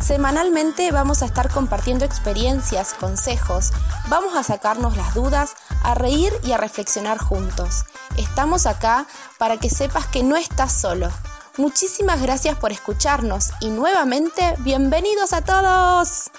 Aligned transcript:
Semanalmente 0.00 0.90
vamos 0.92 1.22
a 1.22 1.26
estar 1.26 1.50
compartiendo 1.50 2.06
experiencias, 2.06 2.94
consejos, 2.94 3.70
vamos 4.08 4.34
a 4.34 4.42
sacarnos 4.42 4.96
las 4.96 5.14
dudas, 5.14 5.54
a 5.84 5.94
reír 5.94 6.32
y 6.42 6.52
a 6.52 6.56
reflexionar 6.56 7.18
juntos. 7.18 7.84
Estamos 8.16 8.66
acá 8.66 9.06
para 9.38 9.58
que 9.58 9.68
sepas 9.68 10.06
que 10.06 10.22
no 10.22 10.36
estás 10.36 10.72
solo. 10.72 11.10
Muchísimas 11.58 12.22
gracias 12.22 12.56
por 12.56 12.72
escucharnos 12.72 13.50
y 13.60 13.68
nuevamente 13.68 14.54
bienvenidos 14.60 15.34
a 15.34 15.42
todos. 15.42 16.30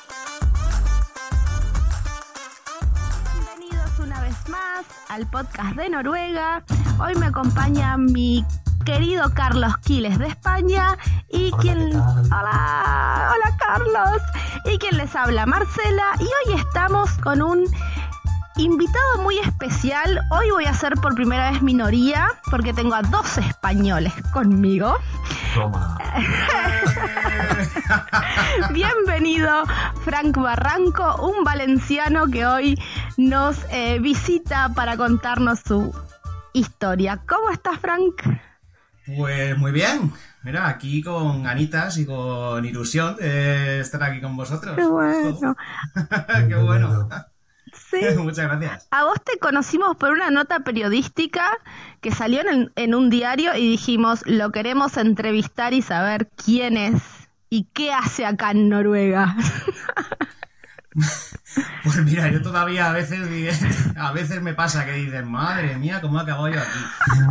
Bienvenidos 3.34 3.99
una 3.99 4.21
vez 4.21 4.49
más 4.49 4.85
al 5.07 5.30
podcast 5.30 5.76
de 5.76 5.90
Noruega. 5.90 6.63
Hoy 6.99 7.13
me 7.16 7.27
acompaña 7.27 7.96
mi 7.96 8.43
querido 8.84 9.34
Carlos 9.34 9.77
Quiles 9.80 10.17
de 10.17 10.27
España 10.27 10.98
y 11.30 11.52
quien 11.53 11.95
hola, 11.95 13.31
hola 13.31 13.57
Carlos 13.59 14.21
y 14.66 14.77
quien 14.77 14.98
les 14.98 15.16
habla 15.16 15.45
Marcela 15.45 16.12
y 16.20 16.23
hoy 16.23 16.57
estamos 16.57 17.12
con 17.20 17.41
un 17.41 17.63
invitado 18.57 19.21
muy 19.21 19.38
especial. 19.40 20.20
Hoy 20.31 20.52
voy 20.52 20.66
a 20.66 20.73
ser 20.73 20.95
por 20.95 21.16
primera 21.16 21.52
vez 21.52 21.62
minoría 21.62 22.27
porque 22.49 22.73
tengo 22.73 22.95
a 22.95 23.02
dos 23.04 23.38
españoles 23.38 24.13
conmigo. 24.34 24.98
Bienvenido 28.71 29.63
Frank 30.04 30.37
Barranco, 30.37 31.27
un 31.27 31.43
valenciano 31.43 32.27
que 32.27 32.46
hoy 32.46 32.82
nos 33.18 33.57
eh, 33.70 33.99
visita 33.99 34.70
para 34.70 34.96
contarnos 34.98 35.59
su 35.59 35.93
historia. 36.54 37.21
¿Cómo 37.27 37.52
estás, 37.52 37.79
Frank? 37.79 38.24
Pues 39.17 39.57
muy 39.57 39.71
bien. 39.71 40.12
Mira, 40.43 40.67
aquí 40.67 41.01
con 41.01 41.43
ganitas 41.43 41.98
y 41.98 42.05
con 42.05 42.63
ilusión 42.65 43.15
de 43.18 43.79
estar 43.79 44.01
aquí 44.03 44.21
con 44.21 44.35
vosotros. 44.35 44.76
Qué 44.76 44.85
bueno. 44.85 45.55
Qué 46.48 46.55
bueno. 46.55 47.09
Sí. 47.73 47.99
Muchas 48.18 48.48
gracias. 48.48 48.87
A 48.91 49.03
vos 49.03 49.21
te 49.23 49.37
conocimos 49.37 49.95
por 49.98 50.12
una 50.12 50.31
nota 50.31 50.62
periodística 50.62 51.57
que 52.01 52.12
salió 52.12 52.41
en, 52.41 52.71
en 52.76 52.95
un 52.95 53.09
diario 53.09 53.55
y 53.55 53.70
dijimos, 53.70 54.23
lo 54.26 54.51
queremos 54.51 54.98
entrevistar 54.98 55.73
y 55.73 55.81
saber 55.81 56.29
quién 56.35 56.77
es 56.77 57.01
y 57.49 57.65
qué 57.73 57.93
hace 57.93 58.25
acá 58.25 58.51
en 58.51 58.70
Noruega. 58.70 59.35
Pues 61.84 61.98
mira, 62.04 62.29
yo 62.29 62.41
todavía 62.41 62.90
a 62.90 62.93
veces 62.93 63.20
a 63.98 64.12
veces 64.12 64.41
me 64.41 64.53
pasa 64.53 64.85
que 64.85 64.94
dices, 64.94 65.25
madre 65.25 65.75
mía, 65.78 66.00
¿cómo 66.01 66.19
he 66.19 66.24
acabado 66.24 66.50
yo 66.50 66.59
aquí? 66.59 66.79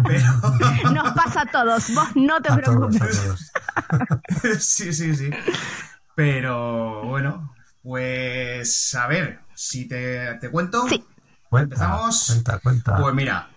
Pero... 0.07 0.93
Nos 0.93 1.13
pasa 1.13 1.43
a 1.43 1.47
todos, 1.47 1.95
vos 1.95 2.09
no 2.17 2.41
te 2.41 2.53
A 2.53 2.57
preocupes. 2.57 2.99
todos, 2.99 3.53
a 3.75 3.83
todos. 4.07 4.65
Sí, 4.65 4.93
sí, 4.93 5.15
sí. 5.15 5.31
Pero 6.15 7.05
bueno, 7.05 7.55
pues 7.83 8.95
a 8.95 9.07
ver, 9.07 9.41
si 9.55 9.87
te, 9.89 10.35
te 10.35 10.51
cuento. 10.51 10.87
Sí. 10.89 11.05
Cuenta, 11.49 11.75
¿Empezamos? 11.75 12.27
cuenta, 12.27 12.59
cuenta. 12.59 12.97
Pues 12.97 13.15
mira, 13.15 13.49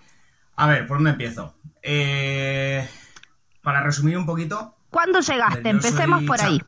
a 0.56 0.68
ver, 0.68 0.88
¿por 0.88 0.98
dónde 0.98 1.12
empiezo? 1.12 1.56
Eh, 1.82 2.88
para 3.62 3.82
resumir 3.84 4.18
un 4.18 4.26
poquito, 4.26 4.76
¿Cuándo 4.90 5.22
llegaste? 5.22 5.70
Empecemos 5.70 6.24
por 6.24 6.40
ahí. 6.40 6.62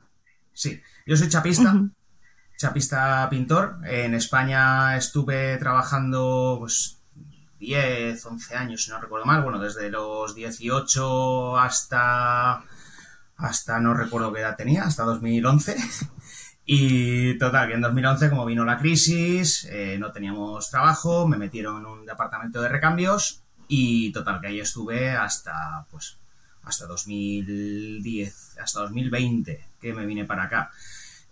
Sí, 0.51 0.81
yo 1.05 1.15
soy 1.15 1.29
chapista. 1.29 1.75
Chapista 2.57 3.27
pintor. 3.29 3.77
En 3.85 4.13
España 4.13 4.95
estuve 4.97 5.57
trabajando 5.57 6.57
pues 6.59 6.99
10, 7.59 8.25
11 8.25 8.55
años, 8.55 8.83
si 8.83 8.91
no 8.91 8.99
recuerdo 8.99 9.25
mal. 9.25 9.43
Bueno, 9.43 9.59
desde 9.59 9.89
los 9.89 10.35
18 10.35 11.57
hasta 11.57 12.63
hasta 13.37 13.79
no 13.79 13.93
recuerdo 13.93 14.31
qué 14.31 14.41
edad 14.41 14.55
tenía, 14.55 14.83
hasta 14.83 15.03
2011. 15.03 15.75
Y 16.67 17.37
total, 17.37 17.67
que 17.67 17.75
en 17.75 17.81
2011, 17.81 18.31
como 18.31 18.43
vino 18.43 18.65
la 18.65 18.79
crisis, 18.79 19.65
eh, 19.69 19.97
no 19.99 20.11
teníamos 20.11 20.71
trabajo, 20.71 21.27
me 21.27 21.37
metieron 21.37 21.77
en 21.77 21.85
un 21.85 22.05
departamento 22.07 22.59
de 22.59 22.69
recambios 22.69 23.43
y 23.67 24.11
total, 24.11 24.41
que 24.41 24.47
ahí 24.47 24.59
estuve 24.59 25.11
hasta, 25.11 25.85
pues, 25.91 26.17
hasta 26.63 26.87
2010, 26.87 28.57
hasta 28.59 28.79
2020, 28.79 29.67
que 29.79 29.93
me 29.93 30.07
vine 30.07 30.25
para 30.25 30.45
acá. 30.45 30.71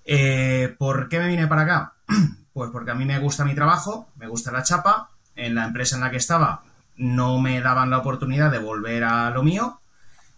Eh, 0.06 0.75
¿Por 0.78 1.09
qué 1.09 1.19
me 1.19 1.28
vine 1.28 1.47
para 1.47 1.62
acá? 1.62 1.94
Pues 2.53 2.69
porque 2.69 2.91
a 2.91 2.94
mí 2.94 3.03
me 3.03 3.18
gusta 3.18 3.46
mi 3.46 3.56
trabajo, 3.56 4.09
me 4.16 4.28
gusta 4.28 4.52
la 4.52 4.62
chapa, 4.62 5.09
en 5.36 5.56
la 5.56 5.66
empresa 5.66 5.96
en 5.96 6.02
la 6.02 6.12
que 6.12 6.18
estaba 6.18 6.62
no 6.96 7.40
me 7.40 7.62
daban 7.62 7.90
la 7.90 8.00
oportunidad 8.00 8.52
de 8.52 8.59
volver 8.59 9.03
a 9.03 9.30
lo 9.31 9.44
mío 9.44 9.80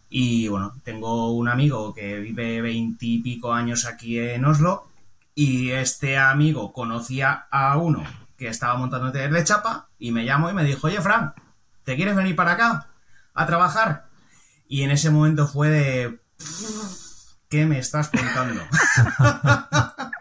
y 0.09 0.47
bueno, 0.47 0.75
tengo 0.83 1.31
un 1.33 1.49
amigo 1.49 1.93
que 1.93 2.19
vive 2.19 2.61
veintipico 2.61 3.53
años 3.53 3.85
aquí 3.85 4.19
en 4.19 4.45
Oslo 4.45 4.87
y 5.33 5.71
este 5.71 6.17
amigo 6.17 6.71
conocía 6.71 7.47
a 7.51 7.77
uno 7.77 8.03
que 8.37 8.47
estaba 8.47 8.77
montando 8.77 9.11
taller 9.11 9.33
de 9.33 9.43
chapa 9.43 9.87
y 9.99 10.11
me 10.11 10.25
llamó 10.25 10.49
y 10.49 10.53
me 10.53 10.63
dijo, 10.63 10.87
oye 10.87 11.01
Fran, 11.01 11.33
¿te 11.83 11.95
quieres 11.95 12.15
venir 12.15 12.35
para 12.35 12.53
acá 12.53 12.87
a 13.33 13.45
trabajar? 13.45 14.05
Y 14.67 14.83
en 14.83 14.91
ese 14.91 15.09
momento 15.09 15.47
fue 15.47 15.69
de... 15.69 16.19
¿Qué 17.49 17.65
me 17.65 17.79
estás 17.79 18.09
contando? 18.09 18.61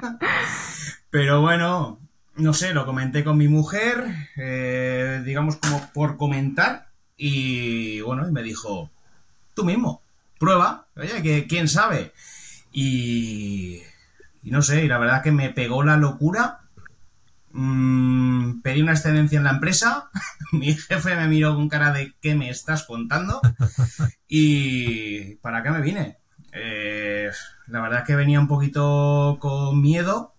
Pero 1.10 1.40
bueno, 1.40 1.98
no 2.36 2.52
sé, 2.52 2.74
lo 2.74 2.84
comenté 2.84 3.24
con 3.24 3.38
mi 3.38 3.48
mujer, 3.48 4.04
eh, 4.36 5.22
digamos 5.24 5.56
como 5.56 5.92
por 5.92 6.16
comentar, 6.16 6.88
y 7.16 8.00
bueno, 8.00 8.28
y 8.28 8.32
me 8.32 8.42
dijo, 8.42 8.90
tú 9.54 9.64
mismo, 9.64 10.02
prueba, 10.38 10.86
oye, 10.96 11.22
que 11.22 11.46
quién 11.46 11.68
sabe. 11.68 12.12
Y, 12.72 13.80
y 14.42 14.50
no 14.50 14.62
sé, 14.62 14.84
y 14.84 14.88
la 14.88 14.98
verdad 14.98 15.22
que 15.22 15.32
me 15.32 15.50
pegó 15.50 15.82
la 15.82 15.96
locura. 15.96 16.60
Mm, 17.52 18.62
pedí 18.62 18.82
una 18.82 18.92
excedencia 18.92 19.38
en 19.38 19.44
la 19.44 19.52
empresa, 19.52 20.10
mi 20.52 20.74
jefe 20.74 21.14
me 21.14 21.28
miró 21.28 21.54
con 21.54 21.68
cara 21.68 21.92
de 21.92 22.12
¿qué 22.20 22.34
me 22.34 22.50
estás 22.50 22.84
contando? 22.84 23.40
Y 24.26 25.36
para 25.36 25.58
acá 25.58 25.70
me 25.70 25.80
vine. 25.80 26.18
Eh, 26.54 27.30
la 27.66 27.80
verdad 27.80 28.00
es 28.00 28.06
que 28.06 28.14
venía 28.14 28.38
un 28.38 28.46
poquito 28.46 29.38
con 29.40 29.82
miedo 29.82 30.32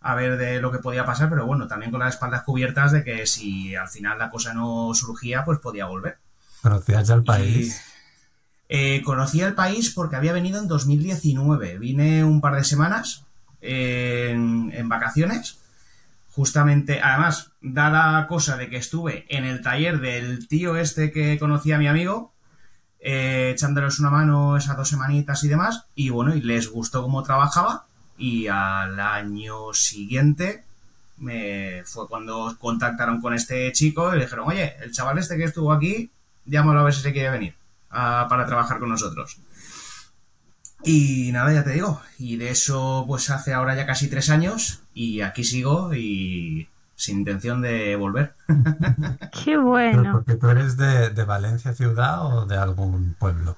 a 0.00 0.14
ver 0.14 0.38
de 0.38 0.60
lo 0.60 0.72
que 0.72 0.78
podía 0.78 1.04
pasar, 1.04 1.28
pero 1.28 1.44
bueno, 1.44 1.66
también 1.66 1.90
con 1.90 2.00
las 2.00 2.14
espaldas 2.14 2.42
cubiertas 2.42 2.92
de 2.92 3.04
que 3.04 3.26
si 3.26 3.76
al 3.76 3.88
final 3.88 4.18
la 4.18 4.30
cosa 4.30 4.54
no 4.54 4.94
surgía, 4.94 5.44
pues 5.44 5.58
podía 5.58 5.86
volver. 5.86 6.16
¿Conocías 6.62 7.06
ya 7.06 7.14
el 7.14 7.24
país? 7.24 7.82
Eh, 8.70 9.02
conocí 9.04 9.40
el 9.40 9.54
país 9.54 9.90
porque 9.90 10.16
había 10.16 10.32
venido 10.32 10.58
en 10.58 10.68
2019. 10.68 11.78
Vine 11.78 12.24
un 12.24 12.40
par 12.40 12.54
de 12.54 12.64
semanas 12.64 13.24
en, 13.60 14.70
en 14.72 14.88
vacaciones. 14.88 15.58
Justamente, 16.30 17.00
además, 17.02 17.50
da 17.60 17.90
la 17.90 18.26
cosa 18.28 18.56
de 18.56 18.68
que 18.68 18.76
estuve 18.76 19.26
en 19.28 19.44
el 19.44 19.60
taller 19.60 20.00
del 20.00 20.46
tío 20.46 20.76
este 20.76 21.10
que 21.10 21.38
conocía 21.38 21.76
a 21.76 21.78
mi 21.78 21.88
amigo, 21.88 22.32
eh, 23.00 23.50
echándoles 23.54 23.98
una 23.98 24.10
mano 24.10 24.56
esas 24.56 24.76
dos 24.76 24.88
semanitas 24.88 25.42
y 25.44 25.48
demás. 25.48 25.86
Y 25.94 26.10
bueno, 26.10 26.34
y 26.34 26.40
les 26.42 26.68
gustó 26.68 27.02
cómo 27.02 27.22
trabajaba. 27.22 27.86
Y 28.16 28.48
al 28.48 28.98
año 28.98 29.72
siguiente 29.72 30.64
me 31.18 31.82
fue 31.84 32.08
cuando 32.08 32.56
contactaron 32.58 33.20
con 33.20 33.34
este 33.34 33.70
chico 33.72 34.12
y 34.14 34.18
le 34.18 34.24
dijeron, 34.24 34.48
oye, 34.48 34.76
el 34.82 34.92
chaval 34.92 35.18
este 35.18 35.36
que 35.36 35.44
estuvo 35.44 35.72
aquí, 35.72 36.10
llámalo 36.44 36.80
a 36.80 36.84
ver 36.84 36.94
si 36.94 37.02
se 37.02 37.12
quiere 37.12 37.30
venir 37.30 37.54
para 37.90 38.46
trabajar 38.46 38.78
con 38.78 38.88
nosotros. 38.88 39.38
Y 40.84 41.30
nada, 41.32 41.52
ya 41.52 41.64
te 41.64 41.72
digo, 41.72 42.00
y 42.18 42.36
de 42.36 42.50
eso 42.50 43.04
pues 43.06 43.30
hace 43.30 43.52
ahora 43.52 43.74
ya 43.74 43.86
casi 43.86 44.08
tres 44.08 44.30
años 44.30 44.80
y 44.94 45.22
aquí 45.22 45.42
sigo 45.42 45.92
y 45.92 46.68
sin 46.98 47.20
intención 47.20 47.62
de 47.62 47.96
volver. 47.96 48.34
Qué 49.32 49.56
¿Pero 49.56 49.62
bueno. 49.62 50.12
porque 50.12 50.34
tú 50.34 50.48
eres 50.50 50.76
de, 50.76 51.10
de 51.10 51.24
Valencia 51.24 51.72
ciudad 51.74 52.26
o 52.26 52.46
de 52.46 52.56
algún 52.58 53.14
pueblo? 53.18 53.56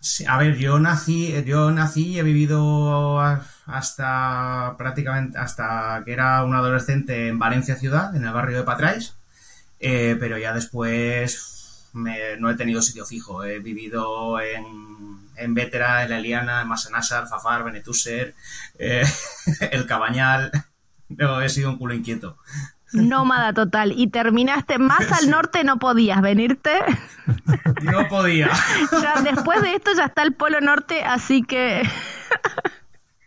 Sí, 0.00 0.24
a 0.28 0.38
ver, 0.38 0.56
yo 0.56 0.78
nací, 0.78 1.34
yo 1.44 1.72
nací 1.72 2.08
y 2.12 2.18
he 2.20 2.22
vivido 2.22 3.18
hasta 3.66 4.74
prácticamente 4.78 5.38
hasta 5.38 6.02
que 6.04 6.12
era 6.12 6.44
un 6.44 6.54
adolescente 6.54 7.28
en 7.28 7.38
Valencia 7.38 7.76
ciudad, 7.76 8.14
en 8.14 8.24
el 8.24 8.32
barrio 8.32 8.58
de 8.58 8.62
Patrais, 8.64 9.14
eh, 9.80 10.16
pero 10.20 10.38
ya 10.38 10.52
después 10.54 11.88
me- 11.94 12.36
no 12.38 12.50
he 12.50 12.56
tenido 12.56 12.82
sitio 12.82 13.04
fijo. 13.06 13.44
He 13.44 13.58
vivido 13.60 14.40
en, 14.40 14.64
en 15.36 15.54
Vétera, 15.54 16.04
en 16.04 16.10
La 16.10 16.18
Eliana, 16.18 16.62
en 16.62 16.68
Massanassa, 16.68 17.18
Alfafar, 17.20 17.64
Benetúser, 17.64 18.34
eh, 18.78 19.04
El 19.72 19.86
Cabañal. 19.86 20.52
No, 21.08 21.40
he 21.40 21.48
sido 21.48 21.70
un 21.70 21.78
culo 21.78 21.94
inquieto. 21.94 22.36
nómada 22.92 23.52
total. 23.52 23.92
Y 23.96 24.08
terminaste 24.08 24.78
más 24.78 25.10
al 25.22 25.30
norte, 25.30 25.64
no 25.64 25.78
podías 25.78 26.20
venirte. 26.20 26.70
No 27.82 28.06
podía. 28.08 28.48
Ya, 29.02 29.20
después 29.22 29.60
de 29.60 29.74
esto 29.74 29.90
ya 29.96 30.04
está 30.06 30.22
el 30.22 30.32
Polo 30.34 30.60
Norte, 30.60 31.02
así 31.04 31.42
que. 31.42 31.82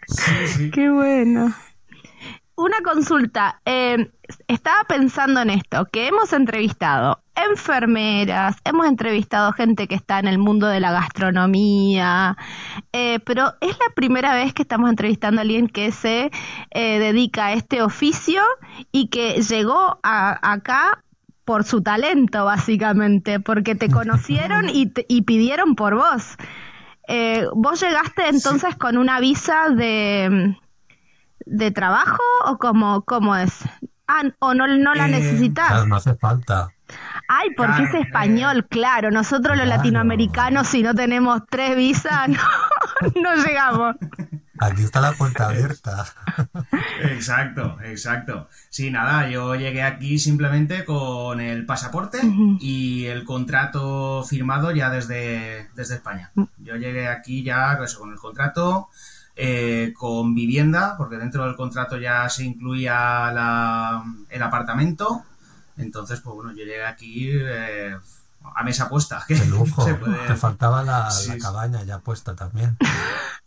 Sí, 0.07 0.31
sí. 0.47 0.71
Qué 0.73 0.89
bueno. 0.89 1.53
Una 2.59 2.81
consulta. 2.83 3.61
eh, 3.65 4.11
estaba 4.47 4.83
pensando 4.83 5.39
en 5.41 5.49
esto, 5.49 5.85
que 5.91 6.07
hemos 6.07 6.33
entrevistado 6.33 7.19
enfermeras, 7.35 8.57
hemos 8.65 8.85
entrevistado 8.85 9.53
gente 9.53 9.87
que 9.87 9.95
está 9.95 10.19
en 10.19 10.27
el 10.27 10.37
mundo 10.39 10.67
de 10.67 10.81
la 10.81 10.91
gastronomía, 10.91 12.35
eh, 12.91 13.19
pero 13.25 13.53
es 13.61 13.71
la 13.79 13.93
primera 13.95 14.33
vez 14.35 14.53
que 14.53 14.61
estamos 14.63 14.89
entrevistando 14.89 15.39
a 15.39 15.43
alguien 15.43 15.67
que 15.69 15.91
se 15.93 16.31
eh, 16.71 16.99
dedica 16.99 17.45
a 17.47 17.53
este 17.53 17.81
oficio 17.81 18.41
y 18.91 19.07
que 19.07 19.41
llegó 19.41 19.97
a- 20.03 20.51
acá 20.53 21.01
por 21.45 21.63
su 21.63 21.81
talento, 21.81 22.43
básicamente, 22.43 23.39
porque 23.39 23.73
te 23.75 23.89
conocieron 23.89 24.67
y, 24.69 24.87
te- 24.87 25.05
y 25.07 25.21
pidieron 25.21 25.75
por 25.75 25.95
vos. 25.95 26.35
Eh, 27.07 27.45
¿Vos 27.55 27.79
llegaste 27.81 28.27
entonces 28.27 28.75
con 28.75 28.97
una 28.97 29.19
visa 29.21 29.69
de, 29.69 30.55
de 31.45 31.71
trabajo 31.71 32.21
o 32.45 32.57
cómo, 32.57 33.03
cómo 33.03 33.35
es? 33.35 33.59
Ah, 34.07 34.23
o 34.39 34.53
no, 34.53 34.67
no 34.67 34.95
la 34.95 35.07
Eh, 35.07 35.11
necesitas. 35.11 35.67
Claro, 35.67 35.85
no 35.85 35.95
hace 35.97 36.15
falta. 36.15 36.69
Ay, 37.27 37.49
porque 37.55 37.83
Claro, 37.83 37.97
es 37.99 38.05
español, 38.05 38.67
claro. 38.67 39.11
Nosotros 39.11 39.55
los 39.55 39.67
latinoamericanos, 39.67 40.67
si 40.67 40.81
no 40.81 40.95
tenemos 40.95 41.43
tres 41.49 41.75
visas, 41.75 42.27
no, 43.15 43.21
no 43.21 43.35
llegamos. 43.35 43.95
Aquí 44.61 44.81
está 44.83 44.99
la 44.99 45.13
puerta 45.13 45.45
abierta. 45.47 46.05
Exacto, 47.03 47.77
exacto. 47.83 48.49
Sí, 48.69 48.91
nada, 48.91 49.29
yo 49.29 49.55
llegué 49.55 49.83
aquí 49.83 50.19
simplemente 50.19 50.83
con 50.83 51.39
el 51.39 51.65
pasaporte 51.65 52.19
y 52.59 53.05
el 53.05 53.23
contrato 53.23 54.23
firmado 54.23 54.71
ya 54.71 54.89
desde, 54.89 55.69
desde 55.75 55.95
España. 55.95 56.31
Yo 56.57 56.75
llegué 56.75 57.07
aquí 57.07 57.43
ya 57.43 57.79
eso, 57.83 57.99
con 57.99 58.11
el 58.11 58.17
contrato, 58.17 58.89
eh, 59.41 59.93
con 59.97 60.35
vivienda, 60.35 60.95
porque 60.97 61.15
dentro 61.17 61.45
del 61.45 61.55
contrato 61.55 61.97
ya 61.97 62.27
se 62.27 62.43
incluía 62.43 63.31
la- 63.31 64.03
el 64.29 64.43
apartamento. 64.43 65.23
Entonces, 65.77 66.19
pues 66.19 66.35
bueno, 66.35 66.51
yo 66.51 66.57
llegué 66.65 66.85
aquí 66.85 67.29
eh, 67.31 67.95
a 68.55 68.63
mesa 68.63 68.89
puesta. 68.89 69.23
que 69.25 69.35
De 69.35 69.45
lujo. 69.45 69.81
se 69.85 69.93
puede- 69.95 70.27
Te 70.27 70.35
faltaba 70.35 70.83
la, 70.83 71.09
Sí, 71.09 71.29
la 71.29 71.33
sí. 71.35 71.39
cabaña 71.39 71.83
ya 71.83 71.99
puesta 71.99 72.35
también. 72.35 72.75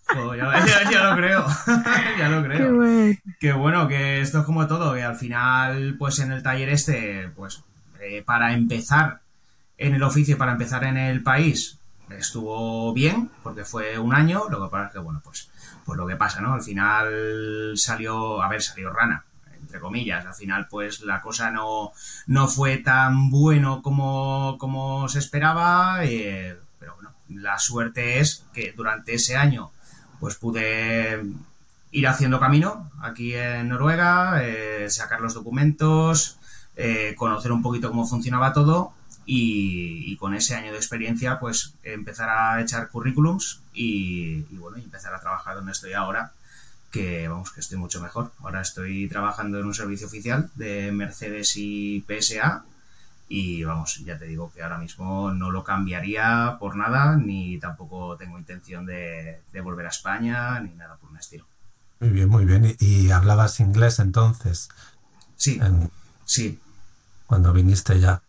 Joder, 0.07 0.41
ya, 0.41 0.67
ya- 0.67 0.91
ya 0.91 1.05
lo 1.11 1.17
creo, 1.17 1.47
ya 2.19 2.29
lo 2.31 2.43
creo. 2.43 2.75
bueno. 2.75 3.19
Que 3.39 3.53
bueno, 3.53 3.87
que 3.89 4.21
esto 4.23 4.39
es 4.41 4.45
como 4.47 4.67
todo, 4.67 4.95
que 4.95 5.03
al 5.03 5.17
final, 5.17 5.97
pues 5.99 6.19
en 6.21 6.33
el 6.33 6.43
taller 6.43 6.71
este, 6.71 7.29
pues 7.37 7.63
eh, 8.01 8.23
para 8.25 8.55
empezar 8.55 9.21
en 9.77 9.95
el 9.95 10.03
oficio, 10.03 10.39
para 10.39 10.53
empezar 10.53 10.85
en 10.85 10.97
el 10.97 11.23
país, 11.23 11.79
estuvo 12.19 12.93
bien, 12.93 13.31
porque 13.43 13.65
fue 13.65 13.99
un 13.99 14.15
año, 14.15 14.49
lo 14.51 14.63
que 14.63 14.71
pasa 14.71 14.87
es 14.87 14.93
que, 14.93 14.99
bueno, 14.99 15.21
pues, 15.25 15.51
pues 15.85 15.97
lo 15.97 16.07
que 16.07 16.17
pasa, 16.17 16.41
¿no? 16.41 16.55
Al 16.55 16.63
final 16.63 17.73
salió, 17.77 18.43
a 18.43 18.49
ver, 18.49 18.63
salió 18.63 18.91
rana, 18.91 19.25
entre 19.61 19.81
comillas, 19.81 20.27
al 20.27 20.35
final 20.35 20.69
pues 20.69 21.01
la 21.01 21.21
cosa 21.21 21.51
no, 21.51 21.93
no 22.27 22.49
fue 22.49 22.79
tan 22.79 23.31
bueno 23.31 23.81
como, 23.81 24.57
como 24.59 25.09
se 25.09 25.19
esperaba, 25.19 26.05
eh, 26.05 26.59
pero 26.79 26.95
bueno, 26.97 27.13
la 27.29 27.59
suerte 27.59 28.19
es 28.19 28.45
que 28.53 28.73
durante 28.77 29.15
ese 29.15 29.37
año 29.37 29.71
pues 30.21 30.37
pude 30.37 31.25
ir 31.91 32.07
haciendo 32.07 32.39
camino 32.39 32.91
aquí 33.01 33.35
en 33.35 33.69
Noruega, 33.69 34.43
eh, 34.43 34.91
sacar 34.91 35.21
los 35.21 35.35
documentos, 35.35 36.39
eh, 36.77 37.15
conocer 37.17 37.53
un 37.53 37.63
poquito 37.63 37.89
cómo 37.89 38.07
funcionaba 38.07 38.53
todo 38.53 38.93
y, 39.27 40.13
y 40.13 40.17
con 40.17 40.35
ese 40.35 40.55
año 40.55 40.73
de 40.73 40.79
experiencia 40.79 41.39
pues 41.41 41.75
empezar 41.83 42.29
a 42.31 42.61
echar 42.61 42.89
currículums 42.89 43.61
y, 43.73 44.45
y, 44.51 44.57
bueno, 44.59 44.77
empezar 44.79 45.15
a 45.15 45.21
trabajar 45.21 45.57
donde 45.57 45.73
estoy 45.73 45.93
ahora, 45.93 46.33
que 46.91 47.29
vamos, 47.29 47.51
que 47.53 47.61
estoy 47.61 47.79
mucho 47.79 48.01
mejor. 48.03 48.33
Ahora 48.41 48.61
estoy 48.61 49.09
trabajando 49.09 49.59
en 49.59 49.67
un 49.67 49.75
servicio 49.75 50.07
oficial 50.07 50.51
de 50.57 50.93
Mercedes 50.93 51.57
y 51.57 52.05
PSA 52.07 52.65
y 53.29 53.65
vamos, 53.65 54.03
ya 54.05 54.19
te 54.19 54.27
digo 54.27 54.53
que 54.55 54.63
ahora 54.63 54.77
mismo 54.79 55.31
no 55.33 55.51
lo 55.51 55.65
cambiaría 55.65 56.57
por 56.61 56.77
nada, 56.77 57.17
ni 57.17 57.59
tampoco 57.59 58.17
tengo 58.17 58.39
intención 58.39 58.85
de, 58.85 59.41
de 59.53 59.61
volver 59.63 59.87
a 59.87 59.91
España, 59.91 60.61
ni 60.61 60.75
nada 60.75 60.97
por 60.97 61.11
un 61.11 61.17
estilo. 61.17 61.47
Muy 62.01 62.11
bien, 62.11 62.29
muy 62.29 62.45
bien. 62.45 62.65
¿Y, 62.67 62.77
y 63.07 63.11
hablabas 63.11 63.61
inglés 63.61 63.99
entonces 63.99 64.69
Sí, 65.37 65.59
en- 65.63 65.91
sí. 66.25 66.59
cuando 67.27 67.53
viniste 67.53 67.99
ya? 68.01 68.23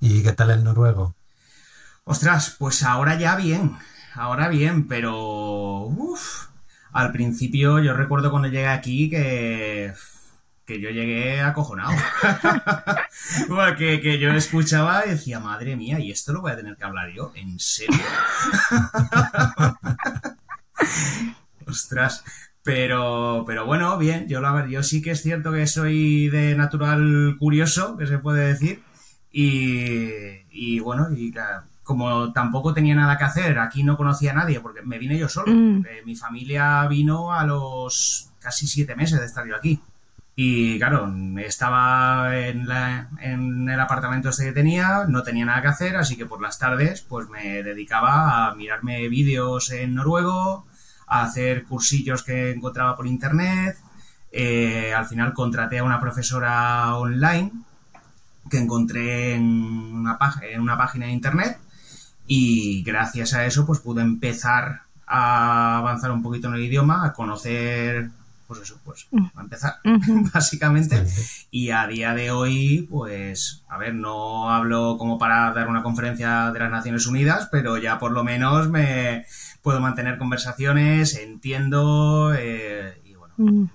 ¿Y 0.00 0.22
qué 0.22 0.32
tal 0.32 0.50
el 0.50 0.64
noruego? 0.64 1.14
Ostras, 2.04 2.56
pues 2.58 2.82
ahora 2.82 3.18
ya 3.18 3.36
bien, 3.36 3.76
ahora 4.14 4.48
bien, 4.48 4.88
pero 4.88 5.82
uf, 5.82 6.46
al 6.92 7.12
principio 7.12 7.78
yo 7.80 7.92
recuerdo 7.94 8.30
cuando 8.30 8.48
llegué 8.48 8.66
aquí 8.66 9.10
que, 9.10 9.92
que 10.64 10.80
yo 10.80 10.90
llegué 10.90 11.40
acojonado. 11.40 11.92
Bueno, 13.48 13.76
que, 13.76 14.00
que 14.00 14.18
yo 14.18 14.30
escuchaba 14.32 15.04
y 15.06 15.10
decía, 15.10 15.40
madre 15.40 15.76
mía, 15.76 15.98
¿y 15.98 16.10
esto 16.10 16.32
lo 16.32 16.40
voy 16.40 16.52
a 16.52 16.56
tener 16.56 16.76
que 16.76 16.84
hablar 16.84 17.10
yo? 17.12 17.32
¿En 17.34 17.58
serio? 17.58 17.98
Ostras. 21.66 22.24
Pero, 22.62 23.44
pero 23.46 23.66
bueno, 23.66 23.96
bien, 23.98 24.28
yo 24.28 24.40
la 24.40 24.66
yo 24.68 24.82
sí 24.82 25.00
que 25.02 25.12
es 25.12 25.22
cierto 25.22 25.52
que 25.52 25.66
soy 25.66 26.28
de 26.28 26.54
natural 26.54 27.36
curioso, 27.38 27.96
que 27.96 28.06
se 28.06 28.18
puede 28.18 28.46
decir. 28.46 28.82
Y, 29.32 30.10
y 30.50 30.80
bueno, 30.80 31.08
y 31.14 31.32
como 31.82 32.32
tampoco 32.32 32.74
tenía 32.74 32.94
nada 32.94 33.16
que 33.16 33.24
hacer, 33.24 33.58
aquí 33.58 33.82
no 33.82 33.96
conocía 33.96 34.32
a 34.32 34.34
nadie, 34.34 34.60
porque 34.60 34.82
me 34.82 34.98
vine 34.98 35.18
yo 35.18 35.28
solo. 35.28 35.52
Mm. 35.52 35.86
Eh, 35.86 36.02
mi 36.04 36.16
familia 36.16 36.86
vino 36.86 37.32
a 37.32 37.44
los 37.44 38.30
casi 38.40 38.66
siete 38.66 38.94
meses 38.94 39.18
de 39.20 39.26
estar 39.26 39.46
yo 39.46 39.56
aquí. 39.56 39.80
Y 40.40 40.78
claro, 40.78 41.12
estaba 41.38 42.38
en, 42.38 42.68
la- 42.68 43.08
en 43.20 43.68
el 43.68 43.80
apartamento 43.80 44.28
este 44.28 44.44
que 44.44 44.52
tenía, 44.52 45.04
no 45.08 45.22
tenía 45.24 45.44
nada 45.44 45.62
que 45.62 45.68
hacer, 45.68 45.96
así 45.96 46.16
que 46.16 46.26
por 46.26 46.40
las 46.40 46.58
tardes 46.60 47.02
pues 47.02 47.28
me 47.28 47.62
dedicaba 47.64 48.46
a 48.46 48.54
mirarme 48.54 49.08
vídeos 49.08 49.72
en 49.72 49.94
noruego, 49.96 50.64
a 51.08 51.22
hacer 51.22 51.64
cursillos 51.64 52.22
que 52.22 52.52
encontraba 52.52 52.94
por 52.96 53.06
internet. 53.08 53.76
Eh, 54.30 54.92
al 54.94 55.06
final 55.06 55.32
contraté 55.32 55.78
a 55.80 55.84
una 55.84 55.98
profesora 56.00 56.94
online 56.96 57.50
que 58.48 58.58
encontré 58.58 59.34
en 59.34 59.44
una, 59.44 60.18
en 60.42 60.60
una 60.60 60.76
página 60.76 61.06
de 61.06 61.12
internet 61.12 61.58
y 62.26 62.82
gracias 62.82 63.34
a 63.34 63.46
eso 63.46 63.66
pues 63.66 63.80
pude 63.80 64.02
empezar 64.02 64.82
a 65.06 65.78
avanzar 65.78 66.10
un 66.10 66.22
poquito 66.22 66.48
en 66.48 66.54
el 66.54 66.64
idioma, 66.64 67.04
a 67.04 67.14
conocer, 67.14 68.10
pues 68.46 68.60
eso, 68.60 68.78
pues 68.84 69.08
a 69.34 69.40
empezar 69.40 69.76
básicamente. 70.34 71.06
Y 71.50 71.70
a 71.70 71.86
día 71.86 72.14
de 72.14 72.30
hoy, 72.30 72.86
pues, 72.90 73.62
a 73.68 73.78
ver, 73.78 73.94
no 73.94 74.50
hablo 74.50 74.96
como 74.98 75.18
para 75.18 75.52
dar 75.52 75.68
una 75.68 75.82
conferencia 75.82 76.50
de 76.50 76.58
las 76.58 76.70
Naciones 76.70 77.06
Unidas, 77.06 77.48
pero 77.50 77.78
ya 77.78 77.98
por 77.98 78.12
lo 78.12 78.24
menos 78.24 78.68
me 78.68 79.24
puedo 79.62 79.80
mantener 79.80 80.18
conversaciones, 80.18 81.16
entiendo, 81.16 82.34
eh, 82.36 83.00
y 83.04 83.14
bueno, 83.14 83.34
Mm. 83.38 83.66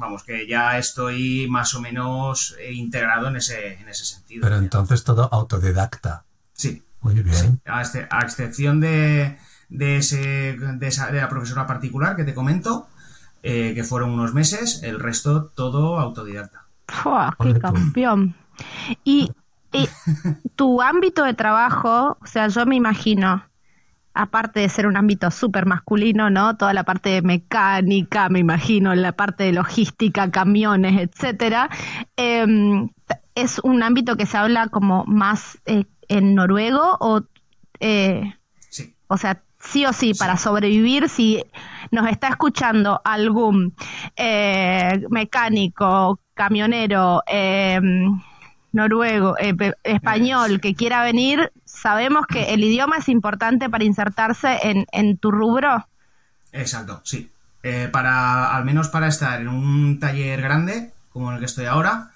Vamos, 0.00 0.24
que 0.24 0.46
ya 0.48 0.78
estoy 0.78 1.46
más 1.48 1.74
o 1.74 1.80
menos 1.80 2.56
eh, 2.58 2.72
integrado 2.72 3.28
en 3.28 3.36
ese, 3.36 3.74
en 3.74 3.88
ese 3.88 4.04
sentido. 4.04 4.40
Pero 4.42 4.56
entonces 4.56 5.04
todo 5.04 5.28
autodidacta. 5.32 6.24
Sí, 6.54 6.82
Muy 7.02 7.14
bien. 7.14 7.60
a, 7.66 7.82
este- 7.82 8.08
a 8.10 8.20
excepción 8.22 8.80
de, 8.80 9.38
de, 9.68 9.96
ese, 9.98 10.56
de, 10.58 10.86
esa, 10.88 11.12
de 11.12 11.20
la 11.20 11.28
profesora 11.28 11.66
particular 11.66 12.16
que 12.16 12.24
te 12.24 12.34
comento, 12.34 12.88
eh, 13.42 13.72
que 13.74 13.84
fueron 13.84 14.10
unos 14.10 14.34
meses, 14.34 14.82
el 14.82 14.98
resto 14.98 15.46
todo 15.54 16.00
autodidacta. 16.00 16.64
Fua, 16.88 17.36
¡Qué 17.40 17.58
campeón! 17.60 18.34
Y, 19.04 19.30
y 19.72 19.88
tu 20.56 20.82
ámbito 20.82 21.24
de 21.24 21.34
trabajo, 21.34 22.18
o 22.20 22.26
sea, 22.26 22.48
yo 22.48 22.66
me 22.66 22.76
imagino, 22.76 23.44
aparte 24.14 24.60
de 24.60 24.68
ser 24.68 24.86
un 24.86 24.96
ámbito 24.96 25.30
súper 25.30 25.66
masculino, 25.66 26.30
¿no? 26.30 26.56
Toda 26.56 26.72
la 26.74 26.84
parte 26.84 27.10
de 27.10 27.22
mecánica, 27.22 28.28
me 28.28 28.40
imagino, 28.40 28.94
la 28.94 29.12
parte 29.12 29.44
de 29.44 29.52
logística, 29.52 30.30
camiones, 30.30 31.00
etcétera, 31.00 31.70
em, 32.16 32.88
es 33.34 33.60
un 33.62 33.82
ámbito 33.82 34.16
que 34.16 34.26
se 34.26 34.36
habla 34.36 34.68
como 34.68 35.04
más 35.06 35.58
eh, 35.66 35.84
en 36.08 36.34
noruego 36.34 36.96
o, 37.00 37.22
eh, 37.80 38.34
Sí. 38.68 38.94
o 39.08 39.16
sea, 39.16 39.42
sí 39.60 39.86
o 39.86 39.92
sí, 39.92 40.14
para 40.14 40.36
sobrevivir, 40.36 41.08
si 41.08 41.44
nos 41.90 42.08
está 42.08 42.28
escuchando 42.28 43.00
algún 43.04 43.74
eh, 44.16 45.02
mecánico, 45.10 46.18
camionero, 46.34 47.22
eh, 47.26 47.80
noruego, 48.72 49.36
eh, 49.38 49.54
español 49.84 50.60
que 50.60 50.74
quiera 50.74 51.02
venir, 51.02 51.52
sabemos 51.80 52.26
que 52.26 52.54
el 52.54 52.62
idioma 52.62 52.98
es 52.98 53.08
importante 53.08 53.68
para 53.70 53.84
insertarse 53.84 54.58
en, 54.62 54.86
en 54.92 55.16
tu 55.18 55.30
rubro. 55.30 55.86
Exacto, 56.52 57.00
sí. 57.04 57.30
Eh, 57.62 57.88
para, 57.92 58.56
al 58.56 58.64
menos 58.64 58.88
para 58.88 59.08
estar 59.08 59.40
en 59.40 59.48
un 59.48 59.98
taller 60.00 60.40
grande, 60.40 60.92
como 61.10 61.28
en 61.28 61.34
el 61.34 61.40
que 61.40 61.46
estoy 61.46 61.66
ahora, 61.66 62.10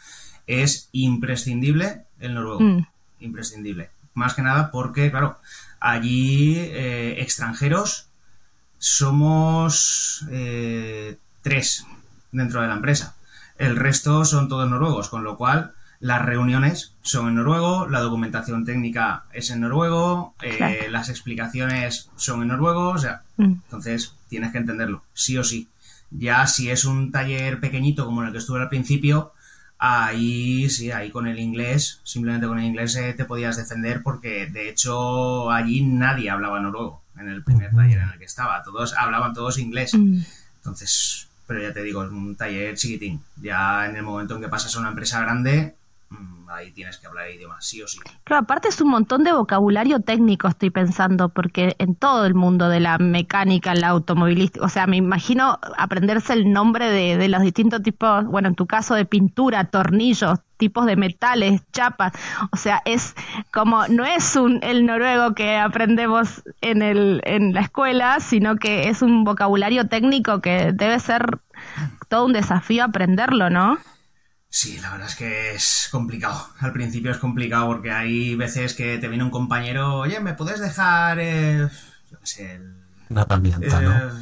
es 0.47 0.89
imprescindible 0.93 2.05
el 2.21 2.35
noruego. 2.35 2.61
Mm. 2.61 2.87
Imprescindible. 3.21 3.91
Más 4.15 4.35
que 4.35 4.43
nada 4.43 4.71
porque, 4.71 5.11
claro, 5.11 5.39
allí 5.81 6.57
eh, 6.57 7.21
extranjeros 7.21 8.09
somos 8.79 10.27
eh, 10.31 11.19
tres 11.43 11.87
dentro 12.33 12.61
de 12.63 12.69
la 12.69 12.75
empresa. 12.75 13.17
El 13.59 13.77
resto 13.77 14.25
son 14.25 14.49
todos 14.49 14.69
noruegos, 14.69 15.09
con 15.09 15.25
lo 15.25 15.37
cual 15.37 15.75
las 16.05 16.21
reuniones 16.21 16.93
son 17.01 17.29
en 17.29 17.37
noruego, 17.37 17.87
la 17.89 18.01
documentación 18.01 18.67
técnica 18.67 19.25
es 19.33 19.49
en 19.51 19.63
noruego, 19.63 20.35
eh, 20.43 20.87
las 20.91 21.09
explicaciones 21.09 22.11
son 22.17 22.43
en 22.43 22.49
noruego, 22.49 22.91
o 22.91 22.99
sea, 22.99 23.23
Mm. 23.39 23.53
entonces 23.65 24.15
tienes 24.29 24.53
que 24.53 24.59
entenderlo, 24.59 25.03
sí 25.15 25.39
o 25.39 25.43
sí. 25.45 25.67
Ya 26.11 26.47
si 26.47 26.69
es 26.69 26.85
un 26.85 27.11
taller 27.11 27.59
pequeñito 27.59 28.05
como 28.05 28.21
en 28.21 28.27
el 28.27 28.33
que 28.33 28.39
estuve 28.39 28.61
al 28.61 28.69
principio, 28.69 29.33
ahí 29.79 30.69
sí, 30.69 30.91
ahí 30.91 31.11
con 31.11 31.27
el 31.27 31.39
inglés, 31.39 32.01
simplemente 32.05 32.47
con 32.47 32.59
el 32.59 32.67
inglés 32.67 32.95
eh, 32.97 33.15
te 33.15 33.25
podías 33.25 33.57
defender 33.57 34.03
porque 34.03 34.47
de 34.47 34.69
hecho 34.69 35.51
allí 35.51 35.83
nadie 35.83 36.29
hablaba 36.29 36.61
noruego 36.61 37.03
en 37.19 37.29
el 37.29 37.43
primer 37.43 37.71
taller 37.75 37.99
en 37.99 38.11
el 38.11 38.19
que 38.19 38.27
estaba, 38.27 38.63
todos 38.63 38.93
hablaban 38.95 39.33
todos 39.33 39.59
inglés. 39.59 39.95
Mm. 39.95 40.21
Entonces, 40.57 41.29
pero 41.47 41.63
ya 41.63 41.73
te 41.73 41.83
digo, 41.83 42.05
es 42.05 42.11
un 42.11 42.37
taller 42.37 42.77
chiquitín. 42.77 43.23
Ya 43.41 43.87
en 43.87 43.97
el 43.97 44.03
momento 44.03 44.35
en 44.37 44.43
que 44.43 44.49
pasas 44.49 44.77
a 44.77 44.81
una 44.81 44.89
empresa 44.91 45.21
grande, 45.21 45.75
ahí 46.49 46.73
tienes 46.73 46.99
que 46.99 47.07
hablar 47.07 47.31
idioma, 47.31 47.57
sí 47.61 47.83
o 47.83 47.89
sí. 47.89 47.99
Claro, 48.25 48.43
aparte 48.43 48.69
es 48.69 48.81
un 48.81 48.91
montón 48.91 49.25
de 49.25 49.33
vocabulario 49.33 50.01
técnico, 50.01 50.49
estoy 50.49 50.71
pensando, 50.71 51.29
porque 51.29 51.75
en 51.79 51.95
todo 51.95 52.27
el 52.27 52.35
mundo 52.35 52.69
de 52.69 52.81
la 52.81 52.99
mecánica, 52.99 53.75
la 53.75 53.89
automovilística, 53.89 54.65
o 54.65 54.69
sea, 54.69 54.87
me 54.87 54.97
imagino 54.97 55.59
aprenderse 55.77 56.33
el 56.33 56.53
nombre 56.53 56.91
de, 56.91 57.17
de 57.17 57.29
los 57.29 57.43
distintos 57.43 57.83
tipos, 57.83 58.25
bueno, 58.27 58.49
en 58.49 58.55
tu 58.55 58.67
caso 58.67 58.95
de 58.95 59.05
pintura, 59.05 59.65
tornillos, 59.65 60.39
tipos 60.57 60.87
de 60.87 60.97
metales, 60.97 61.63
chapas, 61.73 62.13
o 62.53 62.57
sea, 62.57 62.81
es 62.85 63.15
como, 63.53 63.87
no 63.89 64.05
es 64.05 64.37
un 64.37 64.61
el 64.63 64.87
noruego 64.87 65.35
que 65.35 65.57
aprendemos 65.57 66.43
en, 66.61 66.83
el, 66.83 67.21
en 67.25 67.53
la 67.53 67.61
escuela, 67.61 68.21
sino 68.21 68.57
que 68.57 68.89
es 68.89 69.03
un 69.03 69.25
vocabulario 69.25 69.89
técnico 69.89 70.41
que 70.41 70.73
debe 70.73 71.01
ser 71.01 71.41
todo 72.09 72.27
un 72.27 72.33
desafío 72.33 72.85
aprenderlo, 72.85 73.51
¿no? 73.51 73.79
Sí, 74.57 74.79
la 74.81 74.93
verdad 74.93 75.09
es 75.09 75.17
que 75.17 75.55
es 75.57 75.89
complicado. 75.91 76.49
Al 76.61 76.73
principio 76.73 77.11
es 77.11 77.19
complicado 77.19 77.67
porque 77.67 77.91
hay 77.91 78.37
veces 78.37 78.75
que 78.75 78.99
te 78.99 79.09
viene 79.09 79.25
un 79.25 79.31
compañero, 79.31 79.97
oye, 79.97 80.21
¿me 80.21 80.35
puedes 80.35 80.61
dejar, 80.61 81.19
eh, 81.21 81.67
yo 82.09 82.19
qué 82.21 82.27
sé, 82.27 82.55
el- 82.55 82.77
Una 83.11 83.23
herramienta, 83.23 83.81
¿no? 83.81 83.93
eh, 83.97 84.13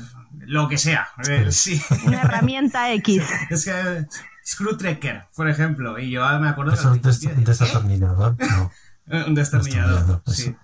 lo 0.46 0.68
que 0.68 0.78
sea? 0.78 1.08
Eh, 1.28 1.48
sí. 1.52 1.78
Una 2.06 2.22
herramienta 2.22 2.90
X. 2.94 3.22
es 3.50 3.64
que 3.66 4.06
Screwtrekker, 4.42 5.26
por 5.36 5.50
ejemplo, 5.50 5.98
y 5.98 6.10
yo 6.10 6.22
me 6.40 6.48
acuerdo 6.48 6.72
es 6.72 7.02
decía, 7.02 7.34
desatornillador. 7.36 8.34
No. 8.40 8.72
"¿Eh?". 9.10 9.24
un 9.26 9.34
destornillador, 9.34 10.22
Destornillador, 10.24 10.34
sí. 10.34 10.56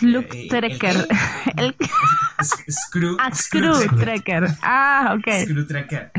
Slugtrekker. 0.00 1.06
El, 1.56 1.76
Screw, 2.72 3.16
ah, 3.20 3.30
Screwtrekker. 3.32 4.48
Ah, 4.62 5.14
ok. 5.16 5.44
Screwtrekker. 5.44 6.10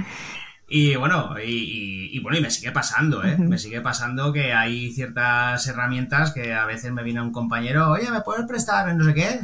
Y 0.70 0.96
bueno, 0.98 1.34
y, 1.40 1.44
y- 1.52 2.18
y 2.18 2.20
bueno, 2.20 2.38
y 2.38 2.42
me 2.42 2.52
sigue 2.52 2.72
pasando, 2.72 3.24
¿eh? 3.24 3.38
Me 3.38 3.58
sigue 3.58 3.80
pasando 3.82 4.34
que 4.34 4.54
hay 4.54 4.92
ciertas 4.92 5.66
herramientas 5.68 6.32
que 6.32 6.54
a 6.54 6.66
veces 6.66 6.92
me 6.92 7.04
viene 7.04 7.22
un 7.22 7.32
compañero, 7.32 7.90
oye, 7.92 8.10
¿me 8.12 8.22
puedes 8.22 8.46
prestar 8.46 8.94
no 8.96 9.06
sé 9.06 9.14
qué? 9.14 9.40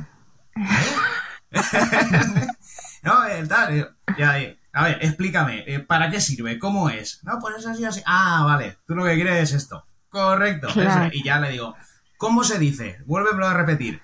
no, 3.03 3.23
el 3.25 3.47
tal. 3.47 3.95
ya, 4.17 4.35
a 4.73 4.83
ver, 4.83 4.97
explícame, 5.01 5.63
eh, 5.67 5.79
¿para 5.79 6.09
qué 6.09 6.19
sirve? 6.19 6.59
¿Cómo 6.59 6.89
es? 6.89 7.21
No, 7.23 7.39
pues 7.39 7.57
es 7.59 7.67
así, 7.67 7.85
así. 7.85 8.01
Ah, 8.05 8.43
vale, 8.45 8.77
tú 8.87 8.95
lo 8.95 9.05
que 9.05 9.15
quieres 9.15 9.49
es 9.49 9.53
esto. 9.63 9.85
Correcto. 10.09 10.67
Claro. 10.73 11.05
eso. 11.05 11.11
Y 11.15 11.23
ya 11.23 11.39
le 11.39 11.51
digo, 11.51 11.75
¿cómo 12.17 12.43
se 12.43 12.59
dice? 12.59 12.97
Vuélvemelo 13.05 13.47
a 13.47 13.53
repetir. 13.53 14.01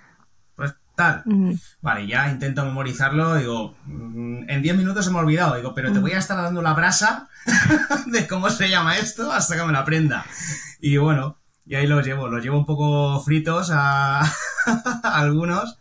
Vale, 1.82 2.08
ya 2.08 2.30
intento 2.30 2.66
memorizarlo, 2.66 3.36
digo, 3.36 3.76
mm, 3.86 4.50
en 4.50 4.62
10 4.62 4.78
minutos 4.78 5.06
se 5.06 5.12
me 5.12 5.18
ha 5.18 5.22
olvidado, 5.22 5.56
digo, 5.56 5.74
pero 5.74 5.92
te 5.92 6.00
voy 6.00 6.12
a 6.12 6.20
estar 6.20 6.38
dando 6.38 6.62
la 6.62 6.74
brasa 6.74 7.30
de 8.08 8.28
cómo 8.28 8.50
se 8.50 8.70
llama 8.70 8.98
esto 8.98 9.32
hasta 9.32 9.56
que 9.56 9.64
me 9.64 9.72
lo 9.72 9.80
aprenda. 9.80 10.26
Y 10.80 10.98
bueno, 10.98 11.38
y 11.66 11.76
ahí 11.76 11.88
los 11.88 12.06
llevo, 12.06 12.28
los 12.28 12.44
llevo 12.44 12.58
un 12.58 12.66
poco 12.66 13.22
fritos 13.22 13.70
a, 13.72 14.22
a 14.22 14.32
algunos, 15.04 15.78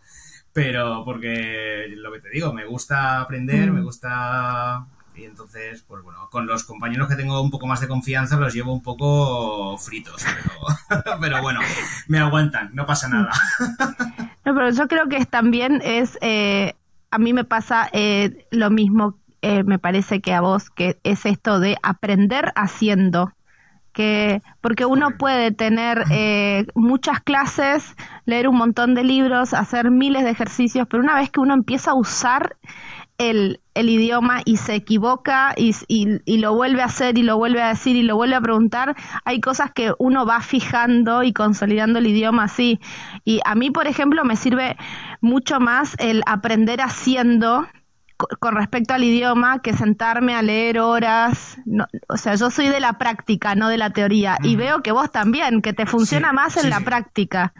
pero 0.53 1.03
porque 1.03 1.85
lo 1.95 2.11
que 2.11 2.19
te 2.19 2.29
digo, 2.29 2.53
me 2.53 2.65
gusta 2.65 3.21
aprender, 3.21 3.71
me 3.71 3.81
gusta... 3.81 4.85
Y 5.19 5.25
entonces, 5.25 5.83
pues 5.85 6.01
bueno, 6.01 6.29
con 6.31 6.47
los 6.47 6.63
compañeros 6.63 7.09
que 7.09 7.15
tengo 7.17 7.41
un 7.41 7.51
poco 7.51 7.67
más 7.67 7.81
de 7.81 7.89
confianza 7.89 8.37
los 8.37 8.53
llevo 8.53 8.71
un 8.71 8.81
poco 8.81 9.77
fritos, 9.77 10.23
pero, 10.23 11.17
pero 11.19 11.41
bueno, 11.41 11.59
me 12.07 12.19
aguantan, 12.19 12.69
no 12.73 12.85
pasa 12.85 13.09
nada. 13.09 13.31
No, 14.45 14.55
pero 14.55 14.71
yo 14.71 14.87
creo 14.87 15.07
que 15.09 15.23
también 15.25 15.79
es, 15.83 16.17
eh, 16.21 16.73
a 17.11 17.19
mí 17.19 17.33
me 17.33 17.43
pasa 17.43 17.87
eh, 17.91 18.47
lo 18.49 18.71
mismo, 18.71 19.15
eh, 19.43 19.63
me 19.63 19.77
parece 19.77 20.21
que 20.21 20.33
a 20.33 20.41
vos, 20.41 20.71
que 20.71 20.97
es 21.03 21.25
esto 21.27 21.59
de 21.59 21.77
aprender 21.83 22.51
haciendo. 22.55 23.33
Que, 23.93 24.41
porque 24.61 24.85
uno 24.85 25.17
puede 25.17 25.51
tener 25.51 26.03
eh, 26.09 26.65
muchas 26.73 27.19
clases, 27.19 27.95
leer 28.25 28.47
un 28.47 28.55
montón 28.55 28.95
de 28.95 29.03
libros, 29.03 29.53
hacer 29.53 29.91
miles 29.91 30.23
de 30.23 30.29
ejercicios, 30.29 30.87
pero 30.89 31.03
una 31.03 31.15
vez 31.15 31.29
que 31.29 31.41
uno 31.41 31.53
empieza 31.53 31.91
a 31.91 31.95
usar 31.95 32.55
el, 33.19 33.59
el 33.75 33.89
idioma 33.89 34.41
y 34.45 34.57
se 34.57 34.73
equivoca 34.75 35.53
y, 35.55 35.75
y- 35.87 36.19
y 36.25 36.37
lo 36.39 36.55
vuelve 36.55 36.81
a 36.81 36.85
hacer 36.85 37.17
y 37.17 37.21
lo 37.23 37.37
vuelve 37.37 37.61
a 37.61 37.67
decir 37.69 37.95
y 37.95 38.01
lo 38.01 38.15
vuelve 38.15 38.35
a 38.35 38.41
preguntar, 38.41 38.95
hay 39.25 39.41
cosas 39.41 39.71
que 39.73 39.93
uno 39.99 40.25
va 40.25 40.41
fijando 40.41 41.21
y 41.23 41.33
consolidando 41.33 41.99
el 41.99 42.07
idioma 42.07 42.45
así. 42.45 42.79
Y 43.25 43.41
a 43.45 43.55
mí, 43.55 43.71
por 43.71 43.87
ejemplo, 43.87 44.23
me 44.25 44.35
sirve 44.37 44.77
mucho 45.21 45.59
más 45.59 45.95
el 45.99 46.23
aprender 46.25 46.81
haciendo 46.81 47.67
co- 48.17 48.27
con 48.39 48.55
respecto 48.55 48.93
al 48.93 49.03
idioma 49.03 49.61
que 49.61 49.73
sentarme 49.73 50.33
a 50.35 50.41
leer 50.41 50.79
horas. 50.79 51.57
No, 51.65 51.85
o 52.07 52.17
sea, 52.17 52.35
yo 52.35 52.49
soy 52.49 52.69
de 52.69 52.79
la 52.79 52.97
práctica, 52.97 53.53
no 53.55 53.67
de 53.69 53.77
la 53.77 53.89
teoría. 53.91 54.37
Y 54.43 54.55
veo 54.55 54.81
que 54.81 54.91
vos 54.93 55.11
también, 55.11 55.61
que 55.61 55.73
te 55.73 55.85
funciona 55.85 56.29
Sí, 56.29 56.35
más 56.35 56.55
en 56.57 56.63
sí, 56.63 56.69
la 56.69 56.77
sí. 56.77 56.83
práctica. 56.85 57.53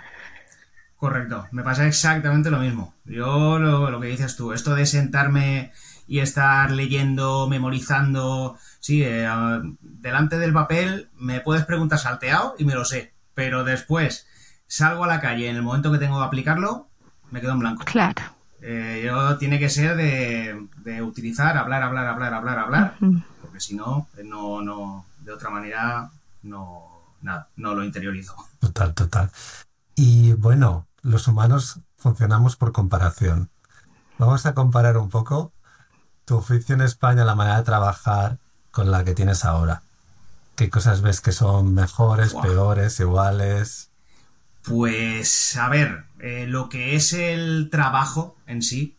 Correcto, 0.99 1.47
me 1.51 1.63
pasa 1.63 1.87
exactamente 1.87 2.51
lo 2.51 2.59
mismo. 2.59 2.93
Yo 3.05 3.57
lo, 3.57 3.89
lo 3.89 4.01
que 4.01 4.07
dices 4.07 4.35
tú, 4.35 4.51
esto 4.51 4.75
de 4.75 4.85
sentarme 4.85 5.71
y 6.07 6.19
estar 6.19 6.71
leyendo, 6.71 7.47
memorizando, 7.47 8.57
sí, 8.81 9.01
eh, 9.01 9.29
delante 9.79 10.37
del 10.37 10.51
papel 10.51 11.07
me 11.15 11.39
puedes 11.39 11.63
preguntar 11.63 11.99
salteado 11.99 12.53
y 12.59 12.65
me 12.65 12.73
lo 12.73 12.83
sé, 12.83 13.13
pero 13.33 13.63
después 13.63 14.27
salgo 14.67 15.05
a 15.05 15.07
la 15.07 15.21
calle 15.21 15.47
en 15.47 15.55
el 15.55 15.61
momento 15.61 15.89
que 15.89 15.99
tengo 15.99 16.19
que 16.19 16.25
aplicarlo, 16.25 16.89
me 17.31 17.39
quedo 17.39 17.53
en 17.53 17.59
blanco. 17.59 17.85
Claro. 17.85 18.21
Eh, 18.61 19.01
yo 19.05 19.37
tiene 19.37 19.57
que 19.57 19.69
ser 19.69 19.95
de, 19.95 20.67
de 20.83 21.01
utilizar, 21.01 21.55
hablar, 21.57 21.81
hablar, 21.81 22.07
hablar, 22.07 22.33
hablar, 22.33 22.59
hablar, 22.59 22.95
porque 23.41 23.61
si 23.61 23.73
no, 23.73 24.09
eh, 24.17 24.23
no, 24.25 24.61
no, 24.61 25.05
de 25.19 25.31
otra 25.31 25.49
manera, 25.49 26.11
no, 26.43 27.15
nada, 27.21 27.47
no 27.55 27.73
lo 27.73 27.85
interiorizo. 27.85 28.35
Total, 28.59 28.93
total. 28.93 29.31
Y 29.95 30.33
bueno, 30.33 30.87
los 31.01 31.27
humanos 31.27 31.79
funcionamos 31.97 32.55
por 32.55 32.71
comparación. 32.71 33.49
Vamos 34.17 34.45
a 34.45 34.53
comparar 34.53 34.97
un 34.97 35.09
poco 35.09 35.51
tu 36.25 36.37
oficio 36.37 36.75
en 36.75 36.81
España, 36.81 37.25
la 37.25 37.35
manera 37.35 37.57
de 37.57 37.63
trabajar 37.63 38.37
con 38.71 38.91
la 38.91 39.03
que 39.03 39.15
tienes 39.15 39.45
ahora. 39.45 39.81
¿Qué 40.55 40.69
cosas 40.69 41.01
ves 41.01 41.21
que 41.21 41.31
son 41.31 41.73
mejores, 41.73 42.33
peores, 42.33 42.99
iguales? 42.99 43.89
Pues, 44.63 45.55
a 45.55 45.69
ver, 45.69 46.03
eh, 46.19 46.45
lo 46.47 46.69
que 46.69 46.95
es 46.95 47.13
el 47.13 47.69
trabajo 47.71 48.35
en 48.45 48.61
sí, 48.61 48.95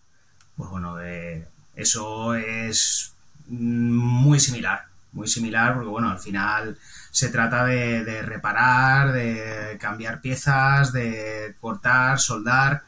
pues 0.56 0.70
bueno, 0.70 1.00
eh, 1.00 1.46
eso 1.76 2.34
es 2.34 3.12
muy 3.46 4.40
similar, 4.40 4.86
muy 5.12 5.28
similar, 5.28 5.74
porque 5.74 5.88
bueno, 5.90 6.10
al 6.10 6.18
final 6.18 6.78
se 7.10 7.28
trata 7.28 7.64
de, 7.64 8.22
reparar, 8.22 9.12
de 9.12 9.76
cambiar 9.80 10.20
piezas, 10.20 10.92
de 10.92 11.54
cortar, 11.60 12.18
soldar. 12.18 12.82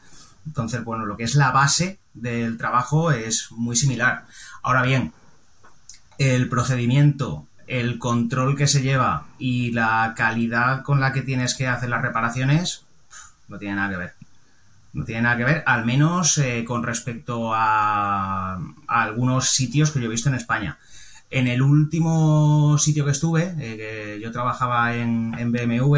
Entonces, 0.45 0.83
bueno, 0.83 1.05
lo 1.05 1.17
que 1.17 1.23
es 1.23 1.35
la 1.35 1.51
base 1.51 1.99
del 2.13 2.57
trabajo 2.57 3.11
es 3.11 3.51
muy 3.51 3.75
similar. 3.75 4.25
Ahora 4.61 4.81
bien, 4.81 5.13
el 6.17 6.49
procedimiento, 6.49 7.47
el 7.67 7.99
control 7.99 8.55
que 8.55 8.67
se 8.67 8.81
lleva 8.81 9.25
y 9.39 9.71
la 9.71 10.13
calidad 10.15 10.83
con 10.83 10.99
la 10.99 11.11
que 11.11 11.21
tienes 11.21 11.55
que 11.55 11.67
hacer 11.67 11.89
las 11.89 12.01
reparaciones 12.01 12.85
no 13.47 13.57
tiene 13.57 13.75
nada 13.75 13.89
que 13.89 13.97
ver. 13.97 14.13
No 14.93 15.05
tiene 15.05 15.23
nada 15.23 15.37
que 15.37 15.43
ver, 15.43 15.63
al 15.65 15.85
menos 15.85 16.37
eh, 16.37 16.63
con 16.67 16.83
respecto 16.83 17.53
a, 17.53 18.53
a 18.53 19.01
algunos 19.01 19.49
sitios 19.49 19.89
que 19.91 19.99
yo 19.99 20.05
he 20.05 20.09
visto 20.09 20.29
en 20.29 20.35
España. 20.35 20.77
En 21.33 21.47
el 21.47 21.63
último 21.63 22.77
sitio 22.77 23.05
que 23.05 23.09
estuve, 23.09 23.55
eh, 23.57 23.75
que 23.75 24.19
yo 24.21 24.31
trabajaba 24.31 24.93
en, 24.93 25.33
en 25.35 25.51
BMW, 25.51 25.97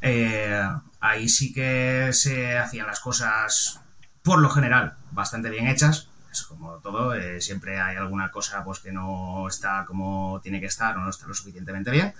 eh, 0.00 0.62
ahí 1.00 1.28
sí 1.28 1.52
que 1.52 2.08
se 2.14 2.56
hacían 2.56 2.86
las 2.86 3.00
cosas, 3.00 3.82
por 4.22 4.38
lo 4.38 4.48
general, 4.48 4.96
bastante 5.10 5.50
bien 5.50 5.66
hechas. 5.66 6.08
Es 6.32 6.44
como 6.44 6.78
todo, 6.78 7.12
eh, 7.12 7.42
siempre 7.42 7.78
hay 7.78 7.96
alguna 7.96 8.30
cosa 8.30 8.64
pues 8.64 8.78
que 8.78 8.90
no 8.90 9.46
está 9.48 9.84
como 9.86 10.40
tiene 10.42 10.60
que 10.60 10.66
estar 10.66 10.96
o 10.96 11.02
no 11.02 11.10
está 11.10 11.26
lo 11.26 11.34
suficientemente 11.34 11.90
bien. 11.90 12.14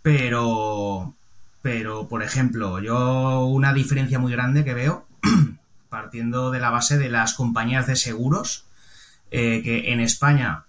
Pero, 0.00 1.16
pero, 1.60 2.06
por 2.06 2.22
ejemplo, 2.22 2.78
yo 2.78 3.46
una 3.46 3.72
diferencia 3.72 4.20
muy 4.20 4.30
grande 4.30 4.62
que 4.62 4.74
veo, 4.74 5.08
partiendo 5.88 6.52
de 6.52 6.60
la 6.60 6.70
base 6.70 6.98
de 6.98 7.08
las 7.08 7.34
compañías 7.34 7.88
de 7.88 7.96
seguros, 7.96 8.66
que 9.32 9.92
en 9.92 9.98
España 9.98 10.66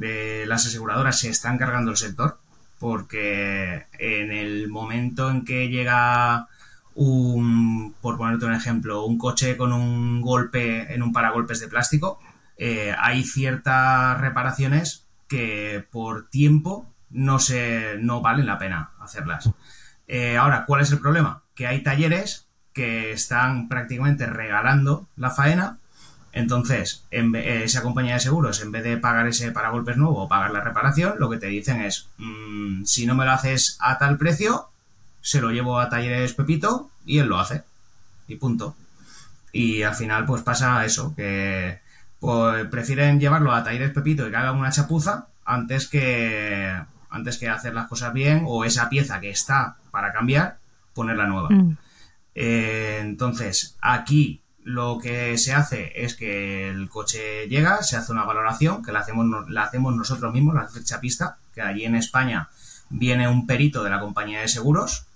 eh, 0.00 0.44
las 0.46 0.66
aseguradoras 0.66 1.20
se 1.20 1.30
están 1.30 1.58
cargando 1.58 1.90
el 1.90 1.96
sector, 1.96 2.38
porque 2.78 3.86
en 3.98 4.32
el 4.32 4.68
momento 4.68 5.30
en 5.30 5.44
que 5.44 5.68
llega 5.68 6.48
un, 6.94 7.94
por 8.00 8.16
ponerte 8.16 8.46
un 8.46 8.54
ejemplo, 8.54 9.04
un 9.04 9.18
coche 9.18 9.56
con 9.56 9.72
un 9.72 10.20
golpe 10.20 10.92
en 10.92 11.02
un 11.02 11.12
paragolpes 11.12 11.60
de 11.60 11.68
plástico, 11.68 12.18
eh, 12.56 12.94
hay 12.98 13.22
ciertas 13.22 14.18
reparaciones 14.20 15.06
que 15.28 15.84
por 15.90 16.28
tiempo 16.28 16.90
no 17.10 17.38
se 17.38 17.96
no 18.00 18.20
valen 18.20 18.46
la 18.46 18.58
pena 18.58 18.92
hacerlas. 19.00 19.50
Eh, 20.08 20.36
ahora, 20.36 20.64
¿cuál 20.66 20.82
es 20.82 20.92
el 20.92 21.00
problema? 21.00 21.42
Que 21.54 21.66
hay 21.66 21.82
talleres 21.82 22.48
que 22.72 23.12
están 23.12 23.68
prácticamente 23.68 24.26
regalando 24.26 25.08
la 25.16 25.30
faena. 25.30 25.78
Entonces, 26.36 27.02
en 27.10 27.34
esa 27.34 27.80
compañía 27.80 28.12
de 28.12 28.20
seguros, 28.20 28.60
en 28.60 28.70
vez 28.70 28.84
de 28.84 28.98
pagar 28.98 29.26
ese 29.26 29.52
paragolpes 29.52 29.96
nuevo 29.96 30.24
o 30.24 30.28
pagar 30.28 30.50
la 30.50 30.60
reparación, 30.60 31.14
lo 31.18 31.30
que 31.30 31.38
te 31.38 31.46
dicen 31.46 31.80
es, 31.80 32.08
mm, 32.18 32.84
si 32.84 33.06
no 33.06 33.14
me 33.14 33.24
lo 33.24 33.30
haces 33.30 33.78
a 33.80 33.96
tal 33.96 34.18
precio, 34.18 34.68
se 35.22 35.40
lo 35.40 35.50
llevo 35.50 35.80
a 35.80 35.88
talleres 35.88 36.34
Pepito 36.34 36.90
y 37.06 37.20
él 37.20 37.28
lo 37.28 37.40
hace. 37.40 37.62
Y 38.28 38.36
punto. 38.36 38.76
Y 39.50 39.82
al 39.82 39.94
final, 39.94 40.26
pues 40.26 40.42
pasa 40.42 40.84
eso, 40.84 41.14
que 41.16 41.78
pues, 42.20 42.68
prefieren 42.68 43.18
llevarlo 43.18 43.54
a 43.54 43.64
talleres 43.64 43.92
Pepito 43.92 44.28
y 44.28 44.30
que 44.30 44.36
haga 44.36 44.52
una 44.52 44.70
chapuza 44.70 45.28
antes 45.46 45.88
que 45.88 46.70
antes 47.08 47.38
que 47.38 47.48
hacer 47.48 47.72
las 47.72 47.88
cosas 47.88 48.12
bien 48.12 48.44
o 48.46 48.66
esa 48.66 48.90
pieza 48.90 49.20
que 49.20 49.30
está 49.30 49.76
para 49.90 50.12
cambiar, 50.12 50.58
ponerla 50.92 51.26
nueva. 51.26 51.48
Mm. 51.48 51.78
Eh, 52.34 52.98
entonces, 53.00 53.74
aquí 53.80 54.42
lo 54.66 54.98
que 54.98 55.38
se 55.38 55.52
hace 55.52 55.92
es 55.94 56.16
que 56.16 56.68
el 56.68 56.88
coche 56.88 57.46
llega, 57.46 57.84
se 57.84 57.96
hace 57.96 58.10
una 58.10 58.24
valoración, 58.24 58.82
que 58.82 58.90
la 58.90 58.98
hacemos, 58.98 59.96
nosotros 59.96 60.32
mismos, 60.32 60.56
la 60.56 60.66
fecha 60.66 60.98
pista, 60.98 61.38
que 61.54 61.62
allí 61.62 61.84
en 61.84 61.94
España 61.94 62.48
viene 62.90 63.28
un 63.28 63.46
perito 63.46 63.84
de 63.84 63.90
la 63.90 64.00
compañía 64.00 64.40
de 64.40 64.48
seguros 64.48 65.06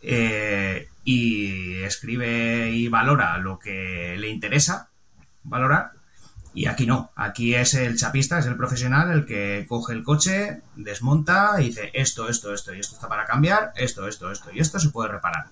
eh, 0.00 0.88
y 1.04 1.82
escribe 1.82 2.70
y 2.70 2.88
valora 2.88 3.36
lo 3.36 3.58
que 3.58 4.16
le 4.18 4.30
interesa 4.30 4.88
valorar 5.42 5.92
y 6.54 6.64
aquí 6.64 6.86
no, 6.86 7.10
aquí 7.14 7.54
es 7.54 7.74
el 7.74 7.98
chapista, 7.98 8.38
es 8.38 8.46
el 8.46 8.56
profesional 8.56 9.10
el 9.10 9.26
que 9.26 9.66
coge 9.68 9.92
el 9.92 10.02
coche, 10.02 10.62
desmonta 10.76 11.60
y 11.60 11.66
dice 11.66 11.90
esto, 11.92 12.30
esto, 12.30 12.54
esto 12.54 12.72
y 12.72 12.80
esto 12.80 12.94
está 12.94 13.06
para 13.06 13.26
cambiar, 13.26 13.72
esto, 13.76 14.08
esto, 14.08 14.30
esto 14.32 14.50
y 14.50 14.60
esto 14.60 14.80
se 14.80 14.88
puede 14.88 15.10
reparar. 15.10 15.48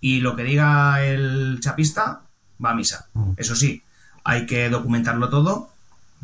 Y 0.00 0.18
lo 0.18 0.34
que 0.34 0.42
diga 0.42 1.04
el 1.04 1.60
chapista 1.60 2.22
va 2.62 2.70
a 2.70 2.74
misa. 2.74 3.08
Mm. 3.14 3.32
Eso 3.36 3.54
sí, 3.54 3.82
hay 4.24 4.46
que 4.46 4.68
documentarlo 4.68 5.28
todo 5.28 5.70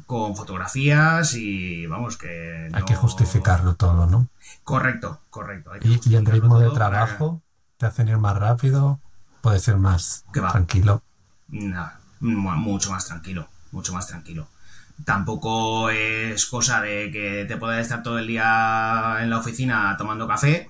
con 0.06 0.36
fotografías 0.36 1.34
y 1.34 1.86
vamos 1.86 2.16
que... 2.16 2.70
Hay 2.72 2.84
que 2.84 2.94
justificarlo 2.94 3.74
todo, 3.74 4.06
¿no? 4.06 4.28
Correcto, 4.64 5.20
correcto. 5.30 5.72
¿Y, 5.82 6.14
el 6.14 6.26
ritmo 6.26 6.58
de 6.58 6.70
trabajo 6.70 7.42
te 7.76 7.86
hacen 7.86 8.08
ir 8.08 8.18
más 8.18 8.36
rápido? 8.36 9.00
¿Puede 9.40 9.58
ser 9.60 9.76
más 9.76 10.24
tranquilo? 10.32 11.02
No, 11.48 11.90
mucho 12.20 12.90
más 12.90 13.06
tranquilo 13.06 13.48
mucho 13.72 13.92
más 13.92 14.06
tranquilo. 14.06 14.48
Tampoco 15.04 15.90
es 15.90 16.46
cosa 16.46 16.80
de 16.80 17.10
que 17.12 17.44
te 17.46 17.56
puedas 17.56 17.80
estar 17.80 18.02
todo 18.02 18.18
el 18.18 18.26
día 18.26 19.18
en 19.20 19.30
la 19.30 19.38
oficina 19.38 19.94
tomando 19.96 20.26
café, 20.26 20.68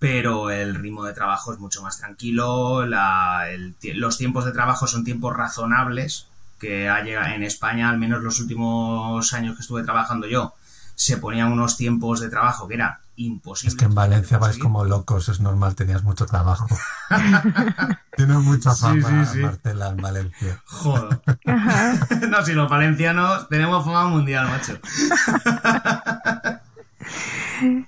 pero 0.00 0.50
el 0.50 0.74
ritmo 0.74 1.04
de 1.04 1.12
trabajo 1.12 1.52
es 1.52 1.58
mucho 1.58 1.82
más 1.82 1.98
tranquilo, 1.98 2.86
los 2.86 4.18
tiempos 4.18 4.46
de 4.46 4.52
trabajo 4.52 4.86
son 4.86 5.04
tiempos 5.04 5.36
razonables, 5.36 6.26
que 6.58 6.88
ha 6.88 7.02
llegado 7.02 7.34
en 7.34 7.42
España, 7.42 7.90
al 7.90 7.98
menos 7.98 8.22
los 8.22 8.40
últimos 8.40 9.32
años 9.34 9.56
que 9.56 9.60
estuve 9.60 9.84
trabajando 9.84 10.26
yo, 10.26 10.54
se 10.94 11.18
ponían 11.18 11.52
unos 11.52 11.76
tiempos 11.76 12.20
de 12.20 12.30
trabajo 12.30 12.66
que 12.66 12.74
era 12.74 13.00
imposible. 13.16 13.72
Es 13.72 13.78
que 13.78 13.84
en 13.84 13.94
Valencia 13.94 14.38
vais 14.38 14.56
como 14.56 14.86
locos, 14.86 15.28
es 15.28 15.40
normal, 15.40 15.74
tenías 15.74 16.02
mucho 16.02 16.24
trabajo. 16.24 16.66
Tienes 18.16 18.38
mucha 18.38 18.74
fama, 18.74 19.26
Marcela, 19.34 19.88
en 19.88 19.96
Valencia. 19.98 20.62
Joder. 20.64 21.20
no, 22.30 22.42
si 22.42 22.54
los 22.54 22.70
valencianos 22.70 23.50
tenemos 23.50 23.84
fama 23.84 24.08
mundial, 24.08 24.48
macho. 24.48 24.78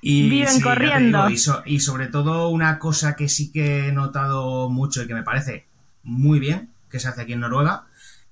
y, 0.01 0.31
Viven 0.31 0.61
corriendo. 0.61 1.29
y 1.64 1.81
sobre 1.81 2.07
todo 2.09 2.48
una 2.48 2.79
cosa 2.79 3.16
que 3.16 3.29
sí 3.29 3.51
que 3.51 3.88
he 3.88 3.92
notado 3.92 4.68
mucho 4.68 5.03
y 5.03 5.07
que 5.07 5.14
me 5.14 5.22
parece 5.22 5.66
muy 6.03 6.38
bien, 6.40 6.70
que 6.90 7.01
se 7.01 7.09
hace 7.09 7.22
aquí 7.22 7.33
en 7.33 7.40
Noruega, 7.40 7.85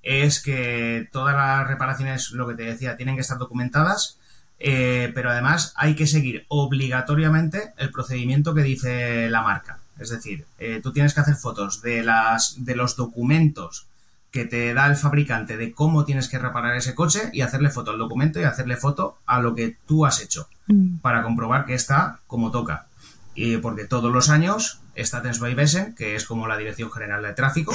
es 0.03 0.41
que 0.41 1.07
todas 1.11 1.35
las 1.35 1.67
reparaciones, 1.67 2.31
lo 2.31 2.47
que 2.47 2.55
te 2.55 2.63
decía, 2.63 2.97
tienen 2.97 3.15
que 3.15 3.21
estar 3.21 3.37
documentadas 3.37 4.17
eh, 4.63 5.11
pero 5.15 5.31
además 5.31 5.73
hay 5.75 5.95
que 5.95 6.05
seguir 6.05 6.45
obligatoriamente 6.47 7.73
el 7.77 7.89
procedimiento 7.89 8.53
que 8.53 8.61
dice 8.61 9.27
la 9.29 9.41
marca. 9.41 9.79
Es 9.99 10.09
decir, 10.09 10.45
eh, 10.59 10.79
tú 10.83 10.93
tienes 10.93 11.15
que 11.15 11.21
hacer 11.21 11.35
fotos 11.35 11.81
de, 11.81 12.03
las, 12.03 12.63
de 12.63 12.75
los 12.75 12.95
documentos 12.95 13.87
que 14.31 14.45
te 14.45 14.73
da 14.73 14.87
el 14.87 14.95
fabricante 14.95 15.57
de 15.57 15.73
cómo 15.73 16.05
tienes 16.05 16.29
que 16.29 16.39
reparar 16.39 16.75
ese 16.75 16.95
coche 16.95 17.29
y 17.33 17.41
hacerle 17.41 17.69
foto 17.69 17.91
al 17.91 17.97
documento 17.97 18.39
y 18.39 18.45
hacerle 18.45 18.77
foto 18.77 19.17
a 19.25 19.41
lo 19.41 19.53
que 19.53 19.77
tú 19.85 20.05
has 20.05 20.21
hecho 20.21 20.47
mm. 20.67 20.99
para 20.99 21.21
comprobar 21.21 21.65
que 21.65 21.73
está 21.73 22.19
como 22.27 22.49
toca. 22.49 22.87
Y 23.35 23.57
porque 23.57 23.85
todos 23.85 24.11
los 24.11 24.29
años 24.29 24.79
Statens 24.97 25.39
Besen, 25.39 25.95
que 25.95 26.15
es 26.15 26.25
como 26.25 26.47
la 26.47 26.57
Dirección 26.57 26.91
General 26.91 27.21
de 27.21 27.33
Tráfico, 27.33 27.73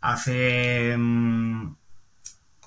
hace 0.00 0.94
mm, 0.96 1.74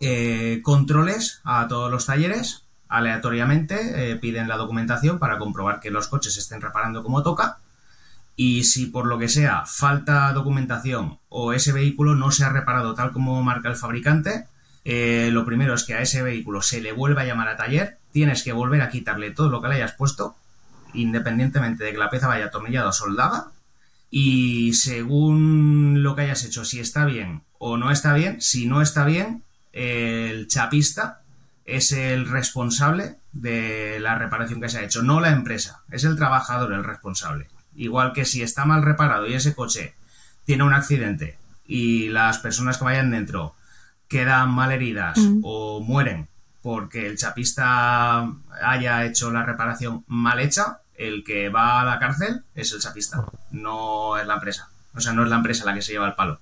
eh, 0.02 0.62
controles 0.64 1.42
a 1.44 1.68
todos 1.68 1.92
los 1.92 2.06
talleres 2.08 2.66
aleatoriamente, 2.90 4.12
eh, 4.12 4.16
piden 4.18 4.48
la 4.48 4.58
documentación 4.58 5.18
para 5.18 5.38
comprobar 5.38 5.80
que 5.80 5.92
los 5.92 6.08
coches 6.08 6.38
estén 6.38 6.60
reparando 6.60 7.04
como 7.04 7.24
toca. 7.24 7.60
Y 8.44 8.64
si 8.64 8.88
por 8.88 9.06
lo 9.06 9.20
que 9.20 9.30
sea 9.30 9.68
falta 9.68 10.34
documentación 10.34 11.20
o 11.30 11.54
ese 11.54 11.74
vehículo 11.74 12.16
no 12.16 12.32
se 12.32 12.44
ha 12.44 12.50
reparado 12.50 12.96
tal 12.96 13.12
como 13.12 13.44
marca 13.44 13.70
el 13.70 13.76
fabricante, 13.76 14.48
eh, 14.84 15.30
lo 15.32 15.46
primero 15.46 15.76
es 15.76 15.84
que 15.84 15.94
a 15.94 16.02
ese 16.02 16.24
vehículo 16.24 16.64
se 16.64 16.82
le 16.82 16.92
vuelva 16.92 17.22
a 17.22 17.26
llamar 17.26 17.50
a 17.50 17.56
taller, 17.56 18.00
tienes 18.12 18.42
que 18.42 18.52
volver 18.52 18.82
a 18.82 18.90
quitarle 18.90 19.30
todo 19.30 19.52
lo 19.52 19.62
que 19.62 19.68
le 19.68 19.76
hayas 19.76 19.92
puesto, 19.92 20.36
independientemente 20.96 21.84
de 21.84 21.92
que 21.92 22.00
la 22.00 22.10
pieza 22.10 22.30
vaya 22.30 22.46
atornillada 22.46 22.90
o 22.90 22.94
soldada, 22.94 23.52
y 24.10 24.74
según 24.74 26.02
lo 26.02 26.16
que 26.16 26.24
hayas 26.24 26.44
hecho, 26.44 26.66
si 26.66 26.80
está 26.80 27.06
bien 27.06 27.44
o 27.60 27.78
no 27.78 27.92
está 27.92 28.12
bien, 28.16 28.42
si 28.42 28.66
no 28.66 28.82
está 28.82 29.06
bien, 29.06 29.44
el 29.72 30.48
chapista 30.48 31.22
es 31.64 31.92
el 31.92 32.28
responsable 32.28 33.18
de 33.34 34.00
la 34.00 34.16
reparación 34.16 34.60
que 34.60 34.70
se 34.70 34.80
ha 34.80 34.84
hecho, 34.84 35.04
no 35.04 35.20
la 35.22 35.30
empresa, 35.30 35.84
es 35.92 36.06
el 36.06 36.16
trabajador 36.16 36.74
el 36.74 36.84
responsable. 36.84 37.52
Igual 37.76 38.14
que 38.14 38.26
si 38.26 38.42
está 38.42 38.66
mal 38.66 38.84
reparado 38.84 39.28
y 39.28 39.34
ese 39.34 39.56
coche 39.56 39.96
tiene 40.46 40.64
un 40.64 40.74
accidente 40.74 41.38
y 41.66 42.10
las 42.10 42.40
personas 42.40 42.78
que 42.78 42.84
vayan 42.84 43.12
dentro 43.12 43.56
quedan 44.08 44.52
mal 44.52 44.72
heridas 44.72 45.18
mm. 45.18 45.40
o 45.44 45.80
mueren 45.80 46.28
porque 46.62 47.08
el 47.08 47.18
chapista 47.18 48.28
haya 48.64 49.06
hecho 49.06 49.32
la 49.32 49.44
reparación 49.44 50.04
mal 50.08 50.40
hecha, 50.40 50.80
el 50.96 51.24
que 51.24 51.50
va 51.50 51.82
a 51.82 51.86
la 51.86 51.98
cárcel 51.98 52.44
es 52.54 52.72
el 52.72 52.80
chapista, 52.80 53.26
no 53.52 54.18
es 54.18 54.28
la 54.28 54.36
empresa. 54.36 54.70
O 54.96 55.00
sea, 55.00 55.14
no 55.14 55.24
es 55.24 55.30
la 55.30 55.38
empresa 55.38 55.66
la 55.66 55.74
que 55.74 55.82
se 55.82 55.94
lleva 55.94 56.08
el 56.08 56.14
palo. 56.14 56.40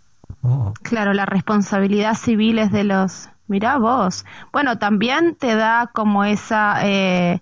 Claro, 0.84 1.14
la 1.14 1.26
responsabilidad 1.26 2.16
civil 2.16 2.60
es 2.60 2.72
de 2.72 2.84
los 2.84 3.30
Mira 3.50 3.78
vos. 3.78 4.26
Bueno, 4.54 4.78
también 4.78 5.36
te 5.36 5.56
da 5.56 5.90
como 5.92 6.24
esa 6.24 6.88
eh, 6.88 7.42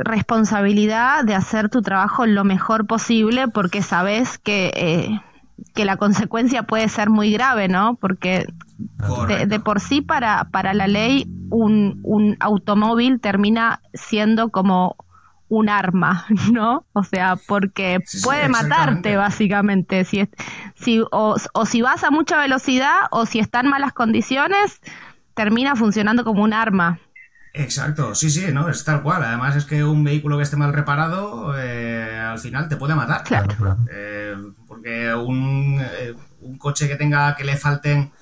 responsabilidad 0.00 1.24
de 1.24 1.34
hacer 1.34 1.68
tu 1.68 1.82
trabajo 1.82 2.26
lo 2.26 2.44
mejor 2.44 2.86
posible 2.86 3.48
porque 3.48 3.82
sabes 3.82 4.38
que, 4.38 4.72
eh, 4.74 5.20
que 5.74 5.84
la 5.84 5.96
consecuencia 5.96 6.62
puede 6.62 6.88
ser 6.88 7.10
muy 7.10 7.32
grave, 7.32 7.68
¿no? 7.68 7.96
Porque 8.00 8.46
de, 9.46 9.60
por 9.60 9.80
sí 9.80 10.00
para, 10.00 10.44
para 10.50 10.72
la 10.72 10.88
ley 10.88 11.26
un, 11.50 12.00
un 12.02 12.36
automóvil 12.40 13.20
termina 13.20 13.80
siendo 13.92 14.50
como 14.50 14.96
un 15.48 15.68
arma, 15.68 16.24
¿no? 16.52 16.86
O 16.94 17.02
sea, 17.02 17.36
porque 17.46 17.98
puede 18.24 18.48
matarte 18.48 19.16
básicamente, 19.16 20.04
si, 20.04 20.26
si 20.74 21.00
o, 21.10 21.36
o, 21.52 21.66
si 21.66 21.82
vas 21.82 22.04
a 22.04 22.10
mucha 22.10 22.38
velocidad 22.38 23.00
o 23.10 23.26
si 23.26 23.38
está 23.38 23.60
en 23.60 23.68
malas 23.68 23.92
condiciones, 23.92 24.80
termina 25.34 25.76
funcionando 25.76 26.24
como 26.24 26.42
un 26.42 26.54
arma. 26.54 26.98
Exacto, 27.52 28.14
sí, 28.14 28.30
sí, 28.30 28.46
no, 28.52 28.68
es 28.68 28.84
tal 28.84 29.02
cual. 29.02 29.24
Además 29.24 29.56
es 29.56 29.64
que 29.64 29.82
un 29.82 30.04
vehículo 30.04 30.36
que 30.36 30.44
esté 30.44 30.56
mal 30.56 30.72
reparado 30.72 31.54
eh, 31.58 32.16
al 32.18 32.38
final 32.38 32.68
te 32.68 32.76
puede 32.76 32.94
matar. 32.94 33.24
Claro. 33.24 33.48
Eh, 33.90 34.36
porque 34.68 35.12
un, 35.14 35.80
eh, 35.80 36.14
un, 36.42 36.58
coche 36.58 36.86
que 36.86 36.94
tenga 36.96 37.34
que 37.34 37.44
le 37.44 37.56
falten 37.56 38.12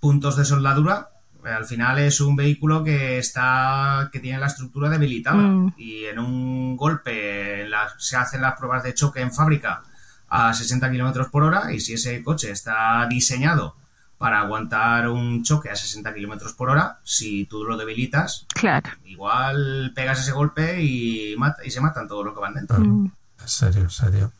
puntos 0.00 0.36
de 0.36 0.44
soldadura, 0.44 1.08
Al 1.44 1.64
final 1.64 1.98
es 1.98 2.20
un 2.20 2.36
vehículo 2.36 2.84
que 2.84 3.18
está 3.18 4.08
que 4.12 4.20
tiene 4.20 4.38
la 4.38 4.46
estructura 4.46 4.88
debilitada 4.88 5.38
Mm. 5.42 5.74
y 5.76 6.04
en 6.04 6.20
un 6.20 6.76
golpe 6.76 7.66
la- 7.66 7.92
se 7.98 8.16
hacen 8.16 8.42
las 8.42 8.54
pruebas 8.56 8.84
de 8.84 8.94
choque 8.94 9.20
en 9.22 9.32
fábrica 9.32 9.82
a 10.28 10.54
60 10.54 10.88
kilómetros 10.88 11.28
por 11.30 11.42
hora 11.42 11.72
y 11.72 11.80
si 11.80 11.94
ese 11.94 12.22
coche 12.22 12.52
está 12.52 13.04
diseñado 13.10 13.74
para 14.22 14.38
aguantar 14.38 15.08
un 15.08 15.42
choque 15.42 15.68
a 15.68 15.74
60 15.74 16.14
kilómetros 16.14 16.52
por 16.52 16.70
hora, 16.70 17.00
si 17.02 17.44
tú 17.46 17.64
lo 17.64 17.76
debilitas, 17.76 18.46
Claro. 18.54 18.88
igual 19.04 19.90
pegas 19.96 20.20
ese 20.20 20.30
golpe 20.30 20.80
y, 20.80 21.34
mata, 21.36 21.66
y 21.66 21.72
se 21.72 21.80
matan 21.80 22.06
todos 22.06 22.24
los 22.24 22.32
que 22.32 22.38
van 22.40 22.54
dentro. 22.54 22.78
Mm. 22.78 23.10
En 23.40 23.48
serio, 23.48 23.80
en 23.82 23.90
serio. 23.90 24.32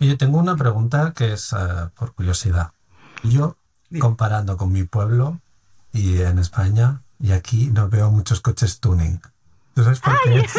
Oye, 0.00 0.16
tengo 0.16 0.38
una 0.38 0.56
pregunta 0.56 1.12
que 1.14 1.34
es 1.34 1.52
eh, 1.52 1.56
por 1.94 2.14
curiosidad. 2.14 2.70
Yo, 3.22 3.58
Dime. 3.90 4.00
comparando 4.00 4.56
con 4.56 4.72
mi 4.72 4.84
pueblo 4.84 5.38
y 5.92 6.22
en 6.22 6.38
España, 6.38 7.02
y 7.20 7.32
aquí 7.32 7.66
no 7.66 7.90
veo 7.90 8.10
muchos 8.10 8.40
coches 8.40 8.80
tuning. 8.80 9.20
¿Tú 9.74 9.84
sabes 9.84 10.00
por 10.00 10.18
qué? 10.24 10.38
es? 10.38 10.54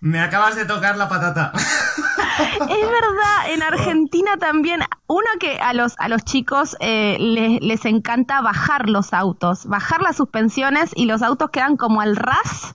Me 0.00 0.18
acabas 0.18 0.56
de 0.56 0.64
tocar 0.64 0.96
la 0.96 1.08
patata. 1.08 1.52
Es 2.38 2.68
verdad, 2.90 3.50
en 3.50 3.62
Argentina 3.62 4.36
también, 4.38 4.80
uno 5.06 5.26
que 5.38 5.58
a 5.58 5.72
los, 5.74 5.94
a 5.98 6.08
los 6.08 6.24
chicos 6.24 6.76
eh, 6.80 7.16
les, 7.18 7.60
les 7.60 7.84
encanta 7.84 8.40
bajar 8.40 8.88
los 8.88 9.12
autos, 9.12 9.66
bajar 9.66 10.02
las 10.02 10.16
suspensiones 10.16 10.90
y 10.94 11.06
los 11.06 11.22
autos 11.22 11.50
quedan 11.50 11.76
como 11.76 12.00
al 12.00 12.16
ras. 12.16 12.74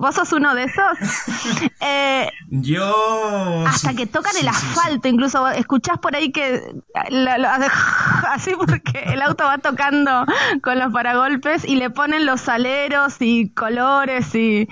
¿Vos 0.00 0.14
sos 0.14 0.32
uno 0.32 0.54
de 0.54 0.64
esos? 0.64 0.98
Eh, 1.80 2.28
Yo... 2.50 3.64
hasta 3.66 3.90
sí, 3.90 3.96
que 3.96 4.06
tocan 4.06 4.32
sí, 4.32 4.38
el 4.46 4.52
sí. 4.52 4.66
asfalto, 4.66 5.08
incluso 5.08 5.46
escuchás 5.48 5.98
por 5.98 6.14
ahí 6.16 6.32
que 6.32 6.60
la- 7.08 7.70
así 8.32 8.52
porque 8.56 8.98
el 9.06 9.22
auto 9.22 9.44
va 9.44 9.58
tocando 9.58 10.24
con 10.62 10.78
los 10.78 10.92
paragolpes 10.92 11.64
y 11.64 11.76
le 11.76 11.90
ponen 11.90 12.26
los 12.26 12.48
aleros 12.48 13.16
y 13.20 13.50
colores 13.54 14.34
y 14.34 14.68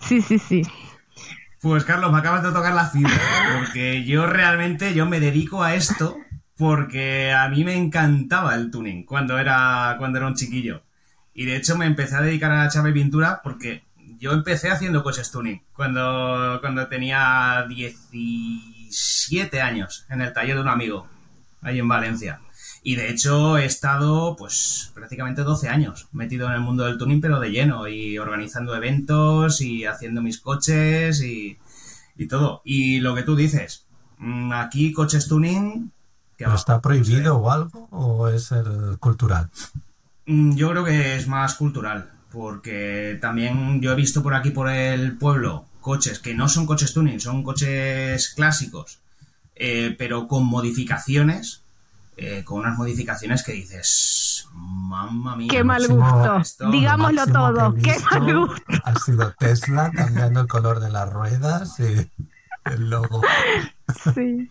sí, 0.00 0.20
sí, 0.22 0.38
sí. 0.38 0.62
Pues 1.60 1.84
Carlos, 1.84 2.10
me 2.10 2.18
acabas 2.18 2.42
de 2.42 2.52
tocar 2.52 2.72
la 2.72 2.86
fibra, 2.86 3.12
porque 3.58 4.04
yo 4.04 4.26
realmente 4.26 4.94
yo 4.94 5.04
me 5.04 5.20
dedico 5.20 5.62
a 5.62 5.74
esto 5.74 6.16
porque 6.56 7.32
a 7.32 7.48
mí 7.50 7.64
me 7.64 7.76
encantaba 7.76 8.54
el 8.54 8.70
tuning 8.70 9.04
cuando 9.04 9.38
era 9.38 9.96
cuando 9.98 10.16
era 10.16 10.26
un 10.26 10.34
chiquillo. 10.34 10.82
Y 11.34 11.44
de 11.44 11.56
hecho 11.56 11.76
me 11.76 11.84
empecé 11.84 12.16
a 12.16 12.22
dedicar 12.22 12.50
a 12.50 12.64
la 12.64 12.70
chapa 12.70 12.88
y 12.88 12.94
pintura 12.94 13.42
porque 13.42 13.84
yo 14.18 14.32
empecé 14.32 14.70
haciendo 14.70 15.02
coches 15.02 15.30
tuning 15.30 15.62
cuando 15.74 16.58
cuando 16.62 16.86
tenía 16.86 17.66
17 17.68 19.60
años 19.60 20.06
en 20.08 20.22
el 20.22 20.32
taller 20.32 20.56
de 20.56 20.62
un 20.62 20.68
amigo 20.68 21.08
ahí 21.60 21.78
en 21.78 21.88
Valencia. 21.88 22.40
Y 22.82 22.96
de 22.96 23.10
hecho 23.10 23.58
he 23.58 23.66
estado 23.66 24.36
pues 24.36 24.90
prácticamente 24.94 25.42
12 25.42 25.68
años 25.68 26.08
metido 26.12 26.46
en 26.48 26.54
el 26.54 26.60
mundo 26.60 26.84
del 26.84 26.96
tuning 26.98 27.20
pero 27.20 27.38
de 27.38 27.50
lleno 27.50 27.88
y 27.88 28.18
organizando 28.18 28.74
eventos 28.74 29.60
y 29.60 29.84
haciendo 29.84 30.22
mis 30.22 30.40
coches 30.40 31.22
y, 31.22 31.58
y 32.16 32.26
todo. 32.26 32.62
Y 32.64 33.00
lo 33.00 33.14
que 33.14 33.22
tú 33.22 33.36
dices, 33.36 33.86
mm, 34.18 34.52
aquí 34.52 34.92
coches 34.92 35.28
tuning... 35.28 35.90
que 36.38 36.44
¿Pero 36.44 36.50
va, 36.52 36.56
está 36.56 36.80
prohibido 36.80 37.36
o 37.38 37.50
algo? 37.50 37.88
¿O 37.90 38.28
es 38.28 38.50
el 38.52 38.98
cultural? 38.98 39.50
Mm, 40.26 40.54
Yo 40.56 40.70
creo 40.70 40.84
que 40.84 41.16
es 41.16 41.26
más 41.28 41.54
cultural, 41.54 42.10
porque 42.32 43.18
también 43.20 43.80
yo 43.82 43.92
he 43.92 43.96
visto 43.96 44.22
por 44.22 44.34
aquí, 44.34 44.50
por 44.50 44.70
el 44.70 45.16
pueblo, 45.18 45.66
coches 45.80 46.18
que 46.18 46.34
no 46.34 46.48
son 46.48 46.66
coches 46.66 46.92
tuning, 46.94 47.20
son 47.20 47.42
coches 47.42 48.32
clásicos, 48.34 49.00
eh, 49.54 49.94
pero 49.98 50.28
con 50.28 50.46
modificaciones, 50.46 51.62
eh, 52.16 52.42
con 52.44 52.60
unas 52.60 52.76
modificaciones 52.76 53.42
que 53.42 53.52
dices, 53.52 54.48
mamma 54.54 55.36
mía. 55.36 55.48
Qué 55.50 55.64
mal 55.64 55.86
gusto. 55.88 56.36
esto- 56.38 56.70
Digámoslo 56.70 57.26
todo. 57.26 57.74
Qué 57.74 57.96
mal 58.10 58.34
gusto. 58.34 58.62
Ha 58.84 58.98
sido 58.98 59.32
Tesla 59.38 59.90
cambiando 59.94 60.40
el 60.40 60.48
color 60.48 60.80
de 60.80 60.90
las 60.90 61.10
ruedas 61.12 61.78
y 61.80 62.10
el 62.70 62.90
logo. 62.90 63.22
Sí. 64.14 64.50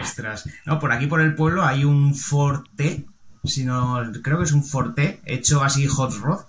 Ostras. 0.00 0.48
No, 0.66 0.78
por 0.78 0.92
aquí 0.92 1.06
por 1.06 1.20
el 1.20 1.34
pueblo 1.34 1.64
hay 1.64 1.84
un 1.84 2.14
Forte, 2.14 3.06
si 3.44 3.64
no, 3.64 4.00
creo 4.22 4.38
que 4.38 4.44
es 4.44 4.52
un 4.52 4.64
Forte, 4.64 5.20
hecho 5.24 5.62
así 5.62 5.86
hot 5.86 6.12
rod, 6.20 6.40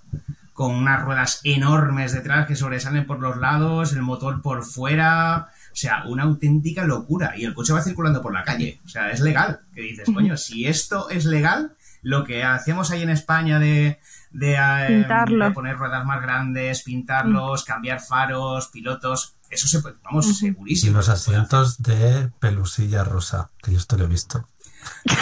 con 0.53 0.71
unas 0.75 1.01
ruedas 1.03 1.39
enormes 1.43 2.13
detrás 2.13 2.47
que 2.47 2.55
sobresalen 2.55 3.05
por 3.07 3.19
los 3.19 3.37
lados, 3.37 3.93
el 3.93 4.01
motor 4.03 4.41
por 4.41 4.63
fuera, 4.63 5.49
o 5.73 5.75
sea, 5.75 6.03
una 6.05 6.23
auténtica 6.23 6.85
locura. 6.85 7.33
Y 7.35 7.45
el 7.45 7.53
coche 7.55 7.73
va 7.73 7.81
circulando 7.81 8.21
por 8.21 8.31
la 8.33 8.43
calle, 8.43 8.79
o 8.85 8.87
sea, 8.87 9.09
es 9.09 9.19
legal. 9.19 9.61
Que 9.73 9.81
dices, 9.81 10.05
coño, 10.13 10.37
si 10.37 10.65
esto 10.67 11.09
es 11.09 11.25
legal, 11.25 11.75
lo 12.03 12.23
que 12.23 12.43
hacemos 12.43 12.91
ahí 12.91 13.01
en 13.01 13.09
España 13.09 13.57
de, 13.59 13.99
de, 14.31 14.53
eh, 14.55 14.85
Pintarlo. 14.87 15.45
de 15.45 15.51
poner 15.51 15.77
ruedas 15.77 16.05
más 16.05 16.21
grandes, 16.21 16.83
pintarlos, 16.83 17.63
cambiar 17.63 17.99
faros, 17.99 18.67
pilotos, 18.67 19.35
eso 19.49 19.67
se 19.67 19.79
puede, 19.81 19.95
vamos, 20.03 20.27
Y 20.27 20.33
segurísimo. 20.35 20.97
los 20.97 21.05
puede 21.07 21.15
hacer. 21.17 21.33
asientos 21.35 21.81
de 21.81 22.29
pelusilla 22.39 23.03
rosa, 23.03 23.49
que 23.61 23.71
yo 23.71 23.77
esto 23.77 23.97
lo 23.97 24.05
he 24.05 24.07
visto. 24.07 24.47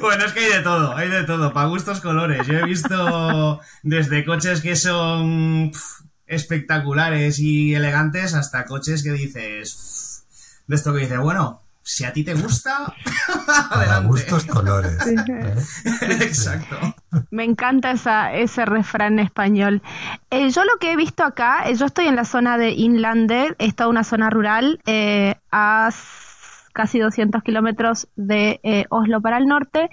Bueno, 0.00 0.24
es 0.24 0.32
que 0.32 0.40
hay 0.40 0.52
de 0.52 0.60
todo, 0.60 0.96
hay 0.96 1.08
de 1.08 1.24
todo, 1.24 1.52
para 1.52 1.68
gustos 1.68 2.00
colores. 2.00 2.46
Yo 2.46 2.54
he 2.54 2.64
visto 2.64 3.60
desde 3.82 4.24
coches 4.24 4.60
que 4.60 4.76
son 4.76 5.70
espectaculares 6.32 7.38
y 7.38 7.74
elegantes 7.74 8.34
hasta 8.34 8.64
coches 8.64 9.02
que 9.02 9.12
dices, 9.12 10.24
de 10.66 10.76
esto 10.76 10.92
que 10.94 11.00
dices, 11.00 11.18
bueno, 11.18 11.60
si 11.82 12.04
a 12.04 12.12
ti 12.12 12.24
te 12.24 12.34
gusta, 12.34 12.94
adelante. 13.70 14.08
gustos 14.08 14.44
colores. 14.46 14.96
¿eh? 15.06 15.54
Exacto. 16.22 16.76
Me 17.30 17.44
encanta 17.44 17.90
esa, 17.90 18.32
ese 18.32 18.64
refrán 18.64 19.18
español. 19.18 19.82
Eh, 20.30 20.50
yo 20.50 20.64
lo 20.64 20.78
que 20.80 20.92
he 20.92 20.96
visto 20.96 21.24
acá, 21.24 21.68
eh, 21.68 21.74
yo 21.74 21.86
estoy 21.86 22.06
en 22.06 22.16
la 22.16 22.24
zona 22.24 22.56
de 22.56 22.70
Inlande, 22.70 23.54
es 23.58 23.74
toda 23.74 23.90
una 23.90 24.04
zona 24.04 24.30
rural, 24.30 24.80
eh, 24.86 25.34
a 25.50 25.90
casi 26.72 26.98
200 26.98 27.42
kilómetros 27.42 28.08
de 28.16 28.58
eh, 28.62 28.86
Oslo 28.88 29.20
para 29.20 29.36
el 29.36 29.44
norte, 29.46 29.90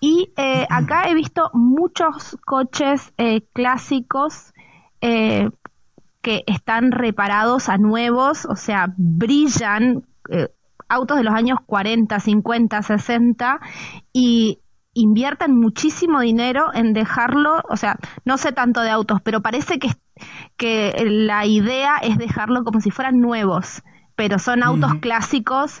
y 0.00 0.32
eh, 0.36 0.66
acá 0.68 1.08
he 1.08 1.14
visto 1.14 1.50
muchos 1.52 2.36
coches 2.44 3.12
eh, 3.18 3.42
clásicos 3.52 4.52
eh, 5.00 5.50
que 6.26 6.42
están 6.48 6.90
reparados 6.90 7.68
a 7.68 7.78
nuevos, 7.78 8.46
o 8.46 8.56
sea, 8.56 8.92
brillan, 8.96 10.02
eh, 10.28 10.48
autos 10.88 11.18
de 11.18 11.22
los 11.22 11.32
años 11.32 11.60
40, 11.64 12.18
50, 12.18 12.82
60, 12.82 13.60
y 14.12 14.58
invierten 14.92 15.56
muchísimo 15.56 16.18
dinero 16.18 16.74
en 16.74 16.94
dejarlo, 16.94 17.62
o 17.70 17.76
sea, 17.76 17.96
no 18.24 18.38
sé 18.38 18.50
tanto 18.50 18.80
de 18.80 18.90
autos, 18.90 19.20
pero 19.22 19.40
parece 19.40 19.78
que, 19.78 19.90
que 20.56 20.92
la 21.06 21.46
idea 21.46 21.98
es 21.98 22.18
dejarlo 22.18 22.64
como 22.64 22.80
si 22.80 22.90
fueran 22.90 23.20
nuevos, 23.20 23.84
pero 24.16 24.40
son 24.40 24.64
autos 24.64 24.96
clásicos. 24.96 25.80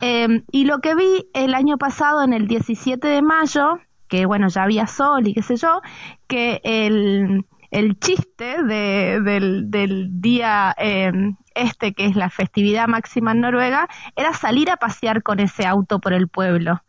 Eh, 0.00 0.42
y 0.50 0.64
lo 0.64 0.80
que 0.80 0.96
vi 0.96 1.30
el 1.34 1.54
año 1.54 1.78
pasado, 1.78 2.24
en 2.24 2.32
el 2.32 2.48
17 2.48 3.06
de 3.06 3.22
mayo, 3.22 3.78
que 4.08 4.26
bueno, 4.26 4.48
ya 4.48 4.64
había 4.64 4.88
sol 4.88 5.28
y 5.28 5.34
qué 5.34 5.42
sé 5.42 5.54
yo, 5.54 5.82
que 6.26 6.60
el, 6.64 7.46
el 7.74 7.98
chiste 7.98 8.62
de- 8.62 9.20
del, 9.20 9.70
del 9.70 10.20
día 10.20 10.74
eh, 10.78 11.12
este, 11.54 11.92
que 11.92 12.06
es 12.06 12.14
la 12.16 12.30
festividad 12.30 12.86
máxima 12.88 13.32
en 13.32 13.40
Noruega, 13.40 13.88
era 14.16 14.32
salir 14.32 14.70
a 14.70 14.76
pasear 14.76 15.22
con 15.22 15.40
ese 15.40 15.66
auto 15.66 15.98
por 16.00 16.12
el 16.12 16.28
pueblo. 16.28 16.82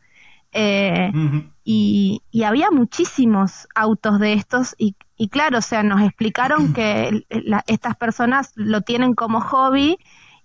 Eh, 0.52 1.12
y, 1.64 2.22
y 2.32 2.44
había 2.44 2.72
muchísimos 2.72 3.68
autos 3.76 4.20
de 4.20 4.34
estos 4.34 4.74
y, 4.78 4.96
y 5.18 5.28
claro, 5.30 5.58
o 5.58 5.62
sea, 5.62 5.84
nos 5.84 6.02
explicaron 6.02 6.74
que 6.78 7.26
la- 7.30 7.64
estas 7.68 7.96
personas 7.98 8.52
lo 8.56 8.82
tienen 8.82 9.16
como 9.16 9.42
hobby 9.42 9.98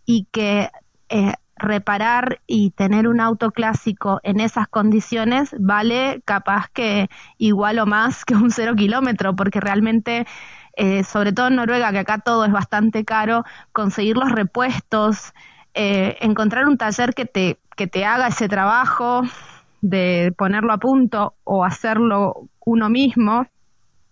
y 0.06 0.26
que 0.32 0.70
eh, 1.10 1.34
reparar 1.60 2.40
y 2.46 2.70
tener 2.70 3.06
un 3.06 3.20
auto 3.20 3.50
clásico 3.50 4.20
en 4.22 4.40
esas 4.40 4.66
condiciones 4.68 5.54
vale 5.58 6.22
capaz 6.24 6.68
que 6.72 7.08
igual 7.38 7.78
o 7.78 7.86
más 7.86 8.24
que 8.24 8.34
un 8.34 8.50
cero 8.50 8.74
kilómetro, 8.76 9.36
porque 9.36 9.60
realmente, 9.60 10.26
eh, 10.76 11.04
sobre 11.04 11.32
todo 11.32 11.48
en 11.48 11.56
Noruega, 11.56 11.92
que 11.92 11.98
acá 12.00 12.18
todo 12.18 12.44
es 12.44 12.52
bastante 12.52 13.04
caro, 13.04 13.44
conseguir 13.72 14.16
los 14.16 14.32
repuestos, 14.32 15.32
eh, 15.74 16.16
encontrar 16.20 16.66
un 16.66 16.76
taller 16.76 17.14
que 17.14 17.26
te, 17.26 17.58
que 17.76 17.86
te 17.86 18.04
haga 18.04 18.28
ese 18.28 18.48
trabajo 18.48 19.22
de 19.80 20.34
ponerlo 20.36 20.72
a 20.72 20.78
punto 20.78 21.34
o 21.44 21.64
hacerlo 21.64 22.48
uno 22.64 22.88
mismo, 22.88 23.46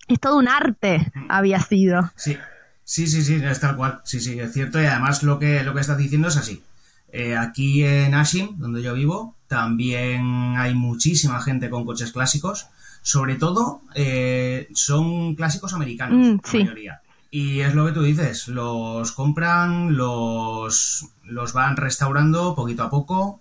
es 0.06 0.20
todo 0.20 0.38
un 0.38 0.48
arte, 0.48 1.12
había 1.28 1.60
sido. 1.60 2.10
Sí, 2.16 2.36
sí, 2.84 3.06
sí, 3.06 3.22
sí, 3.22 3.40
es 3.44 3.60
tal 3.60 3.76
cual. 3.76 4.00
Sí, 4.04 4.20
sí, 4.20 4.40
es 4.40 4.52
cierto. 4.52 4.80
Y 4.80 4.86
además 4.86 5.22
lo 5.22 5.38
que, 5.38 5.62
lo 5.62 5.74
que 5.74 5.80
estás 5.80 5.98
diciendo 5.98 6.28
es 6.28 6.36
así. 6.36 6.62
Eh, 7.12 7.36
aquí 7.36 7.84
en 7.84 8.14
Ashim, 8.14 8.58
donde 8.58 8.82
yo 8.82 8.94
vivo, 8.94 9.34
también 9.46 10.54
hay 10.56 10.74
muchísima 10.74 11.40
gente 11.40 11.70
con 11.70 11.84
coches 11.84 12.12
clásicos. 12.12 12.66
Sobre 13.02 13.36
todo, 13.36 13.82
eh, 13.94 14.68
son 14.74 15.34
clásicos 15.34 15.72
americanos, 15.72 16.18
Mm, 16.26 16.36
la 16.44 16.50
sí. 16.50 16.58
mayoría. 16.58 17.00
Y 17.30 17.60
es 17.60 17.74
lo 17.74 17.86
que 17.86 17.92
tú 17.92 18.02
dices, 18.02 18.48
los 18.48 19.12
compran, 19.12 19.96
los, 19.96 21.06
los 21.24 21.52
van 21.52 21.76
restaurando 21.76 22.54
poquito 22.54 22.82
a 22.82 22.90
poco 22.90 23.40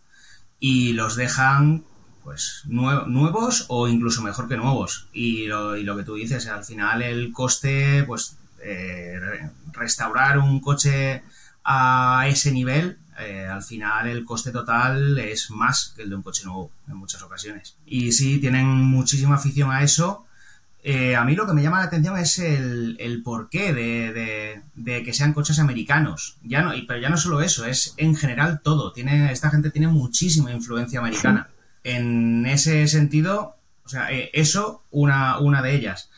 y 0.59 0.93
los 0.93 1.15
dejan 1.15 1.83
pues 2.23 2.63
nuevos 2.65 3.65
o 3.69 3.87
incluso 3.87 4.21
mejor 4.21 4.49
que 4.49 4.57
nuevos. 4.57 5.07
Y 5.13 5.45
lo, 5.47 5.77
y 5.77 5.83
lo 5.83 5.95
que 5.95 6.03
tú 6.03 6.15
dices, 6.15 6.47
al 6.47 6.65
final 6.65 7.01
el 7.01 7.31
coste, 7.31 8.03
pues 8.03 8.35
eh, 8.61 9.17
restaurar 9.71 10.37
un 10.39 10.59
coche 10.59 11.23
a 11.63 12.25
ese 12.27 12.51
nivel, 12.51 12.97
eh, 13.19 13.45
al 13.45 13.63
final 13.63 14.07
el 14.07 14.23
coste 14.23 14.51
total 14.51 15.17
es 15.17 15.49
más 15.49 15.93
que 15.95 16.03
el 16.03 16.09
de 16.09 16.15
un 16.15 16.21
coche 16.21 16.45
nuevo 16.45 16.71
en 16.87 16.95
muchas 16.97 17.21
ocasiones. 17.23 17.75
Y 17.85 18.11
sí, 18.11 18.39
tienen 18.39 18.67
muchísima 18.67 19.35
afición 19.35 19.71
a 19.71 19.83
eso. 19.83 20.25
Eh, 20.83 21.15
a 21.15 21.25
mí 21.25 21.35
lo 21.35 21.47
que 21.47 21.53
me 21.53 21.63
llama 21.63 21.79
la 21.79 21.85
atención 21.85 22.17
es 22.17 22.39
el, 22.39 22.95
el 22.99 23.23
porqué 23.23 23.73
de, 23.73 24.61
de, 24.75 25.03
que 25.03 25.13
sean 25.13 25.33
coches 25.33 25.59
americanos. 25.59 26.37
Ya 26.43 26.61
no, 26.61 26.71
pero 26.87 26.99
ya 26.99 27.09
no 27.09 27.17
solo 27.17 27.41
eso, 27.41 27.65
es 27.65 27.93
en 27.97 28.15
general 28.15 28.61
todo. 28.61 28.93
Tiene, 28.93 29.31
esta 29.31 29.49
gente 29.49 29.71
tiene 29.71 29.87
muchísima 29.87 30.51
influencia 30.51 30.99
americana. 30.99 31.49
En 31.83 32.45
ese 32.45 32.87
sentido, 32.87 33.57
o 33.83 33.89
sea, 33.89 34.09
eso, 34.11 34.83
una, 34.91 35.39
una 35.39 35.61
de 35.61 35.75
ellas. 35.75 36.09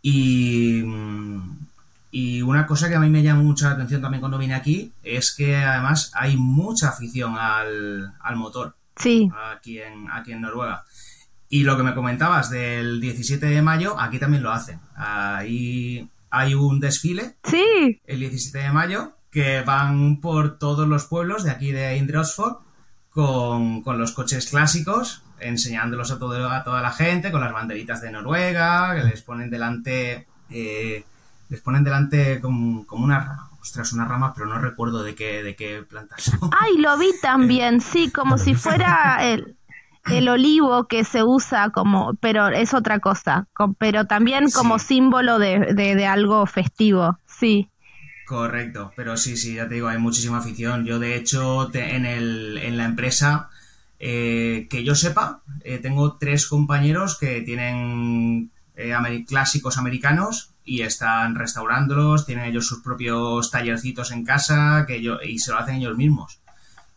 Y, 0.00 0.82
y 2.18 2.40
una 2.40 2.66
cosa 2.66 2.88
que 2.88 2.94
a 2.94 2.98
mí 2.98 3.10
me 3.10 3.22
llama 3.22 3.42
mucha 3.42 3.72
atención 3.72 4.00
también 4.00 4.20
cuando 4.20 4.38
vine 4.38 4.54
aquí 4.54 4.90
es 5.02 5.34
que 5.36 5.54
además 5.54 6.10
hay 6.14 6.38
mucha 6.38 6.88
afición 6.88 7.36
al, 7.36 8.14
motor. 8.36 8.74
Sí. 8.96 9.30
Aquí 9.54 9.82
en, 9.82 10.10
aquí 10.10 10.32
en 10.32 10.40
Noruega. 10.40 10.86
Y 11.50 11.64
lo 11.64 11.76
que 11.76 11.82
me 11.82 11.94
comentabas 11.94 12.48
del 12.48 13.02
17 13.02 13.44
de 13.44 13.60
mayo, 13.60 14.00
aquí 14.00 14.18
también 14.18 14.42
lo 14.42 14.50
hacen. 14.50 14.80
Ahí 14.94 16.08
hay 16.30 16.54
un 16.54 16.80
desfile. 16.80 17.36
Sí. 17.44 18.00
El 18.06 18.20
17 18.20 18.60
de 18.60 18.72
mayo, 18.72 19.12
que 19.30 19.60
van 19.60 20.18
por 20.22 20.58
todos 20.58 20.88
los 20.88 21.04
pueblos 21.04 21.44
de 21.44 21.50
aquí 21.50 21.70
de 21.70 21.98
Indrosford 21.98 22.62
con, 23.10 23.82
con 23.82 23.98
los 23.98 24.12
coches 24.12 24.48
clásicos, 24.48 25.22
enseñándolos 25.38 26.10
a, 26.12 26.18
todo, 26.18 26.50
a 26.50 26.64
toda 26.64 26.80
la 26.80 26.92
gente, 26.92 27.30
con 27.30 27.42
las 27.42 27.52
banderitas 27.52 28.00
de 28.00 28.10
Noruega, 28.10 28.94
que 28.94 29.04
les 29.04 29.20
ponen 29.20 29.50
delante. 29.50 30.26
Eh, 30.48 31.04
les 31.48 31.60
ponen 31.60 31.84
delante 31.84 32.40
como, 32.40 32.86
una 32.90 33.20
rama. 33.20 33.50
Ostras, 33.60 33.92
una 33.92 34.04
rama, 34.04 34.32
pero 34.32 34.46
no 34.46 34.58
recuerdo 34.58 35.02
de 35.02 35.14
qué, 35.14 35.42
de 35.42 35.56
qué 35.56 35.82
plantas 35.82 36.22
son. 36.22 36.50
Ay, 36.60 36.78
lo 36.78 36.96
vi 36.98 37.10
también, 37.20 37.80
sí, 37.80 38.10
como 38.10 38.38
si 38.38 38.54
fuera 38.54 39.18
el, 39.22 39.56
el 40.10 40.28
olivo 40.28 40.86
que 40.86 41.04
se 41.04 41.24
usa 41.24 41.70
como, 41.70 42.14
pero 42.20 42.48
es 42.48 42.74
otra 42.74 43.00
cosa, 43.00 43.48
pero 43.78 44.06
también 44.06 44.50
como 44.50 44.78
símbolo 44.78 45.38
de, 45.38 45.74
de, 45.74 46.06
algo 46.06 46.46
festivo, 46.46 47.18
sí. 47.26 47.70
Correcto, 48.26 48.92
pero 48.96 49.16
sí, 49.16 49.36
sí, 49.36 49.54
ya 49.54 49.68
te 49.68 49.74
digo, 49.74 49.88
hay 49.88 49.98
muchísima 49.98 50.38
afición. 50.38 50.84
Yo, 50.84 50.98
de 50.98 51.16
hecho, 51.16 51.72
en, 51.74 52.06
el, 52.06 52.58
en 52.58 52.76
la 52.76 52.84
empresa, 52.84 53.50
eh, 53.98 54.66
que 54.70 54.84
yo 54.84 54.94
sepa, 54.94 55.42
eh, 55.64 55.78
tengo 55.78 56.16
tres 56.18 56.46
compañeros 56.46 57.18
que 57.18 57.42
tienen 57.42 58.50
eh, 58.76 59.24
clásicos 59.26 59.78
americanos 59.78 60.55
y 60.66 60.82
están 60.82 61.36
restaurándolos, 61.36 62.26
tienen 62.26 62.46
ellos 62.46 62.66
sus 62.66 62.82
propios 62.82 63.50
tallercitos 63.50 64.10
en 64.10 64.24
casa 64.24 64.84
que 64.86 65.00
yo, 65.00 65.22
y 65.22 65.38
se 65.38 65.52
lo 65.52 65.58
hacen 65.58 65.76
ellos 65.76 65.96
mismos. 65.96 66.40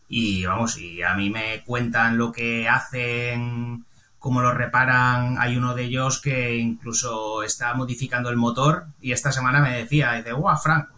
Y 0.08 0.44
vamos, 0.44 0.76
y 0.76 1.02
a 1.02 1.14
mí 1.14 1.30
me 1.30 1.62
cuentan 1.64 2.18
lo 2.18 2.32
que 2.32 2.68
hacen, 2.68 3.86
cómo 4.18 4.42
lo 4.42 4.52
reparan. 4.52 5.38
Hay 5.38 5.56
uno 5.56 5.74
de 5.74 5.84
ellos 5.84 6.20
que 6.20 6.56
incluso 6.56 7.44
está 7.44 7.72
modificando 7.74 8.28
el 8.28 8.36
motor 8.36 8.86
y 9.00 9.12
esta 9.12 9.30
semana 9.30 9.60
me 9.60 9.78
decía, 9.78 10.14
dice, 10.14 10.32
guau, 10.32 10.58
Frank, 10.58 10.88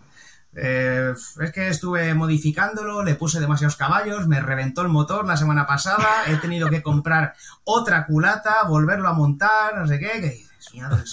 eh, 0.54 1.12
es 1.40 1.52
que 1.52 1.68
estuve 1.68 2.14
modificándolo, 2.14 3.02
le 3.04 3.14
puse 3.14 3.38
demasiados 3.38 3.76
caballos, 3.76 4.26
me 4.26 4.40
reventó 4.40 4.80
el 4.80 4.88
motor 4.88 5.26
la 5.26 5.36
semana 5.36 5.66
pasada, 5.66 6.24
he 6.26 6.36
tenido 6.36 6.70
que 6.70 6.82
comprar 6.82 7.34
otra 7.64 8.06
culata, 8.06 8.64
volverlo 8.66 9.08
a 9.08 9.14
montar, 9.14 9.76
no 9.76 9.86
sé 9.86 9.98
qué, 9.98 10.20
que 10.20 10.30
dices, 10.30 10.56
señor. 10.64 10.94
O 10.94 11.06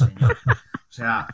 sea, 1.00 1.28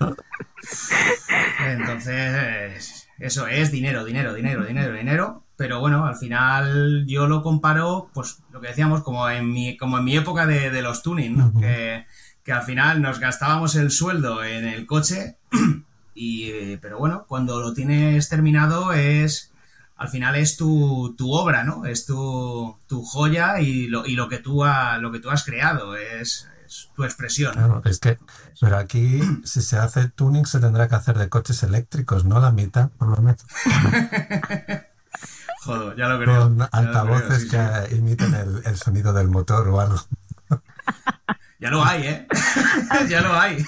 entonces, 1.67 3.07
eso 3.19 3.47
es 3.47 3.71
dinero, 3.71 4.03
dinero, 4.03 4.33
dinero, 4.33 4.65
dinero, 4.65 4.93
dinero. 4.93 5.43
Pero 5.57 5.79
bueno, 5.79 6.05
al 6.05 6.15
final 6.15 7.05
yo 7.07 7.27
lo 7.27 7.41
comparo, 7.41 8.09
pues 8.13 8.39
lo 8.51 8.59
que 8.59 8.67
decíamos, 8.67 9.03
como 9.03 9.29
en 9.29 9.51
mi, 9.51 9.77
como 9.77 9.97
en 9.97 10.03
mi 10.03 10.17
época 10.17 10.45
de, 10.45 10.81
los 10.81 11.01
tuning, 11.01 11.53
que, 11.59 12.05
que, 12.43 12.51
al 12.51 12.63
final 12.63 13.01
nos 13.01 13.19
gastábamos 13.19 13.75
el 13.75 13.89
sueldo 13.89 14.43
en 14.43 14.65
el 14.65 14.85
coche, 14.85 15.37
y, 16.13 16.75
pero 16.77 16.97
bueno, 16.99 17.25
cuando 17.27 17.61
lo 17.61 17.73
tienes 17.73 18.27
terminado 18.27 18.91
es, 18.91 19.53
al 19.95 20.09
final 20.09 20.35
es 20.35 20.57
tu, 20.57 21.15
tu 21.17 21.31
obra, 21.31 21.63
¿no? 21.63 21.85
Es 21.85 22.05
tu, 22.05 22.77
tu 22.87 23.01
joya 23.03 23.61
y 23.61 23.87
lo, 23.87 24.05
y 24.05 24.15
lo 24.15 24.27
que 24.27 24.39
tú 24.39 24.65
lo 24.99 25.11
que 25.13 25.19
tú 25.19 25.29
has 25.29 25.45
creado, 25.45 25.95
es, 25.95 26.49
tu 26.95 27.03
expresión. 27.03 27.53
Claro, 27.53 27.81
es 27.85 27.99
que, 27.99 28.17
pero 28.59 28.77
aquí 28.77 29.21
si 29.43 29.61
se 29.61 29.77
hace 29.77 30.09
tuning 30.09 30.45
se 30.45 30.59
tendrá 30.59 30.87
que 30.87 30.95
hacer 30.95 31.17
de 31.17 31.29
coches 31.29 31.63
eléctricos, 31.63 32.25
¿no? 32.25 32.39
La 32.39 32.51
mitad, 32.51 32.89
por 32.89 33.09
lo 33.09 33.17
menos. 33.17 33.45
Joder, 35.63 35.97
ya 35.97 36.07
lo 36.07 36.19
creo. 36.19 36.41
Con 36.43 36.61
altavoces 36.71 37.45
que 37.49 37.95
imiten 37.95 38.35
el, 38.65 38.77
sonido 38.77 39.13
del 39.13 39.29
motor 39.29 39.67
o 39.69 39.79
algo. 39.79 39.99
Ya 41.57 41.71
lo 41.71 41.83
hay, 41.83 42.03
¿eh? 42.03 42.27
ya 43.09 43.21
lo 43.21 43.33
hay. 43.33 43.63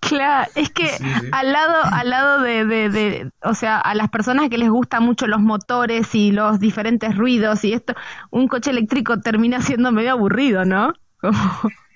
Claro, 0.00 0.50
es 0.54 0.70
que 0.70 0.90
al 1.32 1.52
lado, 1.52 1.74
al 1.84 2.10
lado 2.10 2.42
de, 2.42 2.64
de, 2.64 3.30
o 3.42 3.54
sea, 3.54 3.78
a 3.78 3.94
las 3.94 4.08
personas 4.10 4.48
que 4.48 4.58
les 4.58 4.70
gustan 4.70 5.02
mucho 5.02 5.26
los 5.26 5.40
motores 5.40 6.14
y 6.14 6.30
los 6.30 6.60
diferentes 6.60 7.16
ruidos 7.16 7.64
y 7.64 7.72
esto, 7.72 7.94
un 8.30 8.46
coche 8.46 8.70
eléctrico 8.70 9.20
termina 9.20 9.62
siendo 9.62 9.90
medio 9.90 10.12
aburrido, 10.12 10.64
¿no? 10.64 10.92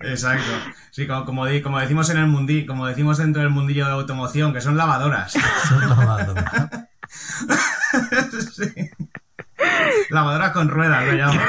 Exacto. 0.01 0.51
Sí, 0.91 1.07
como, 1.07 1.25
como, 1.63 1.79
decimos 1.79 2.11
en 2.11 2.19
el 2.19 2.27
mundi, 2.27 2.67
como 2.67 2.87
decimos 2.87 3.19
dentro 3.19 3.43
del 3.43 3.51
mundillo 3.51 3.87
de 3.87 3.93
automoción, 3.93 4.53
que 4.53 4.61
son 4.61 4.77
lavadoras. 4.77 5.33
Son 5.69 5.89
lavadoras. 5.89 6.89
sí. 8.53 8.91
Lavadoras 10.11 10.51
con 10.53 10.69
ruedas, 10.69 11.07
lo 11.07 11.13
llamo. 11.13 11.41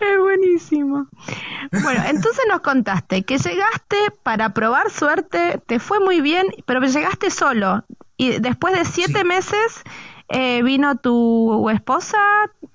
Es 0.00 0.18
buenísimo. 0.18 1.08
Bueno, 1.82 2.02
entonces 2.06 2.44
nos 2.48 2.60
contaste 2.60 3.24
que 3.24 3.38
llegaste 3.38 3.96
para 4.22 4.50
probar 4.50 4.90
suerte, 4.90 5.60
te 5.66 5.78
fue 5.78 6.00
muy 6.00 6.20
bien, 6.20 6.46
pero 6.66 6.80
llegaste 6.80 7.30
solo. 7.30 7.84
Y 8.16 8.38
después 8.40 8.74
de 8.74 8.84
siete 8.84 9.24
meses 9.24 9.82
eh, 10.28 10.62
vino 10.62 10.96
tu 10.96 11.68
esposa 11.70 12.18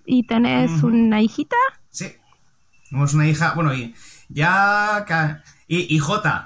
y 0.05 0.25
tenés 0.27 0.83
una 0.83 1.21
hijita. 1.21 1.55
Tenemos 2.89 3.13
una 3.13 3.27
hija, 3.27 3.53
bueno, 3.53 3.73
y 3.73 3.95
ya... 4.29 5.05
Y, 5.69 5.93
y 5.93 5.99
J, 5.99 6.45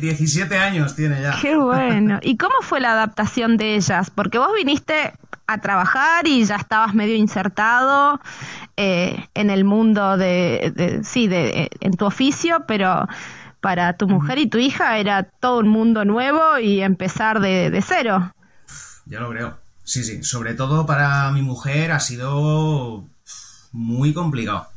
17 0.00 0.58
años 0.58 0.96
tiene 0.96 1.22
ya. 1.22 1.38
Qué 1.40 1.56
bueno. 1.56 2.18
¿Y 2.22 2.36
cómo 2.36 2.56
fue 2.60 2.80
la 2.80 2.90
adaptación 2.90 3.56
de 3.56 3.76
ellas? 3.76 4.10
Porque 4.10 4.38
vos 4.38 4.50
viniste 4.52 5.12
a 5.46 5.58
trabajar 5.58 6.26
y 6.26 6.44
ya 6.44 6.56
estabas 6.56 6.92
medio 6.92 7.14
insertado 7.14 8.20
eh, 8.76 9.28
en 9.34 9.50
el 9.50 9.64
mundo 9.64 10.16
de, 10.16 11.00
sí, 11.04 11.28
de, 11.28 11.70
en 11.80 11.92
tu 11.92 12.04
oficio, 12.04 12.64
pero 12.66 13.06
para 13.60 13.96
tu 13.96 14.08
mujer 14.08 14.38
y 14.38 14.48
tu 14.48 14.58
hija 14.58 14.98
era 14.98 15.22
todo 15.22 15.60
un 15.60 15.68
mundo 15.68 16.04
nuevo 16.04 16.58
y 16.58 16.82
empezar 16.82 17.40
de, 17.40 17.70
de 17.70 17.80
cero. 17.80 18.34
Ya 19.06 19.20
lo 19.20 19.30
creo. 19.30 19.58
Sí, 19.84 20.02
sí. 20.02 20.24
Sobre 20.24 20.54
todo 20.54 20.84
para 20.84 21.30
mi 21.30 21.42
mujer 21.42 21.92
ha 21.92 22.00
sido 22.00 23.04
muy 23.76 24.12
complicado 24.12 24.68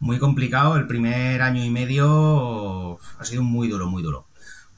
muy 0.00 0.18
complicado. 0.18 0.76
El 0.76 0.86
primer 0.86 1.42
año 1.42 1.64
y 1.64 1.70
medio 1.70 2.98
ha 3.18 3.24
sido 3.24 3.42
muy 3.42 3.68
duro, 3.68 3.86
muy 3.86 4.02
duro. 4.02 4.26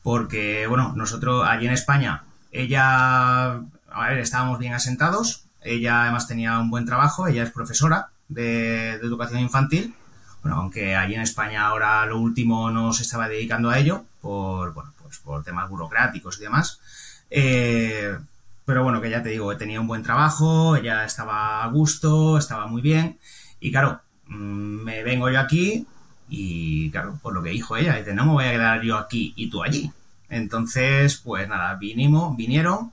Porque, 0.03 0.67
bueno, 0.67 0.95
nosotros 0.97 1.47
allí 1.47 1.67
en 1.67 1.73
España, 1.73 2.25
ella, 2.53 3.53
a 3.53 4.09
ver, 4.09 4.19
estábamos 4.19 4.59
bien 4.59 4.73
asentados. 4.73 5.45
Ella 5.63 6.03
además 6.03 6.27
tenía 6.27 6.59
un 6.59 6.71
buen 6.71 6.87
trabajo, 6.87 7.27
ella 7.27 7.43
es 7.43 7.51
profesora 7.51 8.09
de, 8.29 8.93
educación 8.93 9.41
infantil. 9.41 9.95
Bueno, 10.43 10.57
aunque 10.59 10.97
allí 10.97 11.15
en 11.15 11.21
España 11.21 11.67
ahora 11.67 12.07
lo 12.07 12.19
último 12.19 12.71
no 12.71 12.95
se 12.95 13.03
estaba 13.03 13.29
dedicando 13.29 13.69
a 13.69 13.79
ello 13.79 14.07
por, 14.23 14.73
bueno, 14.73 14.95
pues 15.03 15.19
por 15.19 15.45
temas 15.45 15.69
burocráticos 15.69 16.39
y 16.39 16.43
demás. 16.43 16.81
Eh, 17.29 18.17
pero 18.65 18.83
bueno, 18.83 19.03
que 19.03 19.11
ya 19.11 19.23
te 19.23 19.29
digo, 19.29 19.55
tenía 19.59 19.83
un 19.83 19.87
buen 19.87 20.03
trabajo, 20.03 20.77
ella 20.77 21.05
estaba 21.05 21.63
a 21.63 21.67
gusto, 21.67 22.39
estaba 22.39 22.67
muy 22.69 22.81
bien. 22.81 23.19
Y 23.61 23.71
claro, 23.71 24.01
Mm, 24.31 24.85
me 24.85 25.03
vengo 25.03 25.29
yo 25.29 25.41
aquí 25.41 25.87
y 26.29 26.91
claro, 26.91 27.19
por 27.21 27.35
lo 27.35 27.43
que 27.43 27.51
dijo 27.51 27.77
ella, 27.77 27.97
dice, 27.97 28.15
no 28.15 28.25
me 28.27 28.33
voy 28.33 28.45
a 28.45 28.53
quedar 28.53 28.83
yo 28.83 28.97
aquí 28.97 29.33
y 29.37 29.51
tú 29.51 29.63
allí. 29.63 29.93
Entonces, 30.29 31.17
pues 31.19 31.49
nada, 31.49 31.75
vinimos, 31.75 32.37
vinieron. 32.37 32.93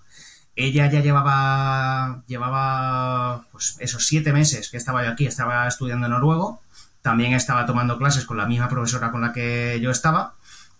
Ella 0.55 0.89
ya 0.89 1.01
llevaba, 1.01 2.23
llevaba, 2.27 3.45
pues 3.51 3.77
esos 3.79 4.07
siete 4.07 4.33
meses 4.33 4.69
que 4.71 4.77
estaba 4.77 5.03
yo 5.05 5.11
aquí, 5.11 5.27
estaba 5.27 5.67
estudiando 5.67 6.07
noruego. 6.09 6.61
También 7.03 7.33
estaba 7.33 7.65
tomando 7.67 7.97
clases 7.97 8.25
con 8.25 8.37
la 8.37 8.47
misma 8.47 8.67
profesora 8.67 9.11
con 9.11 9.21
la 9.21 9.31
que 9.31 9.79
yo 9.81 9.91
estaba, 9.91 10.33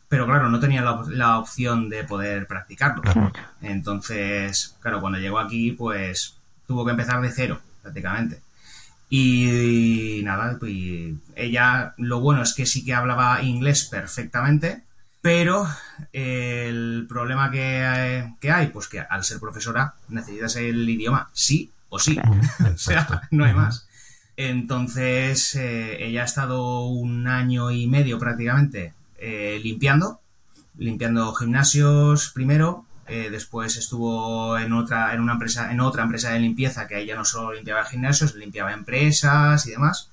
pero 0.09 0.25
claro, 0.25 0.49
no 0.49 0.59
tenía 0.59 0.81
la, 0.81 1.03
la 1.09 1.37
opción 1.37 1.89
de 1.89 2.03
poder 2.03 2.47
practicarlo. 2.47 3.03
Entonces, 3.61 4.75
claro, 4.81 4.99
cuando 5.01 5.19
llegó 5.19 5.39
aquí, 5.39 5.71
pues 5.73 6.35
tuvo 6.65 6.83
que 6.83 6.91
empezar 6.91 7.21
de 7.21 7.31
cero, 7.31 7.61
prácticamente. 7.83 8.41
Y, 9.09 10.21
nada, 10.23 10.57
pues 10.59 10.73
ella 11.35 11.93
lo 11.97 12.19
bueno 12.19 12.41
es 12.41 12.53
que 12.53 12.65
sí 12.65 12.83
que 12.83 12.93
hablaba 12.93 13.41
inglés 13.41 13.85
perfectamente, 13.85 14.83
pero 15.21 15.67
el 16.11 17.05
problema 17.07 17.49
que, 17.49 18.33
que 18.39 18.51
hay, 18.51 18.67
pues 18.67 18.87
que 18.87 18.99
al 18.99 19.23
ser 19.23 19.39
profesora 19.39 19.93
necesitas 20.09 20.57
el 20.57 20.87
idioma 20.89 21.29
sí 21.33 21.71
o 21.89 21.99
sí. 21.99 22.17
o 22.73 22.77
sea, 22.77 23.21
no 23.31 23.45
hay 23.45 23.53
más. 23.53 23.87
Entonces, 24.37 25.55
eh, 25.55 26.05
ella 26.05 26.21
ha 26.21 26.25
estado 26.25 26.85
un 26.85 27.27
año 27.27 27.71
y 27.71 27.87
medio 27.87 28.19
prácticamente 28.19 28.93
eh, 29.17 29.59
limpiando, 29.63 30.21
limpiando 30.77 31.33
gimnasios 31.33 32.29
primero, 32.29 32.85
eh, 33.07 33.29
después 33.31 33.77
estuvo 33.77 34.57
en 34.57 34.73
otra, 34.73 35.13
en 35.13 35.21
una 35.21 35.33
empresa, 35.33 35.71
en 35.71 35.79
otra 35.79 36.03
empresa 36.03 36.31
de 36.31 36.39
limpieza 36.39 36.87
que 36.87 36.99
ella 36.99 37.15
no 37.15 37.23
solo 37.23 37.53
limpiaba 37.53 37.85
gimnasios, 37.85 38.35
limpiaba 38.35 38.73
empresas 38.73 39.65
y 39.65 39.71
demás. 39.71 40.11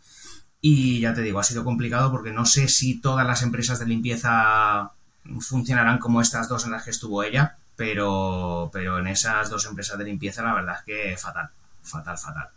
Y 0.61 1.01
ya 1.01 1.13
te 1.13 1.23
digo, 1.23 1.41
ha 1.41 1.45
sido 1.45 1.65
complicado 1.65 2.11
porque 2.11 2.33
no 2.33 2.47
sé 2.47 2.69
si 2.69 3.01
todas 3.01 3.27
las 3.27 3.43
empresas 3.43 3.79
de 3.81 3.87
limpieza 3.87 4.93
funcionarán 5.41 5.99
como 5.99 6.21
estas 6.21 6.49
dos 6.49 6.65
en 6.65 6.71
las 6.73 6.85
que 6.85 6.91
estuvo 6.91 7.23
ella, 7.23 7.57
pero, 7.77 8.71
pero 8.73 8.99
en 8.99 9.09
esas 9.09 9.51
dos 9.51 9.67
empresas 9.67 9.99
de 9.99 10.05
limpieza 10.05 10.43
la 10.43 10.55
verdad 10.55 10.77
es 10.79 10.85
que 10.85 11.17
fatal, 11.19 11.51
fatal, 11.83 12.17
fatal. 12.17 12.49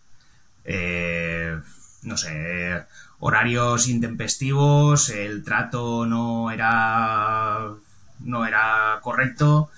Eh, 0.63 1.59
no 2.03 2.15
sé, 2.17 2.85
horarios 3.19 3.87
intempestivos, 3.87 5.09
el 5.09 5.43
trato 5.43 6.05
no 6.05 6.51
era 6.51 7.71
no 8.19 8.45
era 8.45 8.99
correcto 9.01 9.69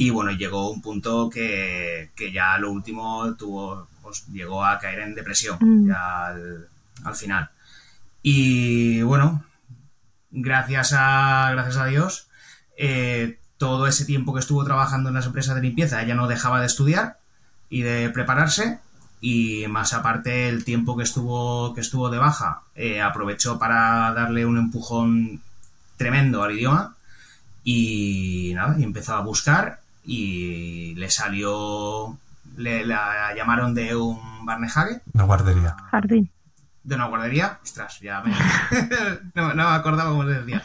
y 0.00 0.10
bueno, 0.10 0.30
llegó 0.30 0.70
un 0.70 0.80
punto 0.80 1.28
que, 1.28 2.12
ya 2.32 2.56
lo 2.58 2.70
último 2.70 3.34
tuvo, 3.34 3.88
pues 4.00 4.24
llegó 4.28 4.64
a 4.64 4.78
caer 4.78 5.00
en 5.00 5.16
depresión 5.16 5.58
mm. 5.60 5.88
ya 5.88 6.26
al, 6.28 7.14
final. 7.16 7.50
Y 8.22 9.02
bueno, 9.02 9.42
gracias 10.30 10.94
a, 10.96 11.50
gracias 11.50 11.78
a 11.78 11.86
Dios, 11.86 12.28
eh, 12.76 13.40
todo 13.56 13.88
ese 13.88 14.04
tiempo 14.04 14.32
que 14.32 14.38
estuvo 14.38 14.64
trabajando 14.64 15.08
en 15.08 15.16
las 15.16 15.26
empresas 15.26 15.56
de 15.56 15.62
limpieza, 15.62 16.00
ella 16.00 16.14
no 16.14 16.28
dejaba 16.28 16.60
de 16.60 16.66
estudiar 16.66 17.18
y 17.68 17.82
de 17.82 18.08
prepararse. 18.10 18.78
Y 19.20 19.66
más 19.66 19.94
aparte 19.94 20.48
el 20.48 20.64
tiempo 20.64 20.96
que 20.96 21.02
estuvo, 21.02 21.74
que 21.74 21.80
estuvo 21.80 22.08
de 22.08 22.18
baja, 22.18 22.62
eh, 22.76 23.00
aprovechó 23.02 23.58
para 23.58 24.12
darle 24.12 24.46
un 24.46 24.58
empujón 24.58 25.42
tremendo 25.96 26.44
al 26.44 26.52
idioma. 26.52 26.94
Y 27.64 28.52
nada, 28.54 28.76
y 28.78 28.84
empezó 28.84 29.16
a 29.16 29.22
buscar 29.22 29.80
y 30.10 30.94
le 30.94 31.10
salió, 31.10 32.18
le 32.56 32.86
la 32.86 33.34
llamaron 33.36 33.74
de 33.74 33.94
un 33.94 34.46
Barnehage. 34.46 35.02
Una 35.12 35.24
guardería. 35.24 35.76
Jardín. 35.90 36.30
De 36.82 36.94
una 36.94 37.08
guardería. 37.08 37.60
Ostras, 37.62 38.00
ya 38.00 38.22
me, 38.22 38.34
no, 39.34 39.54
me 39.54 39.62
acordaba 39.62 40.08
cómo 40.08 40.22
se 40.22 40.40
decía. 40.40 40.64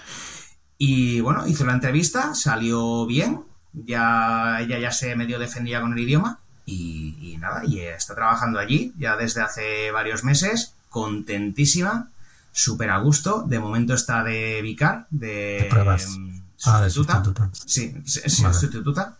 Y 0.77 1.19
bueno, 1.19 1.45
hizo 1.45 1.65
la 1.65 1.73
entrevista, 1.73 2.33
salió 2.33 3.05
bien, 3.05 3.41
ya 3.73 4.61
ella 4.61 4.79
ya 4.79 4.93
se 4.93 5.13
medio 5.17 5.37
defendía 5.39 5.81
con 5.81 5.91
el 5.91 5.99
idioma 5.99 6.39
y, 6.65 7.17
y, 7.19 7.37
nada, 7.37 7.63
y 7.65 7.81
está 7.81 8.15
trabajando 8.15 8.59
allí 8.59 8.93
ya 8.97 9.17
desde 9.17 9.41
hace 9.41 9.91
varios 9.91 10.23
meses, 10.23 10.73
contentísima, 10.87 12.11
súper 12.53 12.91
a 12.91 12.99
gusto. 12.99 13.43
De 13.45 13.59
momento 13.59 13.93
está 13.93 14.23
de 14.23 14.61
vicar, 14.61 15.05
de, 15.09 15.67
pruebas. 15.69 16.17
Ah, 16.63 16.81
de 16.81 16.89
sustituta. 16.89 17.49
Sí, 17.65 17.93
sustituta 18.05 19.17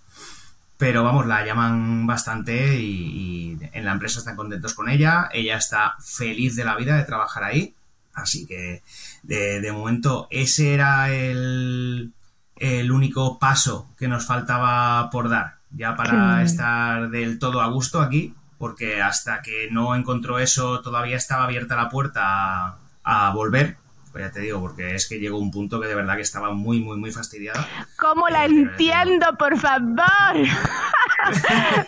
pero 0.84 1.02
vamos, 1.02 1.26
la 1.28 1.46
llaman 1.46 2.06
bastante 2.06 2.76
y, 2.78 3.58
en 3.72 3.86
la 3.86 3.94
empresa 3.94 4.20
están 4.20 4.36
contentos 4.36 4.74
con 4.74 4.90
ella. 4.90 5.30
Ella 5.32 5.56
está 5.56 5.96
feliz 6.02 6.58
de 6.58 6.66
la 6.66 6.76
vida 6.76 6.98
de 6.98 7.06
trabajar 7.06 7.46
ahí. 7.46 7.74
Así 8.14 8.46
que 8.46 8.84
de, 9.24 9.72
momento 9.72 10.28
ese 10.30 10.74
era 10.74 11.10
el, 11.10 12.12
el, 12.58 12.92
único 12.92 13.40
paso 13.40 13.94
que 13.98 14.10
nos 14.10 14.26
faltaba 14.26 15.10
por 15.10 15.30
dar, 15.30 15.60
ya 15.72 15.96
para 15.96 16.44
estar 16.44 17.10
del 17.10 17.40
todo 17.40 17.62
a 17.62 17.70
gusto 17.70 18.02
aquí, 18.02 18.36
porque 18.58 19.02
hasta 19.02 19.42
que 19.42 19.70
no 19.72 19.96
encontró 19.96 20.38
eso 20.38 20.82
todavía 20.82 21.16
estaba 21.16 21.46
abierta 21.46 21.78
la 21.78 21.90
puerta 21.90 22.76
a 23.06 23.32
volver 23.34 23.78
pues 24.14 24.26
ya 24.26 24.32
te 24.32 24.42
digo, 24.42 24.62
porque 24.62 24.94
es 24.94 25.10
que 25.10 25.20
llegó 25.20 25.40
un 25.40 25.50
punto 25.50 25.82
que 25.82 25.88
de 25.88 25.96
verdad 25.96 26.16
que 26.16 26.22
estaba 26.22 26.54
muy, 26.54 26.80
muy, 26.80 26.98
muy 26.98 27.12
fastidiada. 27.12 27.68
¿Cómo 27.98 28.30
la 28.30 28.46
eh, 28.46 28.50
entiendo, 28.50 29.26
por 29.40 29.58
favor? 29.58 30.04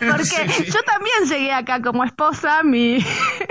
porque 0.00 0.64
yo 0.66 0.82
también 0.82 1.24
llegué 1.28 1.52
acá 1.52 1.80
como 1.80 2.02
esposa, 2.02 2.64
mi, 2.64 2.98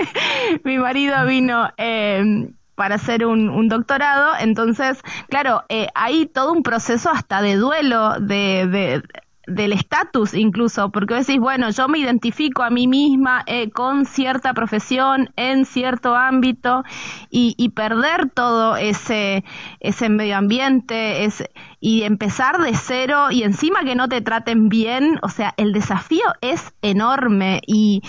mi 0.64 0.76
marido 0.78 1.24
vino... 1.24 1.72
Eh, 1.78 2.50
para 2.76 2.96
hacer 2.96 3.24
un, 3.24 3.68
doctorado. 3.68 4.34
Entonces, 4.38 4.98
claro, 5.30 5.64
eh, 5.70 5.88
hay 5.94 6.26
todo 6.26 6.52
un 6.52 6.62
proceso 6.62 7.10
hasta 7.10 7.40
de 7.40 7.56
duelo, 7.56 8.20
de, 8.20 9.02
del 9.46 9.72
estatus 9.72 10.34
incluso, 10.34 10.90
porque 10.90 11.14
decís, 11.14 11.38
bueno, 11.38 11.70
yo 11.70 11.88
me 11.88 11.98
identifico 11.98 12.62
a 12.62 12.70
mí 12.70 12.86
misma 12.86 13.42
eh, 13.46 13.70
con 13.70 14.04
cierta 14.04 14.54
profesión 14.54 15.30
en 15.36 15.64
cierto 15.64 16.14
ámbito 16.14 16.82
y, 17.30 17.54
y, 17.56 17.70
perder 17.70 18.30
todo 18.30 18.76
ese, 18.76 19.44
ese 19.80 20.08
medio 20.08 20.36
ambiente 20.36 21.24
ese, 21.24 21.50
y 21.80 22.02
empezar 22.02 22.58
de 22.60 22.74
cero 22.74 23.30
y 23.30 23.42
encima 23.42 23.84
que 23.84 23.94
no 23.94 24.08
te 24.08 24.20
traten 24.20 24.68
bien, 24.68 25.18
o 25.22 25.28
sea, 25.28 25.54
el 25.56 25.72
desafío 25.72 26.24
es 26.40 26.74
enorme 26.82 27.60
y, 27.66 28.02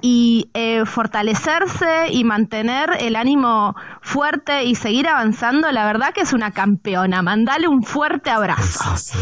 y 0.00 0.50
eh, 0.54 0.84
fortalecerse 0.86 2.08
y 2.10 2.24
mantener 2.24 2.90
el 3.00 3.16
ánimo 3.16 3.74
fuerte 4.00 4.64
y 4.64 4.74
seguir 4.74 5.08
avanzando, 5.08 5.72
la 5.72 5.84
verdad 5.86 6.12
que 6.14 6.20
es 6.20 6.32
una 6.32 6.52
campeona. 6.52 7.22
Mandale 7.22 7.66
un 7.68 7.82
fuerte 7.82 8.30
abrazo. 8.30 8.96
Sí, 8.96 9.18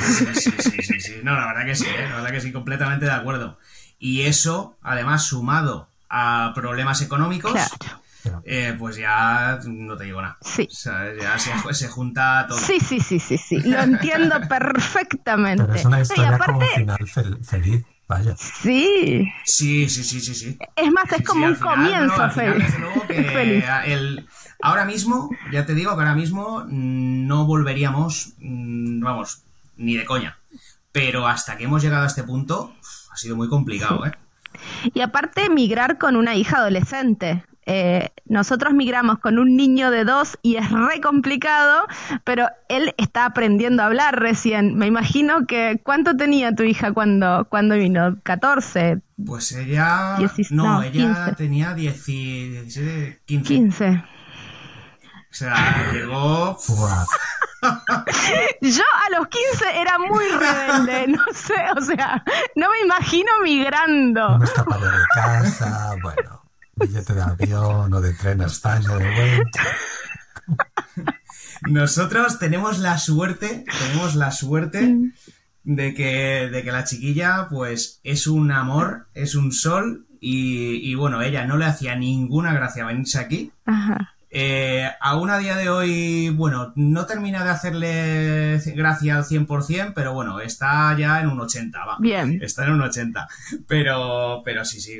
sí, 0.00 0.26
sí, 0.34 0.52
sí, 1.00 1.14
No, 1.22 1.34
la 1.34 1.46
verdad 1.46 1.66
que 1.66 1.74
sí, 1.74 1.86
¿eh? 1.86 2.08
la 2.08 2.16
verdad 2.16 2.30
que 2.30 2.40
sí, 2.40 2.52
completamente 2.52 3.04
de 3.04 3.12
acuerdo. 3.12 3.58
Y 3.98 4.22
eso, 4.22 4.76
además, 4.82 5.24
sumado 5.24 5.88
a 6.08 6.52
problemas 6.54 7.02
económicos, 7.02 7.52
eh, 8.44 8.74
pues 8.78 8.96
ya 8.96 9.58
no 9.66 9.96
te 9.96 10.04
digo 10.04 10.22
nada. 10.22 10.38
Sí. 10.40 10.68
O 10.70 10.74
sea, 10.74 11.12
ya 11.14 11.38
se, 11.38 11.88
junta 11.88 12.46
todo. 12.48 12.58
Sí, 12.58 12.80
sí, 12.80 13.00
sí, 13.00 13.18
sí, 13.18 13.36
sí. 13.36 13.60
Lo 13.60 13.80
entiendo 13.80 14.36
perfectamente. 14.48 15.64
Pero 15.64 15.74
es 15.74 15.84
una 15.84 16.00
historia 16.00 16.38
como 16.38 16.60
final 16.60 16.98
feliz. 17.42 17.84
Vaya. 18.08 18.34
Sí. 18.38 19.30
Sí, 19.44 19.86
sí, 19.90 20.02
sí, 20.02 20.20
sí, 20.20 20.34
sí. 20.34 20.58
Es 20.74 20.90
más, 20.90 21.12
es 21.12 21.22
como 21.26 21.44
un 21.46 21.54
comienzo 21.56 22.30
feliz. 22.30 22.74
ahora 24.62 24.86
mismo, 24.86 25.28
ya 25.52 25.66
te 25.66 25.74
digo 25.74 25.94
que 25.94 26.00
ahora 26.00 26.14
mismo 26.14 26.64
mm, 26.66 27.26
no 27.26 27.44
volveríamos, 27.44 28.32
mm, 28.38 29.00
vamos, 29.00 29.42
ni 29.76 29.96
de 29.96 30.06
coña. 30.06 30.38
Pero 30.90 31.26
hasta 31.26 31.58
que 31.58 31.64
hemos 31.64 31.82
llegado 31.82 32.04
a 32.04 32.06
este 32.06 32.24
punto, 32.24 32.74
ha 33.12 33.16
sido 33.18 33.36
muy 33.36 33.48
complicado, 33.48 34.06
¿eh? 34.06 34.12
Y 34.94 35.00
aparte, 35.02 35.44
emigrar 35.44 35.98
con 35.98 36.16
una 36.16 36.34
hija 36.34 36.58
adolescente. 36.58 37.44
Eh, 37.70 38.12
nosotros 38.24 38.72
migramos 38.72 39.18
con 39.18 39.38
un 39.38 39.54
niño 39.54 39.90
de 39.90 40.06
dos 40.06 40.38
y 40.40 40.56
es 40.56 40.70
re 40.70 41.02
complicado, 41.02 41.86
pero 42.24 42.48
él 42.70 42.94
está 42.96 43.26
aprendiendo 43.26 43.82
a 43.82 43.86
hablar 43.86 44.18
recién. 44.18 44.74
Me 44.76 44.86
imagino 44.86 45.46
que 45.46 45.78
¿cuánto 45.84 46.16
tenía 46.16 46.54
tu 46.54 46.62
hija 46.62 46.92
cuando, 46.92 47.46
cuando 47.50 47.74
vino? 47.74 48.16
¿14? 48.22 49.02
Pues 49.22 49.52
ella... 49.52 50.16
no, 50.48 50.82
ella 50.82 51.34
tenía 51.36 51.74
17, 51.74 53.20
15. 53.26 53.54
15. 53.54 53.88
O 53.90 54.02
sea, 55.28 55.92
llegó... 55.92 56.56
Yo 58.62 58.82
a 58.82 59.18
los 59.18 59.28
15 59.28 59.78
era 59.78 59.98
muy 59.98 60.24
rebelde, 60.26 61.06
no 61.08 61.24
sé, 61.34 61.66
o 61.76 61.82
sea, 61.82 62.24
no 62.56 62.70
me 62.70 62.80
imagino 62.80 63.30
migrando. 63.42 64.38
No 64.38 64.44
escapado 64.44 64.86
de 64.90 65.04
casa, 65.14 65.96
bueno 66.02 66.47
billete 66.78 67.14
de 67.14 67.22
avión 67.22 67.92
o 67.92 68.00
de 68.00 68.14
tren 68.14 68.40
a 68.40 68.46
España 68.46 68.96
de 68.96 69.14
vuelta. 69.14 69.62
Nosotros 71.68 72.38
tenemos 72.38 72.78
la 72.78 72.98
suerte, 72.98 73.64
tenemos 73.78 74.14
la 74.14 74.30
suerte 74.30 74.96
de 75.64 75.94
que, 75.94 76.48
de 76.50 76.62
que 76.62 76.72
la 76.72 76.84
chiquilla, 76.84 77.48
pues, 77.50 78.00
es 78.04 78.26
un 78.26 78.52
amor, 78.52 79.08
es 79.14 79.34
un 79.34 79.52
sol, 79.52 80.06
y, 80.20 80.94
bueno, 80.94 81.22
ella 81.22 81.44
no 81.44 81.56
le 81.56 81.66
hacía 81.66 81.94
ninguna 81.96 82.52
gracia 82.52 82.84
venirse 82.84 83.18
aquí. 83.18 83.52
Eh, 84.30 84.86
aún 85.00 85.30
a 85.30 85.38
día 85.38 85.56
de 85.56 85.70
hoy, 85.70 86.30
bueno, 86.30 86.72
no 86.76 87.06
termina 87.06 87.44
de 87.44 87.50
hacerle 87.50 88.60
gracia 88.74 89.16
al 89.16 89.24
100%, 89.24 89.92
pero 89.94 90.12
bueno, 90.12 90.40
está 90.40 90.94
ya 90.98 91.20
en 91.20 91.28
un 91.28 91.40
80, 91.40 91.84
va. 91.84 91.96
Bien. 91.98 92.38
Está 92.42 92.64
en 92.64 92.72
un 92.72 92.82
80. 92.82 93.28
Pero, 93.66 94.42
pero 94.44 94.64
sí, 94.64 94.80
sí, 94.80 94.98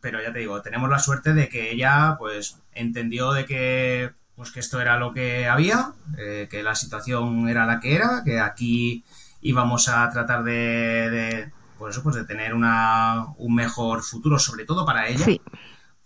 pero 0.00 0.22
ya 0.22 0.32
te 0.32 0.40
digo, 0.40 0.60
tenemos 0.62 0.88
la 0.88 0.98
suerte 0.98 1.34
de 1.34 1.48
que 1.48 1.72
ella 1.72 2.16
pues 2.18 2.58
entendió 2.72 3.32
de 3.32 3.44
que 3.44 4.12
pues 4.36 4.52
que 4.52 4.60
esto 4.60 4.80
era 4.80 4.98
lo 4.98 5.12
que 5.12 5.48
había, 5.48 5.94
eh, 6.16 6.46
que 6.48 6.62
la 6.62 6.76
situación 6.76 7.48
era 7.48 7.66
la 7.66 7.80
que 7.80 7.96
era, 7.96 8.22
que 8.24 8.38
aquí 8.38 9.04
íbamos 9.40 9.88
a 9.88 10.08
tratar 10.10 10.44
de, 10.44 11.10
de 11.10 11.52
pues 11.76 11.94
eso, 11.94 12.04
pues 12.04 12.14
de 12.14 12.24
tener 12.24 12.54
una, 12.54 13.26
un 13.36 13.54
mejor 13.54 14.02
futuro, 14.02 14.38
sobre 14.38 14.64
todo 14.64 14.84
para 14.84 15.08
ella. 15.08 15.26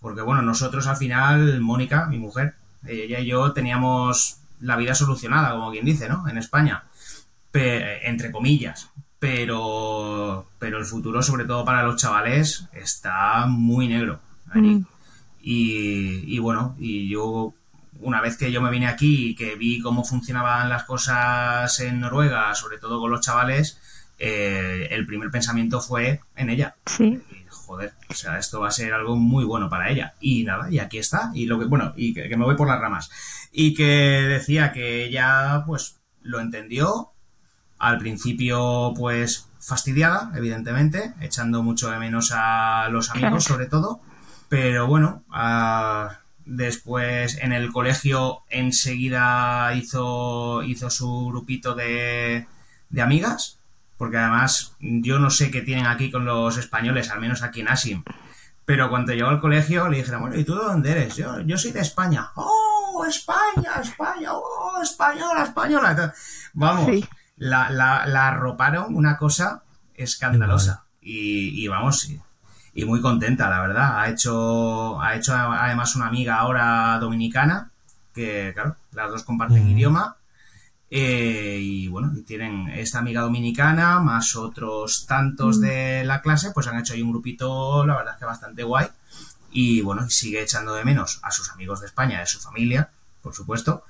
Porque 0.00 0.22
bueno, 0.22 0.40
nosotros 0.40 0.86
al 0.86 0.96
final, 0.96 1.60
Mónica, 1.60 2.06
mi 2.06 2.18
mujer, 2.18 2.54
ella 2.86 3.20
y 3.20 3.26
yo 3.26 3.52
teníamos 3.52 4.38
la 4.60 4.76
vida 4.76 4.94
solucionada, 4.94 5.50
como 5.52 5.70
quien 5.70 5.84
dice, 5.84 6.08
¿no? 6.08 6.26
En 6.28 6.38
España. 6.38 6.84
entre 7.52 8.32
comillas. 8.32 8.88
Pero, 9.22 10.48
pero 10.58 10.78
el 10.78 10.84
futuro, 10.84 11.22
sobre 11.22 11.44
todo 11.44 11.64
para 11.64 11.84
los 11.84 11.94
chavales, 11.94 12.66
está 12.72 13.46
muy 13.46 13.86
negro. 13.86 14.18
Mm. 14.52 14.80
Y, 15.40 16.34
y 16.34 16.38
bueno, 16.40 16.74
y 16.76 17.08
yo 17.08 17.54
una 18.00 18.20
vez 18.20 18.36
que 18.36 18.50
yo 18.50 18.60
me 18.60 18.72
vine 18.72 18.88
aquí 18.88 19.28
y 19.28 19.34
que 19.36 19.54
vi 19.54 19.80
cómo 19.80 20.02
funcionaban 20.02 20.68
las 20.68 20.82
cosas 20.82 21.78
en 21.78 22.00
Noruega, 22.00 22.52
sobre 22.56 22.78
todo 22.78 22.98
con 23.00 23.12
los 23.12 23.20
chavales, 23.20 23.80
eh, 24.18 24.88
el 24.90 25.06
primer 25.06 25.30
pensamiento 25.30 25.80
fue 25.80 26.18
en 26.34 26.50
ella. 26.50 26.74
Sí. 26.86 27.22
joder, 27.48 27.92
o 28.08 28.14
sea, 28.14 28.38
esto 28.38 28.60
va 28.60 28.68
a 28.68 28.72
ser 28.72 28.92
algo 28.92 29.14
muy 29.14 29.44
bueno 29.44 29.68
para 29.68 29.88
ella. 29.88 30.14
Y 30.20 30.42
nada, 30.42 30.68
y 30.68 30.80
aquí 30.80 30.98
está. 30.98 31.30
Y 31.32 31.46
lo 31.46 31.60
que, 31.60 31.66
bueno, 31.66 31.92
y 31.96 32.12
que, 32.12 32.36
me 32.36 32.44
voy 32.44 32.56
por 32.56 32.66
las 32.66 32.80
ramas. 32.80 33.08
Y 33.52 33.72
que 33.74 33.84
decía 33.84 34.72
que 34.72 35.04
ella, 35.04 35.62
pues, 35.64 36.00
lo 36.22 36.40
entendió. 36.40 37.11
Al 37.82 37.98
principio, 37.98 38.94
pues, 38.96 39.48
fastidiada, 39.58 40.32
evidentemente, 40.34 41.14
echando 41.20 41.62
mucho 41.62 41.90
de 41.90 41.98
menos 41.98 42.32
a 42.34 42.88
los 42.90 43.10
amigos, 43.10 43.44
sobre 43.44 43.66
todo. 43.66 44.00
Pero 44.48 44.86
bueno, 44.86 45.24
a 45.30 46.18
Después 46.44 47.38
en 47.40 47.52
el 47.52 47.72
colegio 47.72 48.42
enseguida 48.48 49.72
hizo, 49.74 50.62
hizo 50.64 50.90
su 50.90 51.28
grupito 51.28 51.74
de, 51.74 52.46
de 52.90 53.02
amigas, 53.02 53.58
porque 53.96 54.16
además 54.16 54.74
yo 54.80 55.20
no 55.20 55.30
sé 55.30 55.50
qué 55.52 55.60
tienen 55.60 55.86
aquí 55.86 56.10
con 56.10 56.24
los 56.24 56.58
españoles, 56.58 57.10
al 57.10 57.20
menos 57.20 57.42
aquí 57.42 57.60
en 57.60 57.68
Asim. 57.68 58.02
Pero 58.64 58.90
cuando 58.90 59.12
llegó 59.12 59.28
al 59.28 59.40
colegio 59.40 59.88
le 59.88 59.98
dijeron, 59.98 60.22
bueno, 60.22 60.36
¿y 60.36 60.44
tú 60.44 60.54
de 60.54 60.64
dónde 60.64 60.90
eres? 60.90 61.16
Yo, 61.16 61.40
yo 61.40 61.56
soy 61.56 61.70
de 61.70 61.80
España. 61.80 62.30
¡Oh, 62.34 63.04
España, 63.08 63.80
España! 63.80 64.30
¡Oh, 64.32 64.80
española, 64.82 65.44
española! 65.44 66.14
Vamos, 66.54 66.90
la, 67.42 67.70
la, 67.70 68.06
la 68.06 68.28
arroparon 68.28 68.94
una 68.94 69.16
cosa 69.16 69.62
escandalosa. 69.94 70.84
Y, 71.00 71.64
y 71.64 71.68
vamos, 71.68 72.08
y 72.74 72.84
muy 72.84 73.00
contenta, 73.00 73.50
la 73.50 73.60
verdad. 73.60 74.00
Ha 74.00 74.08
hecho, 74.08 75.00
ha 75.00 75.16
hecho 75.16 75.34
además 75.34 75.96
una 75.96 76.06
amiga 76.06 76.36
ahora 76.36 76.98
dominicana, 77.00 77.70
que 78.14 78.52
claro, 78.54 78.76
las 78.92 79.10
dos 79.10 79.24
comparten 79.24 79.68
idioma. 79.68 80.16
Eh, 80.94 81.58
y 81.60 81.88
bueno, 81.88 82.12
tienen 82.26 82.68
esta 82.68 82.98
amiga 82.98 83.22
dominicana, 83.22 83.98
más 83.98 84.36
otros 84.36 85.06
tantos 85.06 85.60
de 85.60 86.04
la 86.04 86.20
clase, 86.20 86.50
pues 86.52 86.66
han 86.66 86.78
hecho 86.78 86.92
ahí 86.92 87.02
un 87.02 87.12
grupito, 87.12 87.84
la 87.86 87.96
verdad 87.96 88.14
es 88.14 88.18
que 88.20 88.26
bastante 88.26 88.62
guay. 88.62 88.86
Y 89.50 89.80
bueno, 89.80 90.08
sigue 90.08 90.42
echando 90.42 90.74
de 90.74 90.84
menos 90.84 91.18
a 91.22 91.30
sus 91.30 91.50
amigos 91.50 91.80
de 91.80 91.86
España, 91.86 92.20
de 92.20 92.26
su 92.26 92.38
familia, 92.38 92.90
por 93.22 93.34
supuesto, 93.34 93.84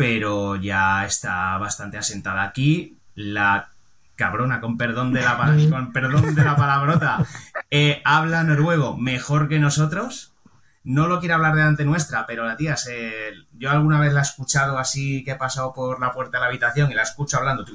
pero 0.00 0.56
ya 0.56 1.04
está 1.04 1.58
bastante 1.58 1.98
asentada 1.98 2.42
aquí. 2.42 2.96
La 3.14 3.68
cabrona, 4.16 4.58
con 4.58 4.78
perdón 4.78 5.12
de 5.12 5.20
la, 5.20 5.36
con 5.68 5.92
perdón 5.92 6.34
de 6.34 6.42
la 6.42 6.56
palabrota, 6.56 7.18
eh, 7.70 8.00
habla 8.02 8.42
noruego 8.42 8.96
mejor 8.96 9.46
que 9.46 9.58
nosotros. 9.58 10.32
No 10.84 11.06
lo 11.06 11.20
quiere 11.20 11.34
hablar 11.34 11.54
delante 11.54 11.84
nuestra, 11.84 12.24
pero 12.26 12.46
la 12.46 12.56
tía, 12.56 12.78
se, 12.78 13.12
yo 13.58 13.70
alguna 13.70 14.00
vez 14.00 14.14
la 14.14 14.20
he 14.20 14.22
escuchado 14.22 14.78
así 14.78 15.22
que 15.22 15.32
he 15.32 15.36
pasado 15.36 15.74
por 15.74 16.00
la 16.00 16.14
puerta 16.14 16.38
de 16.38 16.44
la 16.44 16.46
habitación 16.48 16.90
y 16.90 16.94
la 16.94 17.02
escucho 17.02 17.36
hablando 17.36 17.66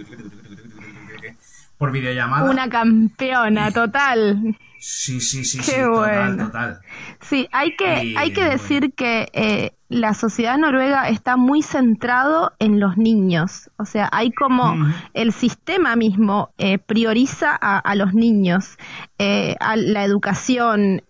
por 1.77 1.91
videollamada. 1.91 2.49
Una 2.49 2.67
campeona, 2.67 3.71
total. 3.71 4.57
Sí, 4.87 5.19
sí, 5.19 5.43
sí, 5.43 5.63
sí, 5.63 5.81
total, 5.81 6.37
total. 6.37 6.79
Sí, 7.19 7.49
hay 7.51 7.75
que, 7.75 8.13
hay 8.15 8.31
que 8.33 8.43
decir 8.43 8.93
que 8.93 9.27
eh, 9.33 9.71
la 9.89 10.13
sociedad 10.13 10.59
noruega 10.59 11.09
está 11.09 11.37
muy 11.37 11.63
centrado 11.63 12.53
en 12.59 12.79
los 12.79 12.95
niños. 12.95 13.71
O 13.77 13.85
sea, 13.85 14.09
hay 14.11 14.31
como 14.31 14.75
el 15.15 15.33
sistema 15.33 15.95
mismo 15.95 16.51
eh, 16.59 16.77
prioriza 16.77 17.55
a, 17.55 17.95
los 17.95 18.13
niños, 18.13 18.77
eh, 19.17 19.55
a 19.59 19.75
la 19.75 20.03
educación. 20.03 21.01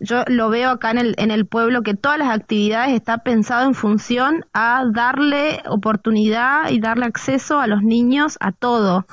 yo 0.00 0.24
lo 0.26 0.50
veo 0.50 0.68
acá 0.68 0.90
en 0.90 0.98
el, 0.98 1.14
en 1.16 1.30
el 1.30 1.46
pueblo 1.46 1.82
que 1.82 1.94
todas 1.94 2.18
las 2.18 2.28
actividades 2.28 2.92
están 2.92 3.20
pensadas 3.24 3.68
en 3.68 3.74
función 3.74 4.44
a 4.52 4.84
darle 4.92 5.62
oportunidad 5.66 6.68
y 6.68 6.78
darle 6.78 7.06
acceso 7.06 7.58
a 7.58 7.66
los 7.66 7.82
niños 7.82 8.36
a 8.38 8.52
todo. 8.52 9.06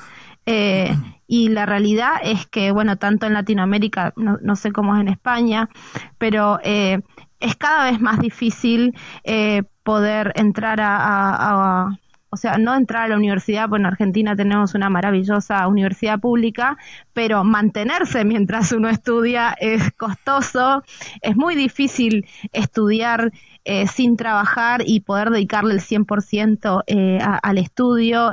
Y 1.30 1.50
la 1.50 1.66
realidad 1.66 2.14
es 2.22 2.46
que, 2.46 2.70
bueno, 2.70 2.96
tanto 2.96 3.26
en 3.26 3.34
Latinoamérica, 3.34 4.14
no, 4.16 4.56
sé 4.56 4.72
cómo 4.72 4.94
es 4.96 5.02
en 5.02 5.08
España, 5.08 5.68
pero 6.16 6.58
eh, 6.64 7.02
es 7.38 7.54
cada 7.54 7.90
vez 7.90 8.00
más 8.00 8.18
difícil 8.18 8.94
eh, 9.24 9.62
poder 9.82 10.32
entrar 10.36 10.78
a, 10.80 11.98
o 12.30 12.36
sea, 12.38 12.56
no 12.56 12.74
entrar 12.74 13.04
a 13.04 13.08
la 13.08 13.16
universidad, 13.16 13.68
porque 13.68 13.80
en 13.80 13.86
Argentina 13.86 14.36
tenemos 14.36 14.74
una 14.74 14.88
maravillosa 14.88 15.68
universidad 15.68 16.18
pública, 16.18 16.78
pero 17.12 17.44
mantenerse 17.44 18.24
mientras 18.24 18.72
uno 18.72 18.88
estudia 18.88 19.54
es 19.60 19.92
costoso, 19.92 20.82
es 21.20 21.36
muy 21.36 21.56
difícil 21.56 22.26
estudiar 22.52 23.32
eh, 23.68 23.86
sin 23.86 24.16
trabajar 24.16 24.82
y 24.84 25.00
poder 25.00 25.30
dedicarle 25.30 25.74
el 25.74 25.80
100% 25.80 26.82
eh, 26.86 27.18
al 27.20 27.58
estudio. 27.58 28.32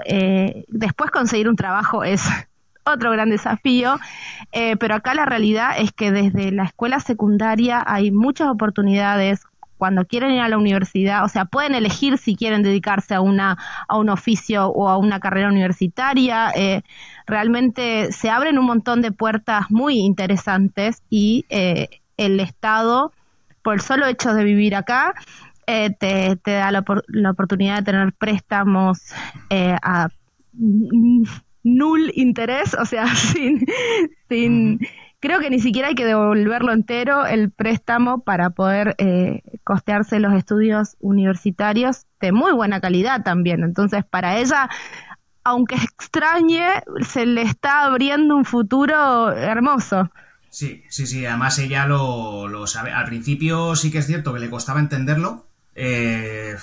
después 0.69 1.11
conseguir 1.11 1.49
un 1.49 1.57
trabajo 1.57 2.03
es 2.03 2.23
otro 2.85 3.11
gran 3.11 3.29
desafío, 3.29 3.99
eh, 4.51 4.77
pero 4.77 4.95
acá 4.95 5.13
la 5.13 5.25
realidad 5.25 5.71
es 5.77 5.91
que 5.91 6.11
desde 6.11 6.51
la 6.51 6.63
escuela 6.63 6.99
secundaria 6.99 7.83
hay 7.85 8.11
muchas 8.11 8.47
oportunidades 8.47 9.41
cuando 9.77 10.05
quieren 10.05 10.31
ir 10.31 10.39
a 10.39 10.47
la 10.47 10.57
universidad, 10.57 11.25
o 11.25 11.27
sea, 11.27 11.43
pueden 11.45 11.75
elegir 11.75 12.17
si 12.17 12.37
quieren 12.37 12.63
dedicarse 12.63 13.13
a 13.13 13.19
una 13.19 13.57
a 13.89 13.97
un 13.97 14.09
oficio 14.09 14.67
o 14.67 14.87
a 14.87 14.97
una 14.97 15.19
carrera 15.19 15.49
universitaria. 15.49 16.49
Eh, 16.55 16.81
realmente 17.27 18.13
se 18.13 18.29
abren 18.29 18.57
un 18.57 18.65
montón 18.65 19.01
de 19.01 19.11
puertas 19.11 19.65
muy 19.69 19.97
interesantes 19.97 21.03
y 21.09 21.45
eh, 21.49 21.89
el 22.15 22.39
Estado, 22.39 23.11
por 23.65 23.73
el 23.73 23.81
solo 23.81 24.05
hecho 24.05 24.33
de 24.33 24.45
vivir 24.45 24.75
acá, 24.75 25.13
te, 25.65 25.89
te, 25.99 26.51
da 26.51 26.71
la, 26.71 26.85
la, 27.07 27.31
oportunidad 27.31 27.79
de 27.79 27.83
tener 27.83 28.13
préstamos 28.13 29.11
a 29.51 30.07
null 31.63 32.11
interés, 32.13 32.75
o 32.75 32.85
sea, 32.85 33.07
sin, 33.15 33.65
sin 34.29 34.79
creo 35.19 35.39
que 35.39 35.49
ni 35.49 35.59
siquiera 35.59 35.87
hay 35.87 35.95
que 35.95 36.05
devolverlo 36.05 36.71
entero 36.71 37.25
el 37.25 37.49
préstamo 37.49 38.19
para 38.19 38.51
poder 38.51 38.93
eh, 38.99 39.41
costearse 39.63 40.19
los 40.19 40.33
estudios 40.33 40.95
universitarios 40.99 42.05
de 42.21 42.31
muy 42.31 42.53
buena 42.53 42.79
calidad 42.79 43.23
también. 43.23 43.63
Entonces, 43.63 44.05
para 44.05 44.37
ella, 44.37 44.69
aunque 45.43 45.75
extrañe, 45.75 46.67
se 47.01 47.25
le 47.25 47.41
está 47.41 47.85
abriendo 47.85 48.35
un 48.35 48.45
futuro 48.45 49.31
hermoso. 49.31 50.11
Sí, 50.55 50.85
sí, 50.87 51.05
sí, 51.05 51.25
además 51.25 51.59
ella 51.59 51.85
lo, 51.85 52.47
lo 52.47 52.65
sabe. 52.65 52.93
Al 52.93 53.03
principio 53.03 53.75
sí 53.75 53.91
que 53.91 53.97
es 53.97 54.07
cierto 54.07 54.33
que 54.33 54.39
le 54.39 54.49
costaba 54.49 54.79
entenderlo. 54.79 55.47
Eh, 55.75 56.55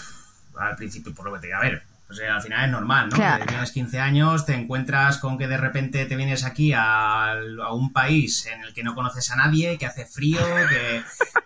al 0.56 0.76
principio, 0.76 1.14
por 1.14 1.26
lo 1.26 1.34
que 1.34 1.40
te 1.40 1.46
diga, 1.48 1.58
a 1.58 1.60
ver, 1.60 1.82
pues 2.06 2.18
al 2.20 2.40
final 2.40 2.64
es 2.64 2.70
normal, 2.70 3.10
¿no? 3.10 3.18
Tienes 3.46 3.70
15 3.70 4.00
años, 4.00 4.46
te 4.46 4.54
encuentras 4.54 5.18
con 5.18 5.36
que 5.36 5.46
de 5.46 5.58
repente 5.58 6.06
te 6.06 6.16
vienes 6.16 6.46
aquí 6.46 6.72
a, 6.74 7.34
un 7.74 7.92
país 7.92 8.46
en 8.46 8.62
el 8.62 8.72
que 8.72 8.82
no 8.82 8.94
conoces 8.94 9.30
a 9.30 9.36
nadie, 9.36 9.76
que 9.76 9.84
hace 9.84 10.06
frío, 10.06 10.40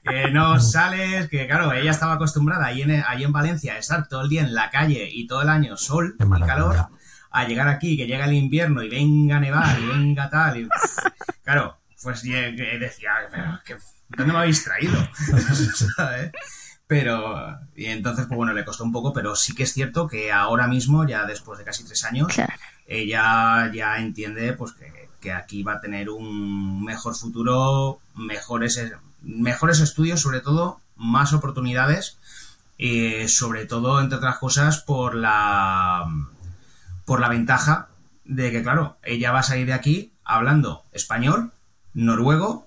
que, 0.04 0.30
no 0.32 0.60
sales, 0.60 1.28
que 1.28 1.48
claro, 1.48 1.72
ella 1.72 1.90
estaba 1.90 2.12
acostumbrada 2.12 2.66
ahí 2.66 2.82
en, 2.82 2.92
en 2.92 3.32
Valencia 3.32 3.72
a 3.72 3.78
estar 3.78 4.06
todo 4.06 4.22
el 4.22 4.28
día 4.28 4.42
en 4.42 4.54
la 4.54 4.70
calle 4.70 5.08
y 5.10 5.26
todo 5.26 5.42
el 5.42 5.48
año 5.48 5.76
sol 5.76 6.14
y 6.16 6.46
calor, 6.46 6.90
a 7.28 7.44
llegar 7.44 7.66
aquí, 7.66 7.96
que 7.96 8.06
llega 8.06 8.26
el 8.26 8.34
invierno 8.34 8.84
y 8.84 8.88
venga 8.88 9.38
a 9.38 9.40
nevar 9.40 9.80
y 9.80 9.86
venga 9.86 10.30
tal, 10.30 10.58
y 10.60 10.68
claro, 11.42 11.76
pues 12.02 12.22
decía, 12.22 13.14
¿dónde 14.08 14.32
me 14.32 14.38
habéis 14.38 14.64
traído? 14.64 14.96
Pero, 16.86 17.58
y 17.74 17.86
entonces, 17.86 18.26
pues 18.26 18.36
bueno, 18.36 18.52
le 18.52 18.64
costó 18.64 18.84
un 18.84 18.92
poco, 18.92 19.12
pero 19.12 19.34
sí 19.34 19.56
que 19.56 19.64
es 19.64 19.72
cierto 19.72 20.06
que 20.06 20.30
ahora 20.30 20.68
mismo, 20.68 21.04
ya 21.04 21.24
después 21.24 21.58
de 21.58 21.64
casi 21.64 21.82
tres 21.84 22.04
años, 22.04 22.28
ella 22.86 23.72
ya 23.74 23.98
entiende 23.98 24.52
pues 24.52 24.72
que, 24.72 25.32
aquí 25.32 25.64
va 25.64 25.72
a 25.72 25.80
tener 25.80 26.08
un 26.08 26.84
mejor 26.84 27.16
futuro, 27.16 27.98
mejores, 28.14 28.80
mejores 29.22 29.80
estudios, 29.80 30.20
sobre 30.20 30.40
todo, 30.40 30.80
más 30.94 31.32
oportunidades, 31.32 32.18
y 32.78 33.26
sobre 33.26 33.66
todo, 33.66 34.00
entre 34.00 34.18
otras 34.18 34.38
cosas, 34.38 34.78
por 34.78 35.16
la, 35.16 36.06
por 37.04 37.18
la 37.18 37.28
ventaja 37.28 37.88
de 38.24 38.52
que, 38.52 38.62
claro, 38.62 38.96
ella 39.02 39.32
va 39.32 39.40
a 39.40 39.42
salir 39.42 39.66
de 39.66 39.72
aquí 39.72 40.12
hablando 40.24 40.84
español, 40.92 41.50
noruego, 41.96 42.66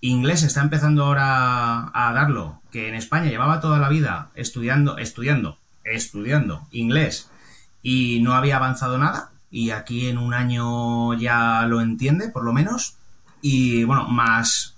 inglés 0.00 0.44
está 0.44 0.62
empezando 0.62 1.04
ahora 1.04 1.90
a 1.92 2.12
darlo 2.12 2.62
que 2.70 2.88
en 2.88 2.94
España 2.94 3.28
llevaba 3.28 3.60
toda 3.60 3.78
la 3.78 3.88
vida 3.88 4.30
estudiando, 4.34 4.96
estudiando, 4.98 5.58
estudiando 5.84 6.66
inglés 6.70 7.28
y 7.82 8.20
no 8.22 8.34
había 8.34 8.56
avanzado 8.56 8.96
nada 8.96 9.32
y 9.50 9.70
aquí 9.70 10.08
en 10.08 10.18
un 10.18 10.32
año 10.32 11.14
ya 11.14 11.66
lo 11.66 11.80
entiende 11.80 12.28
por 12.28 12.44
lo 12.44 12.52
menos 12.52 12.94
y 13.42 13.82
bueno, 13.84 14.08
más 14.08 14.74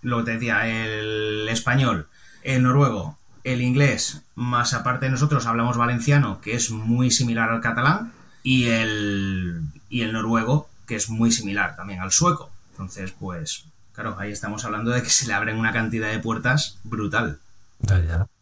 lo 0.00 0.18
que 0.18 0.24
te 0.24 0.32
decía, 0.32 0.66
el 0.66 1.46
español, 1.48 2.08
el 2.42 2.62
noruego, 2.62 3.18
el 3.44 3.60
inglés, 3.60 4.22
más 4.34 4.74
aparte 4.74 5.06
de 5.06 5.12
nosotros 5.12 5.46
hablamos 5.46 5.76
valenciano, 5.76 6.40
que 6.40 6.54
es 6.54 6.70
muy 6.70 7.10
similar 7.10 7.50
al 7.50 7.60
catalán, 7.60 8.12
y 8.42 8.66
el, 8.66 9.62
y 9.88 10.02
el 10.02 10.12
noruego, 10.12 10.68
que 10.86 10.96
es 10.96 11.08
muy 11.08 11.30
similar 11.30 11.76
también 11.76 12.00
al 12.00 12.10
sueco. 12.10 12.50
Entonces, 12.82 13.14
pues, 13.18 13.66
claro, 13.92 14.16
ahí 14.18 14.32
estamos 14.32 14.64
hablando 14.64 14.90
de 14.90 15.02
que 15.02 15.08
se 15.08 15.28
le 15.28 15.34
abren 15.34 15.56
una 15.56 15.72
cantidad 15.72 16.10
de 16.10 16.18
puertas 16.18 16.80
brutal. 16.82 17.38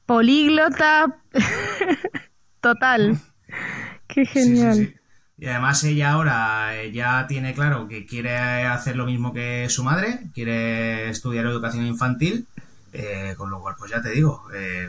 Políglota 0.07 1.18
total. 2.61 3.20
Qué 4.09 4.24
genial. 4.24 4.95
Y 5.36 5.47
además 5.47 5.84
ella 5.84 6.12
ahora 6.12 6.84
ya 6.86 7.26
tiene 7.26 7.53
claro 7.53 7.86
que 7.86 8.07
quiere 8.07 8.38
hacer 8.66 8.97
lo 8.97 9.05
mismo 9.05 9.34
que 9.34 9.68
su 9.68 9.84
madre, 9.84 10.20
quiere 10.34 11.11
estudiar 11.11 11.45
educación 11.45 11.86
infantil, 11.86 12.47
eh, 12.95 13.34
con 13.36 13.51
lo 13.51 13.61
cual 13.61 13.74
pues 13.78 13.91
ya 13.91 14.01
te 14.01 14.11
digo, 14.11 14.49
eh, 14.55 14.88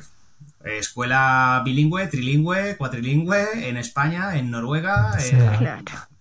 escuela 0.63 1.61
bilingüe, 1.65 2.07
trilingüe, 2.07 2.77
cuatrilingüe, 2.77 3.67
en 3.69 3.75
España, 3.75 4.37
en 4.37 4.49
Noruega, 4.49 5.17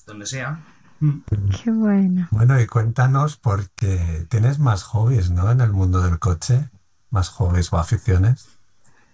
donde 0.04 0.26
sea. 0.26 0.60
Mm. 1.00 1.20
Qué 1.62 1.70
bueno. 1.70 2.28
Bueno, 2.30 2.60
y 2.60 2.66
cuéntanos 2.66 3.36
porque 3.36 4.26
tienes 4.28 4.58
más 4.58 4.82
hobbies, 4.82 5.30
¿no? 5.30 5.50
En 5.50 5.60
el 5.60 5.72
mundo 5.72 6.02
del 6.02 6.18
coche, 6.18 6.68
más 7.10 7.30
hobbies 7.30 7.72
o 7.72 7.78
aficiones. 7.78 8.48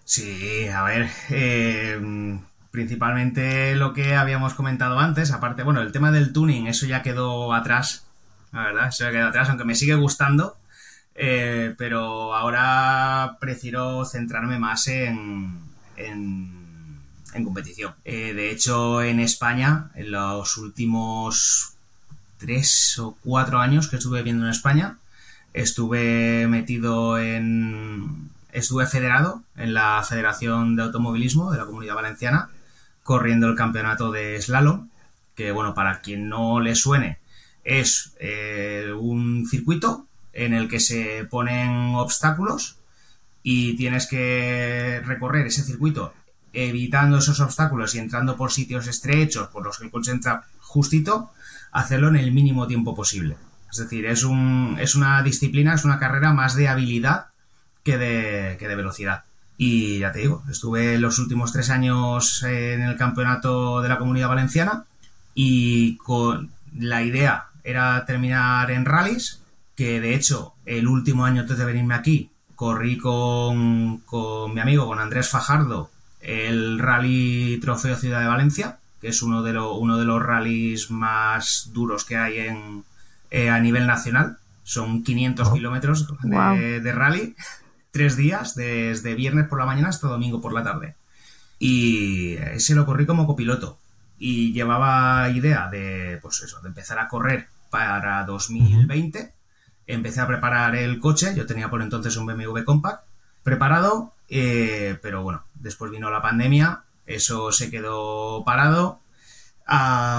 Sí, 0.03 0.67
a 0.69 0.83
ver, 0.83 1.09
principalmente 2.71 3.75
lo 3.75 3.91
que 3.93 4.15
habíamos 4.15 4.53
comentado 4.53 4.99
antes, 4.99 5.31
aparte, 5.31 5.63
bueno, 5.63 5.81
el 5.81 5.91
tema 5.91 6.11
del 6.11 6.31
tuning, 6.31 6.67
eso 6.67 6.85
ya 6.85 7.01
quedó 7.01 7.53
atrás, 7.53 8.05
la 8.53 8.63
verdad, 8.63 8.87
eso 8.87 9.03
ya 9.03 9.11
quedó 9.11 9.27
atrás, 9.27 9.49
aunque 9.49 9.65
me 9.65 9.75
sigue 9.75 9.95
gustando, 9.95 10.57
eh, 11.13 11.73
pero 11.77 12.33
ahora 12.35 13.37
prefiero 13.41 14.05
centrarme 14.05 14.59
más 14.59 14.87
en, 14.87 15.59
en, 15.97 17.01
competición. 17.43 17.93
Eh, 18.05 18.33
de 18.33 18.51
hecho, 18.51 19.01
en 19.01 19.19
España, 19.19 19.91
en 19.93 20.11
los 20.11 20.57
últimos 20.57 21.76
tres 22.37 22.97
o 22.99 23.17
cuatro 23.23 23.59
años 23.59 23.87
que 23.87 23.97
estuve 23.97 24.19
viviendo 24.19 24.45
en 24.45 24.51
España, 24.51 24.97
estuve 25.53 26.47
metido 26.47 27.17
en... 27.19 28.29
Estuve 28.51 28.87
federado 28.87 29.43
en 29.55 29.73
la 29.73 30.03
Federación 30.07 30.75
de 30.75 30.83
Automovilismo 30.83 31.51
de 31.51 31.57
la 31.57 31.65
Comunidad 31.65 31.95
Valenciana 31.95 32.49
corriendo 33.03 33.47
el 33.47 33.55
campeonato 33.55 34.11
de 34.11 34.41
slalom, 34.41 34.89
que 35.35 35.51
bueno, 35.51 35.73
para 35.73 36.01
quien 36.01 36.27
no 36.27 36.59
le 36.59 36.75
suene, 36.75 37.19
es 37.63 38.13
eh, 38.19 38.91
un 38.97 39.47
circuito 39.47 40.07
en 40.33 40.53
el 40.53 40.67
que 40.67 40.79
se 40.79 41.25
ponen 41.29 41.95
obstáculos 41.95 42.77
y 43.43 43.77
tienes 43.77 44.07
que 44.07 45.01
recorrer 45.05 45.47
ese 45.47 45.63
circuito 45.63 46.13
evitando 46.51 47.19
esos 47.19 47.39
obstáculos 47.39 47.95
y 47.95 47.99
entrando 47.99 48.35
por 48.35 48.51
sitios 48.51 48.87
estrechos 48.87 49.47
por 49.47 49.63
los 49.63 49.77
que 49.77 49.85
el 49.85 49.91
coche 49.91 50.11
entra 50.11 50.45
justito, 50.59 51.31
hacerlo 51.71 52.09
en 52.09 52.15
el 52.17 52.31
mínimo 52.31 52.67
tiempo 52.67 52.95
posible. 52.95 53.37
Es 53.71 53.77
decir, 53.77 54.05
es, 54.05 54.23
un, 54.23 54.77
es 54.79 54.95
una 54.95 55.21
disciplina, 55.23 55.73
es 55.73 55.85
una 55.85 55.99
carrera 55.99 56.33
más 56.33 56.55
de 56.55 56.67
habilidad 56.67 57.27
que 57.83 57.97
de, 57.97 58.57
que 58.57 58.67
de 58.67 58.75
velocidad. 58.75 59.23
Y 59.57 59.99
ya 59.99 60.11
te 60.11 60.19
digo, 60.19 60.43
estuve 60.49 60.97
los 60.99 61.19
últimos 61.19 61.51
tres 61.51 61.69
años 61.69 62.43
en 62.43 62.81
el 62.81 62.95
campeonato 62.95 63.81
de 63.81 63.89
la 63.89 63.97
comunidad 63.97 64.29
valenciana 64.29 64.85
y 65.33 65.97
con 65.97 66.51
la 66.77 67.01
idea 67.01 67.47
era 67.63 68.05
terminar 68.05 68.71
en 68.71 68.85
rallies, 68.85 69.41
que 69.75 69.99
de 69.99 70.15
hecho 70.15 70.53
el 70.65 70.87
último 70.87 71.25
año 71.25 71.41
antes 71.41 71.57
de 71.57 71.65
venirme 71.65 71.95
aquí 71.95 72.29
corrí 72.55 72.97
con, 72.97 73.99
con 73.99 74.53
mi 74.53 74.59
amigo, 74.59 74.87
con 74.87 74.99
Andrés 74.99 75.29
Fajardo, 75.29 75.91
el 76.21 76.79
Rally 76.79 77.59
Trofeo 77.61 77.95
Ciudad 77.95 78.19
de 78.19 78.27
Valencia, 78.27 78.79
que 79.01 79.09
es 79.09 79.21
uno 79.21 79.43
de, 79.43 79.53
lo, 79.53 79.75
uno 79.75 79.97
de 79.97 80.05
los 80.05 80.21
rallies 80.21 80.91
más 80.91 81.69
duros 81.73 82.05
que 82.05 82.17
hay 82.17 82.39
en, 82.39 82.83
eh, 83.31 83.49
a 83.49 83.59
nivel 83.59 83.87
nacional. 83.87 84.37
Son 84.63 85.03
500 85.03 85.53
kilómetros 85.53 86.07
de, 86.23 86.81
de 86.81 86.91
rally 86.91 87.35
tres 87.91 88.15
días, 88.15 88.53
desde 88.53 89.15
viernes 89.15 89.47
por 89.47 89.59
la 89.59 89.65
mañana 89.65 89.89
hasta 89.89 90.07
domingo 90.07 90.39
por 90.39 90.53
la 90.53 90.63
tarde. 90.63 90.95
Y 91.57 92.35
ese 92.35 92.75
lo 92.75 92.85
corrí 92.85 93.05
como 93.05 93.25
copiloto. 93.25 93.79
Y 94.19 94.53
llevaba 94.53 95.29
idea 95.29 95.67
de, 95.69 96.19
pues 96.21 96.41
eso, 96.43 96.61
de 96.61 96.67
empezar 96.69 96.99
a 96.99 97.07
correr 97.07 97.47
para 97.69 98.23
2020. 98.25 99.33
Empecé 99.87 100.21
a 100.21 100.27
preparar 100.27 100.75
el 100.75 100.99
coche, 100.99 101.33
yo 101.35 101.45
tenía 101.45 101.69
por 101.69 101.81
entonces 101.81 102.17
un 102.17 102.25
BMW 102.25 102.63
Compact 102.63 103.03
preparado, 103.41 104.13
eh, 104.29 104.99
pero 105.01 105.23
bueno, 105.23 105.43
después 105.55 105.89
vino 105.89 106.09
la 106.09 106.21
pandemia, 106.21 106.83
eso 107.07 107.51
se 107.51 107.71
quedó 107.71 108.43
parado. 108.45 109.01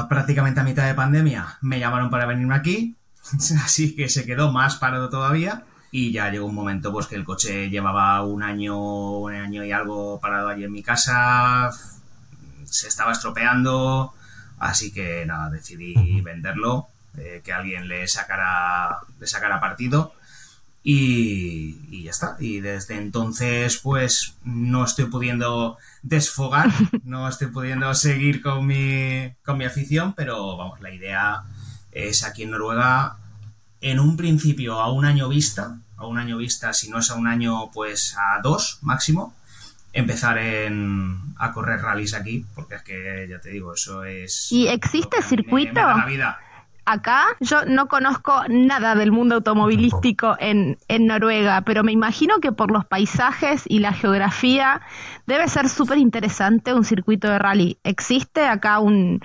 prácticamente 0.08 0.60
a 0.60 0.64
mitad 0.64 0.86
de 0.86 0.94
pandemia. 0.94 1.58
Me 1.60 1.78
llamaron 1.78 2.10
para 2.10 2.26
venirme 2.26 2.54
aquí, 2.56 2.96
así 3.64 3.94
que 3.94 4.08
se 4.08 4.26
quedó 4.26 4.50
más 4.52 4.76
parado 4.76 5.08
todavía. 5.08 5.64
Y 5.90 6.12
ya 6.12 6.30
llegó 6.30 6.46
un 6.46 6.54
momento 6.54 6.92
pues 6.92 7.06
que 7.06 7.14
el 7.14 7.24
coche 7.24 7.70
llevaba 7.70 8.22
un 8.22 8.42
año, 8.42 8.78
un 9.20 9.34
año 9.34 9.64
y 9.64 9.72
algo 9.72 10.20
parado 10.20 10.48
allí 10.48 10.64
en 10.64 10.72
mi 10.72 10.82
casa, 10.82 11.70
se 12.64 12.88
estaba 12.88 13.12
estropeando, 13.12 14.12
así 14.58 14.92
que 14.92 15.24
nada, 15.24 15.48
decidí 15.48 16.20
venderlo, 16.20 16.88
eh, 17.16 17.40
que 17.42 17.54
alguien 17.54 17.88
le 17.88 18.06
sacara, 18.06 18.98
le 19.18 19.26
sacara 19.26 19.60
partido 19.60 20.12
y, 20.82 21.76
y, 21.90 22.04
ya 22.04 22.10
está. 22.10 22.36
Y 22.38 22.60
desde 22.60 22.96
entonces 22.96 23.78
pues 23.78 24.36
no 24.44 24.84
estoy 24.84 25.06
pudiendo 25.06 25.76
desfogar, 26.02 26.70
no 27.04 27.28
estoy 27.28 27.48
pudiendo 27.48 27.92
seguir 27.94 28.42
con 28.42 28.66
mi, 28.66 29.32
con 29.44 29.58
mi 29.58 29.64
afición, 29.64 30.14
pero 30.14 30.56
vamos, 30.56 30.80
la 30.80 30.92
idea 30.92 31.42
es 31.92 32.24
aquí 32.24 32.44
en 32.44 32.50
Noruega 32.50 33.16
en 33.80 34.00
un 34.00 34.16
principio 34.16 34.80
a 34.80 34.92
un 34.92 35.04
año 35.04 35.28
vista, 35.28 35.78
a 35.96 36.06
un 36.06 36.18
año 36.18 36.36
vista, 36.36 36.72
si 36.72 36.90
no 36.90 36.98
es 36.98 37.10
a 37.10 37.14
un 37.14 37.26
año, 37.26 37.70
pues 37.72 38.16
a 38.16 38.40
dos 38.42 38.78
máximo, 38.82 39.34
empezar 39.92 40.38
en, 40.38 41.34
a 41.38 41.52
correr 41.52 41.80
rallies 41.80 42.14
aquí, 42.14 42.44
porque 42.54 42.76
es 42.76 42.82
que 42.82 43.26
ya 43.28 43.40
te 43.40 43.50
digo, 43.50 43.74
eso 43.74 44.04
es... 44.04 44.50
¿Y 44.52 44.68
existe 44.68 45.22
circuito? 45.22 45.80
Acá 46.90 47.26
yo 47.40 47.66
no 47.66 47.86
conozco 47.86 48.32
nada 48.48 48.94
del 48.94 49.12
mundo 49.12 49.34
automovilístico 49.34 50.36
en, 50.40 50.78
en 50.88 51.06
Noruega, 51.06 51.60
pero 51.60 51.84
me 51.84 51.92
imagino 51.92 52.40
que 52.40 52.50
por 52.50 52.70
los 52.70 52.86
paisajes 52.86 53.64
y 53.66 53.80
la 53.80 53.92
geografía 53.92 54.80
debe 55.26 55.48
ser 55.48 55.68
súper 55.68 55.98
interesante 55.98 56.72
un 56.72 56.84
circuito 56.84 57.28
de 57.28 57.38
rally. 57.38 57.78
¿Existe 57.84 58.46
acá 58.46 58.78
un 58.78 59.20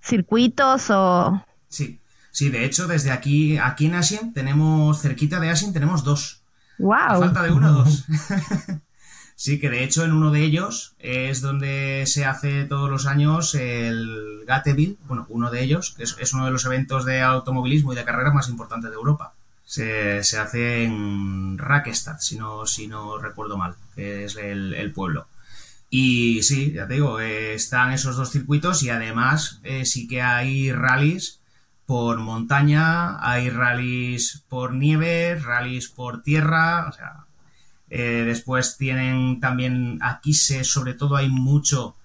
circuitos 0.00 0.88
o...? 0.90 1.44
Sí, 1.68 2.00
Sí, 2.30 2.50
de 2.50 2.66
hecho, 2.66 2.86
desde 2.86 3.12
aquí, 3.12 3.56
aquí 3.56 3.86
en 3.86 3.94
Asin 3.94 4.34
tenemos, 4.34 5.00
cerquita 5.00 5.40
de 5.40 5.48
Asin 5.48 5.72
tenemos 5.72 6.04
dos. 6.04 6.42
¡Wow! 6.78 7.18
falta 7.18 7.42
de 7.42 7.50
uno, 7.50 7.72
dos. 7.72 8.04
sí, 9.36 9.60
que 9.60 9.70
de 9.70 9.84
hecho 9.84 10.04
en 10.04 10.12
uno 10.12 10.32
de 10.32 10.42
ellos 10.42 10.96
es 10.98 11.42
donde 11.42 12.04
se 12.06 12.24
hace 12.24 12.64
todos 12.64 12.90
los 12.90 13.06
años 13.06 13.54
el 13.54 14.42
Gateville, 14.46 14.96
bueno, 15.06 15.26
uno 15.28 15.50
de 15.50 15.62
ellos, 15.62 15.94
que 15.96 16.02
es, 16.04 16.32
uno 16.32 16.46
de 16.46 16.50
los 16.50 16.64
eventos 16.64 17.04
de 17.04 17.20
automovilismo 17.20 17.92
y 17.92 17.96
de 17.96 18.04
carreras 18.04 18.34
más 18.34 18.48
importantes 18.48 18.90
de 18.90 18.96
Europa. 18.96 19.34
Se, 19.64 20.20
hace 20.20 20.84
en 20.84 21.58
Rakestad, 21.58 22.18
si 22.20 22.38
no, 22.38 22.66
si 22.66 22.86
no 22.86 23.18
recuerdo 23.18 23.56
mal, 23.56 23.74
que 23.94 24.24
es 24.24 24.36
el, 24.36 24.92
pueblo. 24.92 25.28
Y 25.90 26.42
sí, 26.42 26.72
ya 26.72 26.86
te 26.86 26.94
digo, 26.94 27.20
eh, 27.20 27.54
están 27.54 27.92
esos 27.92 28.16
dos 28.16 28.30
circuitos 28.30 28.82
y 28.82 28.90
además 28.90 29.60
eh, 29.64 29.84
sí 29.84 30.08
que 30.08 30.22
hay 30.22 30.72
rallies 30.72 31.40
por 31.84 32.18
montaña, 32.18 33.18
hay 33.20 33.50
rallies 33.50 34.42
por 34.48 34.72
nieve, 34.74 35.36
rallies 35.36 35.88
por 35.88 36.22
tierra, 36.22 36.88
o 36.88 36.92
sea, 36.92 37.25
eh, 37.88 38.24
después 38.26 38.76
tienen 38.76 39.40
también, 39.40 39.98
aquí 40.02 40.34
se, 40.34 40.64
sobre 40.64 40.94
todo 40.94 41.16
hay 41.16 41.28
mucho 41.28 41.96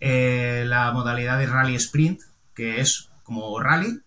eh, 0.00 0.64
la 0.66 0.92
modalidad 0.92 1.38
de 1.38 1.46
rally 1.46 1.74
sprint, 1.76 2.22
que 2.54 2.80
es 2.80 3.08
como 3.22 3.60
rally, 3.60 4.00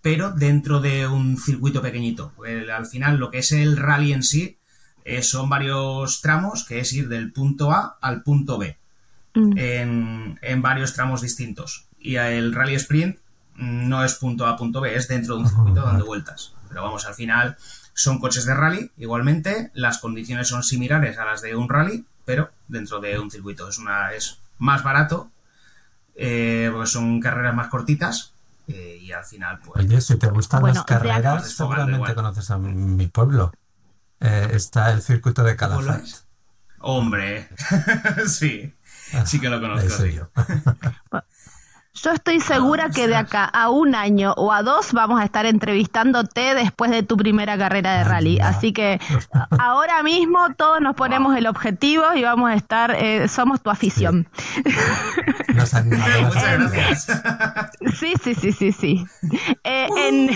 pero 0.00 0.30
dentro 0.30 0.80
de 0.80 1.06
un 1.06 1.36
circuito 1.36 1.82
pequeñito. 1.82 2.32
al 2.72 2.86
final 2.86 3.18
lo 3.18 3.30
que 3.30 3.38
es 3.38 3.52
el 3.52 3.76
rally 3.76 4.12
en 4.12 4.22
sí 4.22 4.58
eh, 5.04 5.22
son 5.22 5.48
varios 5.48 6.20
tramos, 6.20 6.64
que 6.64 6.80
es 6.80 6.92
ir 6.92 7.08
del 7.08 7.32
punto 7.32 7.72
A 7.72 7.98
al 8.00 8.22
punto 8.22 8.58
B, 8.58 8.78
mm. 9.34 9.58
en, 9.58 10.38
en 10.40 10.62
varios 10.62 10.94
tramos 10.94 11.20
distintos. 11.20 11.86
Y 11.98 12.16
el 12.16 12.54
rally 12.54 12.76
sprint 12.76 13.18
no 13.56 14.04
es 14.04 14.14
punto 14.14 14.46
A, 14.46 14.56
punto 14.56 14.80
B, 14.80 14.94
es 14.94 15.08
dentro 15.08 15.34
de 15.34 15.42
un 15.42 15.48
circuito 15.48 15.82
dando 15.82 16.06
vueltas. 16.06 16.54
Pero 16.68 16.82
vamos, 16.82 17.06
al 17.06 17.14
final 17.14 17.56
son 17.98 18.20
coches 18.20 18.44
de 18.44 18.54
rally, 18.54 18.92
igualmente, 18.96 19.72
las 19.74 19.98
condiciones 19.98 20.46
son 20.46 20.62
similares 20.62 21.18
a 21.18 21.24
las 21.24 21.42
de 21.42 21.56
un 21.56 21.68
rally, 21.68 22.06
pero 22.24 22.52
dentro 22.68 23.00
de 23.00 23.18
un 23.18 23.28
circuito. 23.28 23.68
Es, 23.68 23.76
una, 23.78 24.12
es 24.12 24.38
más 24.58 24.84
barato, 24.84 25.32
eh, 26.14 26.70
porque 26.72 26.86
son 26.86 27.18
carreras 27.18 27.56
más 27.56 27.66
cortitas, 27.66 28.34
eh, 28.68 29.00
y 29.02 29.10
al 29.10 29.24
final, 29.24 29.58
pues. 29.58 29.84
Oye, 29.84 30.00
si 30.00 30.16
te 30.16 30.28
gustan 30.28 30.62
las 30.62 30.84
carreras, 30.84 31.50
seguramente 31.50 32.14
conoces 32.14 32.48
a 32.52 32.58
mi 32.58 33.08
pueblo. 33.08 33.52
eh, 34.20 34.48
está 34.52 34.92
el 34.92 35.02
circuito 35.02 35.42
de 35.42 35.56
Calafat. 35.56 36.04
Hombre, 36.78 37.48
sí, 38.28 38.72
sí 39.24 39.40
que 39.40 39.48
lo 39.48 39.60
conozco. 39.60 39.90
Sí. 39.90 40.20
Yo 42.02 42.12
estoy 42.12 42.40
segura 42.40 42.90
que 42.90 43.08
de 43.08 43.16
acá 43.16 43.44
a 43.44 43.70
un 43.70 43.94
año 43.94 44.32
o 44.36 44.52
a 44.52 44.62
dos 44.62 44.92
vamos 44.92 45.20
a 45.20 45.24
estar 45.24 45.46
entrevistándote 45.46 46.54
después 46.54 46.90
de 46.90 47.02
tu 47.02 47.16
primera 47.16 47.58
carrera 47.58 47.98
de 47.98 48.04
rally. 48.04 48.38
Así 48.40 48.72
que 48.72 49.00
ahora 49.58 50.02
mismo 50.02 50.54
todos 50.56 50.80
nos 50.80 50.94
ponemos 50.94 51.36
el 51.36 51.46
objetivo 51.46 52.04
y 52.14 52.22
vamos 52.22 52.50
a 52.50 52.54
estar, 52.54 52.92
eh, 52.92 53.26
somos 53.26 53.62
tu 53.62 53.70
afición. 53.70 54.28
Muchas 55.48 55.86
gracias. 55.86 57.06
Sí, 57.94 58.14
sí, 58.22 58.34
sí, 58.34 58.52
sí, 58.52 58.72
sí. 58.72 59.04
Eh, 59.64 59.88
en, 59.96 60.30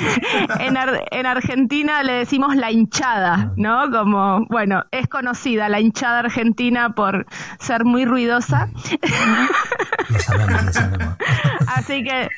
en, 1.11 1.27
Argentina 1.27 2.03
le 2.03 2.13
decimos 2.15 2.57
la 2.57 2.71
hinchada, 2.71 3.53
¿no? 3.57 3.91
Como, 3.91 4.47
bueno, 4.49 4.83
es 4.91 5.07
conocida 5.09 5.69
la 5.69 5.81
hinchada 5.81 6.21
argentina 6.21 6.91
por 6.95 7.27
ser 7.59 7.85
muy 7.85 8.05
ruidosa. 8.05 8.69
Lo 10.09 10.19
sabemos, 10.19 10.65
lo 10.65 10.73
sabemos. 10.73 11.17
Así 11.67 12.05
que 12.05 12.29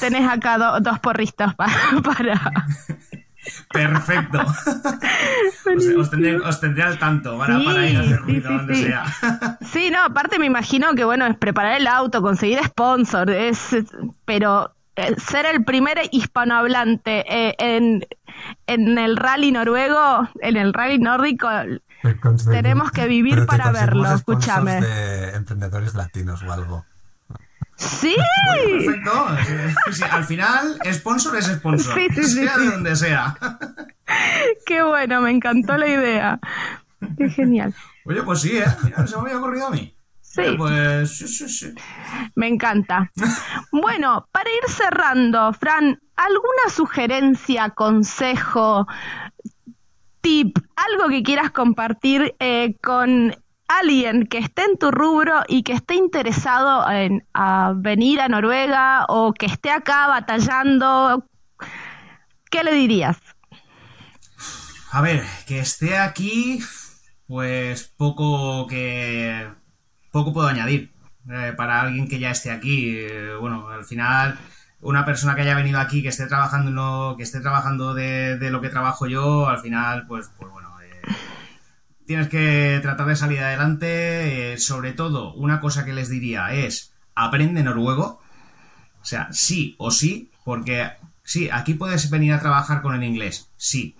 tenés 0.00 0.28
acá 0.28 0.58
dos 0.80 0.98
porristas 1.00 1.54
para... 1.54 2.52
Perfecto. 3.72 4.38
os, 5.98 6.10
tendré, 6.60 6.82
al 6.84 6.98
tanto 6.98 7.38
para, 7.38 7.88
ir 7.88 7.96
a 7.96 8.00
hacer 8.00 8.20
ruido 8.20 8.52
donde 8.52 8.74
sea. 8.76 9.04
sí, 9.62 9.90
no, 9.90 10.04
aparte 10.04 10.38
me 10.38 10.46
imagino 10.46 10.94
que 10.94 11.04
bueno, 11.04 11.26
es 11.26 11.36
preparar 11.36 11.80
el 11.80 11.86
auto, 11.88 12.22
conseguir 12.22 12.62
sponsor, 12.64 13.30
es 13.30 13.76
pero 14.24 14.74
eh, 14.94 15.14
ser 15.18 15.46
el 15.46 15.64
primer 15.64 15.98
hispanohablante 16.12 17.24
eh, 17.28 17.54
en, 17.58 18.06
en 18.66 18.98
el 18.98 19.16
rally 19.16 19.50
noruego, 19.50 20.28
en 20.40 20.56
el 20.56 20.72
rally 20.72 20.98
nórdico, 20.98 21.48
tenemos 22.50 22.90
que 22.90 23.06
vivir 23.06 23.46
para 23.46 23.72
verlo, 23.72 24.12
escúchame. 24.12 24.80
de 24.80 25.34
emprendedores 25.34 25.94
latinos 25.94 26.42
o 26.42 26.52
algo. 26.52 26.84
Sí. 27.82 28.16
perfecto. 28.54 29.26
al 30.10 30.24
final, 30.24 30.78
sponsor 30.92 31.36
es 31.36 31.46
sponsor. 31.46 31.94
sea 32.24 32.58
de 32.58 32.66
donde 32.66 32.96
sea. 32.96 33.36
Qué 34.66 34.82
bueno, 34.82 35.20
me 35.20 35.30
encantó 35.30 35.76
la 35.76 35.88
idea. 35.88 36.40
Qué 37.18 37.28
genial. 37.30 37.74
Oye, 38.04 38.22
pues 38.22 38.40
sí, 38.40 38.56
¿eh? 38.56 38.64
Mira, 38.84 39.06
se 39.06 39.16
me 39.16 39.22
había 39.22 39.38
ocurrido 39.38 39.66
a 39.66 39.70
mí. 39.70 39.96
Sí. 40.20 40.42
pues 40.56 41.18
sí, 41.18 41.28
sí, 41.28 41.48
sí. 41.48 41.74
Me 42.34 42.48
encanta. 42.48 43.10
Bueno, 43.72 44.28
para 44.32 44.50
ir 44.50 44.70
cerrando, 44.70 45.52
Fran, 45.54 45.98
¿alguna 46.14 46.68
sugerencia, 46.70 47.70
consejo, 47.70 48.86
tip, 50.20 50.58
algo 50.76 51.08
que 51.08 51.22
quieras 51.22 51.50
compartir 51.50 52.34
eh, 52.38 52.76
con 52.82 53.34
alguien 53.78 54.26
que 54.26 54.38
esté 54.38 54.64
en 54.64 54.78
tu 54.78 54.90
rubro 54.90 55.42
y 55.48 55.62
que 55.62 55.72
esté 55.72 55.94
interesado 55.94 56.90
en 56.90 57.24
venir 57.76 58.20
a 58.20 58.28
Noruega 58.28 59.06
o 59.08 59.32
que 59.32 59.46
esté 59.46 59.70
acá 59.70 60.06
batallando, 60.08 61.26
¿qué 62.50 62.62
le 62.64 62.72
dirías? 62.72 63.18
A 64.90 65.00
ver, 65.00 65.22
que 65.46 65.58
esté 65.58 65.98
aquí, 65.98 66.60
pues 67.26 67.92
poco 67.96 68.66
que 68.66 69.48
poco 70.10 70.32
puedo 70.32 70.48
añadir. 70.48 70.92
Eh, 71.30 71.54
para 71.56 71.80
alguien 71.80 72.08
que 72.08 72.18
ya 72.18 72.32
esté 72.32 72.50
aquí, 72.50 72.96
eh, 72.98 73.36
bueno, 73.40 73.68
al 73.68 73.84
final 73.84 74.36
una 74.80 75.04
persona 75.04 75.36
que 75.36 75.42
haya 75.42 75.54
venido 75.54 75.78
aquí, 75.78 76.02
que 76.02 76.08
esté 76.08 76.26
trabajando, 76.26 77.14
que 77.16 77.22
esté 77.22 77.40
trabajando 77.40 77.94
de, 77.94 78.36
de, 78.38 78.50
lo 78.50 78.60
que 78.60 78.68
trabajo 78.68 79.06
yo, 79.06 79.48
al 79.48 79.60
final, 79.60 80.06
pues, 80.08 80.32
pues 80.36 80.50
bueno, 80.50 80.72
tienes 82.12 82.28
que 82.28 82.78
tratar 82.82 83.06
de 83.06 83.16
salir 83.16 83.40
adelante. 83.40 84.52
Eh, 84.52 84.58
sobre 84.58 84.92
todo, 84.92 85.32
una 85.32 85.60
cosa 85.60 85.86
que 85.86 85.94
les 85.94 86.10
diría 86.10 86.52
es, 86.52 86.92
aprende 87.14 87.62
noruego. 87.62 88.20
O 89.00 89.04
sea, 89.04 89.28
sí 89.32 89.76
o 89.78 89.90
sí, 89.90 90.30
porque 90.44 90.92
sí, 91.22 91.48
aquí 91.50 91.72
puedes 91.72 92.10
venir 92.10 92.34
a 92.34 92.40
trabajar 92.40 92.82
con 92.82 92.94
el 92.94 93.02
inglés, 93.02 93.48
sí. 93.56 93.96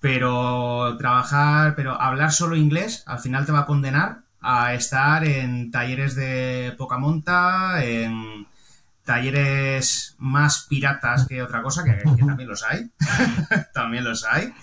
Pero 0.00 0.96
trabajar, 0.96 1.74
pero 1.74 2.00
hablar 2.00 2.32
solo 2.32 2.56
inglés, 2.56 3.04
al 3.06 3.18
final 3.18 3.44
te 3.44 3.52
va 3.52 3.60
a 3.60 3.66
condenar 3.66 4.22
a 4.40 4.72
estar 4.72 5.22
en 5.22 5.70
talleres 5.70 6.14
de 6.14 6.74
poca 6.78 6.96
monta, 6.96 7.84
en 7.84 8.46
talleres 9.04 10.16
más 10.16 10.66
piratas 10.70 11.26
que 11.28 11.42
otra 11.42 11.62
cosa, 11.62 11.84
que 11.84 12.02
también 12.24 12.48
los 12.48 12.64
hay. 12.64 12.90
también 13.74 14.04
los 14.04 14.24
hay. 14.24 14.54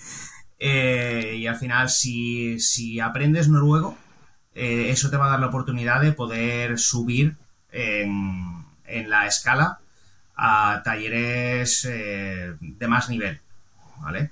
Eh, 0.60 1.36
y 1.38 1.48
al 1.48 1.56
final, 1.56 1.90
si, 1.90 2.60
si 2.60 3.00
aprendes 3.00 3.48
noruego, 3.48 3.98
eh, 4.54 4.90
eso 4.90 5.10
te 5.10 5.18
va 5.18 5.28
a 5.28 5.30
dar 5.32 5.40
la 5.40 5.48
oportunidad 5.48 6.02
de 6.02 6.12
poder 6.12 6.78
subir 6.78 7.36
en, 7.72 8.66
en 8.86 9.10
la 9.10 9.26
escala 9.26 9.80
a 10.36 10.82
talleres 10.84 11.86
eh, 11.90 12.56
de 12.60 12.88
más 12.88 13.10
nivel, 13.10 13.40
¿vale? 14.02 14.32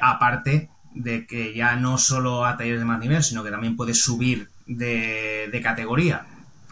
aparte 0.00 0.70
de 0.94 1.26
que 1.26 1.52
ya 1.52 1.74
no 1.74 1.98
solo 1.98 2.46
a 2.46 2.56
talleres 2.56 2.78
de 2.78 2.84
más 2.84 3.00
nivel, 3.00 3.24
sino 3.24 3.42
que 3.42 3.50
también 3.50 3.74
puedes 3.76 4.00
subir 4.00 4.48
de, 4.66 5.48
de 5.50 5.60
categoría. 5.60 6.26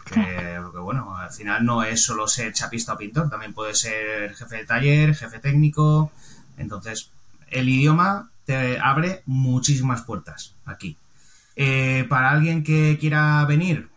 Que, 0.05 0.57
porque 0.63 0.77
bueno, 0.77 1.17
al 1.17 1.29
final 1.29 1.65
no 1.65 1.83
es 1.83 2.01
solo 2.01 2.27
ser 2.27 2.53
chapista 2.53 2.93
o 2.93 2.97
pintor, 2.97 3.29
también 3.29 3.53
puede 3.53 3.75
ser 3.75 4.33
jefe 4.35 4.57
de 4.57 4.65
taller, 4.65 5.13
jefe 5.13 5.39
técnico. 5.39 6.13
Entonces, 6.57 7.11
el 7.49 7.67
idioma 7.67 8.29
te 8.47 8.79
abre 8.79 9.23
muchísimas 9.25 10.03
puertas 10.03 10.55
aquí. 10.65 10.97
Eh, 11.57 12.05
para 12.07 12.31
alguien 12.31 12.63
que 12.63 12.97
quiera 12.97 13.43
venir, 13.45 13.89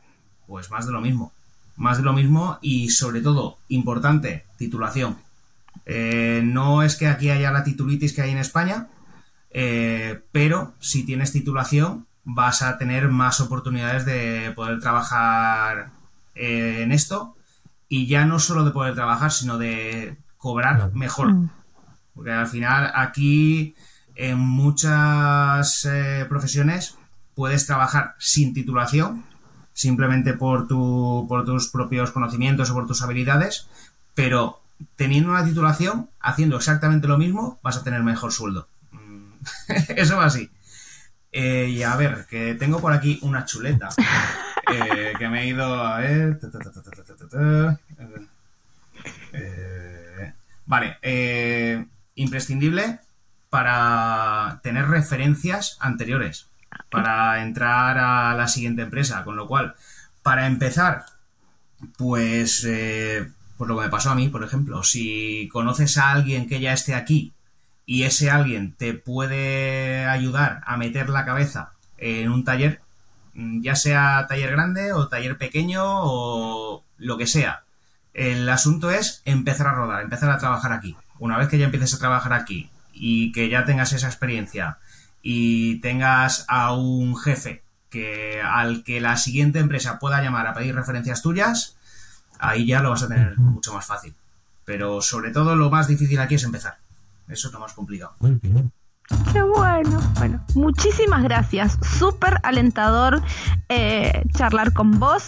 pues 0.48 0.70
más 0.72 0.86
de 0.86 0.92
lo 0.92 1.00
mismo. 1.00 1.32
Más 1.76 1.98
de 1.98 2.02
lo 2.02 2.12
mismo 2.12 2.58
y 2.60 2.90
sobre 2.90 3.20
todo, 3.20 3.58
importante, 3.68 4.44
titulación. 4.58 5.18
Eh, 5.86 6.42
no 6.44 6.82
es 6.82 6.96
que 6.96 7.06
aquí 7.06 7.30
haya 7.30 7.52
la 7.52 7.62
titulitis 7.62 8.12
que 8.12 8.22
hay 8.22 8.32
en 8.32 8.38
España, 8.38 8.88
eh, 9.52 10.20
pero 10.32 10.74
si 10.80 11.06
tienes 11.06 11.30
titulación 11.30 12.06
vas 12.24 12.62
a 12.62 12.76
tener 12.76 13.08
más 13.08 13.40
oportunidades 13.40 14.04
de 14.04 14.52
poder 14.56 14.80
trabajar 14.80 15.90
en 16.34 16.90
esto 16.92 17.36
y 17.88 18.06
ya 18.08 18.24
no 18.24 18.40
solo 18.40 18.64
de 18.64 18.72
poder 18.72 18.94
trabajar, 18.94 19.30
sino 19.30 19.58
de 19.58 20.16
cobrar 20.38 20.92
mejor. 20.92 21.32
Mm. 21.32 21.50
Porque 22.14 22.32
al 22.32 22.46
final 22.48 22.90
aquí 22.94 23.74
en 24.20 24.38
muchas 24.38 25.86
eh, 25.86 26.26
profesiones 26.28 26.98
puedes 27.34 27.66
trabajar 27.66 28.16
sin 28.18 28.52
titulación, 28.52 29.24
simplemente 29.72 30.34
por, 30.34 30.68
tu, 30.68 31.24
por 31.26 31.46
tus 31.46 31.68
propios 31.68 32.10
conocimientos 32.10 32.70
o 32.70 32.74
por 32.74 32.86
tus 32.86 33.00
habilidades, 33.00 33.66
pero 34.14 34.60
teniendo 34.94 35.30
una 35.30 35.42
titulación, 35.42 36.10
haciendo 36.20 36.56
exactamente 36.56 37.08
lo 37.08 37.16
mismo, 37.16 37.58
vas 37.62 37.78
a 37.78 37.82
tener 37.82 38.02
mejor 38.02 38.30
sueldo. 38.30 38.68
Eso 39.96 40.18
va 40.18 40.26
así. 40.26 40.50
Eh, 41.32 41.68
y 41.70 41.82
a 41.82 41.96
ver, 41.96 42.26
que 42.28 42.54
tengo 42.56 42.78
por 42.78 42.92
aquí 42.92 43.18
una 43.22 43.46
chuleta 43.46 43.88
eh, 44.70 45.14
que 45.18 45.28
me 45.30 45.44
he 45.44 45.46
ido 45.46 45.82
a 45.82 45.98
ver. 45.98 46.38
vale, 50.66 50.98
imprescindible 52.16 53.00
para 53.50 54.60
tener 54.62 54.88
referencias 54.88 55.76
anteriores 55.80 56.50
para 56.90 57.42
entrar 57.42 57.98
a 57.98 58.34
la 58.34 58.48
siguiente 58.48 58.82
empresa. 58.82 59.24
Con 59.24 59.36
lo 59.36 59.46
cual, 59.46 59.74
para 60.22 60.46
empezar, 60.46 61.06
pues, 61.96 62.64
eh, 62.64 63.30
lo 63.58 63.76
que 63.76 63.84
me 63.84 63.90
pasó 63.90 64.10
a 64.10 64.14
mí, 64.14 64.28
por 64.28 64.44
ejemplo, 64.44 64.82
si 64.82 65.48
conoces 65.52 65.98
a 65.98 66.10
alguien 66.10 66.48
que 66.48 66.60
ya 66.60 66.72
esté 66.72 66.94
aquí 66.94 67.32
y 67.86 68.04
ese 68.04 68.30
alguien 68.30 68.74
te 68.74 68.94
puede 68.94 70.06
ayudar 70.06 70.62
a 70.66 70.76
meter 70.76 71.10
la 71.10 71.24
cabeza 71.24 71.72
en 71.98 72.30
un 72.30 72.44
taller, 72.44 72.80
mm, 73.34 73.62
ya 73.62 73.76
sea 73.76 74.26
taller 74.28 74.52
grande 74.52 74.92
o 74.92 75.08
taller 75.08 75.38
pequeño 75.38 75.82
o 75.84 76.84
lo 76.98 77.18
que 77.18 77.26
sea. 77.26 77.64
El 78.14 78.48
asunto 78.48 78.90
es 78.90 79.22
empezar 79.24 79.66
a 79.68 79.74
rodar, 79.74 80.02
empezar 80.02 80.30
a 80.30 80.38
trabajar 80.38 80.72
aquí. 80.72 80.96
Una 81.18 81.38
vez 81.38 81.48
que 81.48 81.58
ya 81.58 81.66
empieces 81.66 81.94
a 81.94 81.98
trabajar 81.98 82.32
aquí 82.32 82.70
y 83.00 83.32
que 83.32 83.48
ya 83.48 83.64
tengas 83.64 83.94
esa 83.94 84.06
experiencia 84.06 84.78
y 85.22 85.80
tengas 85.80 86.44
a 86.48 86.74
un 86.74 87.16
jefe 87.16 87.62
que 87.88 88.40
al 88.42 88.84
que 88.84 89.00
la 89.00 89.16
siguiente 89.16 89.58
empresa 89.58 89.98
pueda 89.98 90.22
llamar 90.22 90.46
a 90.46 90.54
pedir 90.54 90.74
referencias 90.74 91.22
tuyas, 91.22 91.76
ahí 92.38 92.66
ya 92.66 92.82
lo 92.82 92.90
vas 92.90 93.02
a 93.02 93.08
tener 93.08 93.38
mucho 93.38 93.72
más 93.72 93.86
fácil. 93.86 94.14
Pero 94.64 95.00
sobre 95.00 95.30
todo 95.30 95.56
lo 95.56 95.70
más 95.70 95.88
difícil 95.88 96.20
aquí 96.20 96.34
es 96.36 96.44
empezar. 96.44 96.76
Eso 97.26 97.48
es 97.48 97.54
lo 97.54 97.60
más 97.60 97.72
complicado. 97.72 98.14
Muy 98.20 98.38
bien. 98.42 98.70
Qué 99.32 99.42
bueno. 99.42 100.00
Bueno, 100.18 100.44
muchísimas 100.54 101.22
gracias. 101.22 101.78
Súper 101.98 102.38
alentador 102.42 103.22
eh, 103.68 104.24
charlar 104.34 104.72
con 104.72 105.00
vos. 105.00 105.24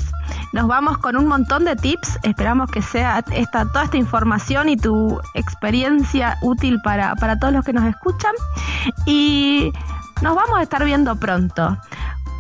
Nos 0.53 0.69
vamos 0.69 0.99
con 0.99 1.17
un 1.17 1.27
montón 1.27 1.65
de 1.65 1.77
tips. 1.77 2.19
Esperamos 2.23 2.71
que 2.71 2.83
sea 2.83 3.25
esta, 3.33 3.65
toda 3.67 3.85
esta 3.85 3.97
información 3.97 4.69
y 4.69 4.77
tu 4.77 5.21
experiencia 5.35 6.37
útil 6.43 6.81
para, 6.83 7.15
para 7.17 7.39
todos 7.39 7.53
los 7.53 7.65
que 7.65 7.73
nos 7.73 7.85
escuchan. 7.85 8.33
Y 9.07 9.73
nos 10.21 10.37
vamos 10.37 10.59
a 10.59 10.63
estar 10.63 10.85
viendo 10.85 11.17
pronto 11.17 11.79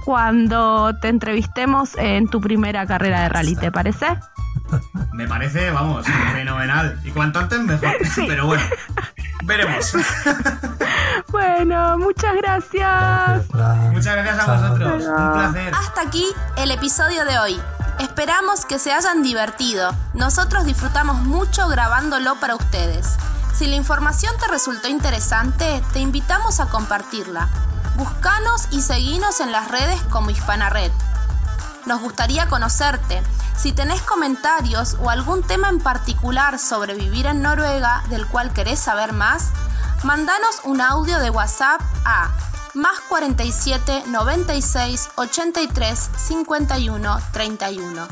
cuando 0.04 0.94
te 1.00 1.08
entrevistemos 1.08 1.96
en 1.96 2.28
tu 2.28 2.40
primera 2.40 2.86
carrera 2.86 3.22
de 3.22 3.28
rally, 3.28 3.56
¿te 3.56 3.70
parece? 3.70 4.06
Me 5.12 5.26
parece, 5.28 5.70
vamos, 5.70 6.06
fenomenal. 6.32 7.00
Y 7.04 7.10
cuanto 7.10 7.38
antes 7.38 7.60
mejor. 7.60 7.96
Pero 8.16 8.46
bueno, 8.46 8.64
veremos. 9.44 9.92
Bueno, 11.28 11.96
muchas 11.98 12.34
gracias. 12.36 13.48
muchas 13.90 14.16
gracias 14.16 14.38
a 14.38 14.52
vosotros. 14.52 15.04
Un 15.06 15.32
placer. 15.32 15.74
Hasta 15.74 16.02
aquí 16.02 16.26
el 16.58 16.70
episodio 16.70 17.24
de 17.24 17.38
hoy. 17.38 17.60
Esperamos 18.03 18.66
que 18.66 18.80
se 18.80 18.92
hayan 18.92 19.22
divertido. 19.22 19.94
Nosotros 20.12 20.64
disfrutamos 20.64 21.22
mucho 21.22 21.68
grabándolo 21.68 22.34
para 22.40 22.57
ustedes. 22.57 23.07
Si 23.55 23.66
la 23.66 23.76
información 23.76 24.34
te 24.40 24.48
resultó 24.48 24.88
interesante, 24.88 25.80
te 25.92 26.00
invitamos 26.00 26.59
a 26.59 26.66
compartirla. 26.66 27.48
Búscanos 27.96 28.66
y 28.72 28.82
seguinos 28.82 29.38
en 29.38 29.53
las 29.53 29.68
redes 29.68 30.03
como 30.11 30.30
Hispana 30.30 30.68
Red. 30.68 30.90
Nos 31.86 32.00
gustaría 32.00 32.48
conocerte. 32.48 33.22
Si 33.57 33.70
tenés 33.70 34.03
comentarios 34.03 34.96
o 35.00 35.09
algún 35.09 35.44
tema 35.44 35.68
en 35.68 35.78
particular 35.78 36.59
sobre 36.59 36.94
vivir 36.94 37.26
en 37.26 37.40
Noruega 37.40 38.03
del 38.11 38.26
cual 38.26 38.53
querés 38.53 38.80
saber 38.80 39.12
más, 39.12 39.50
mandanos 40.03 40.61
un 40.64 40.80
audio 40.80 41.20
de 41.20 41.30
WhatsApp 41.30 41.80
a 42.05 42.32
más 42.74 43.00
47 43.08 44.04
96 44.06 45.10
83 45.16 46.10
51 46.16 47.18
31. 47.32 48.08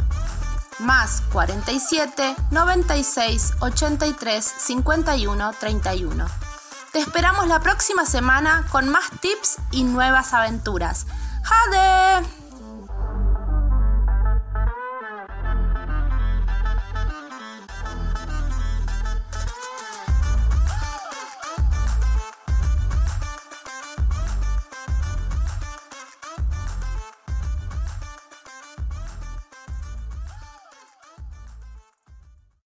Más 0.80 1.22
47 1.32 2.36
96 2.50 3.52
83 3.61 4.44
51 4.44 5.52
31. 5.58 6.26
Te 6.92 6.98
esperamos 6.98 7.46
la 7.46 7.61
próxima 7.61 8.04
semana 8.04 8.66
con 8.70 8.88
más 8.88 9.11
tips 9.20 9.58
y 9.70 9.84
nuevas 9.84 10.32
aventuras. 10.34 11.06
¡Jade! 11.42 12.39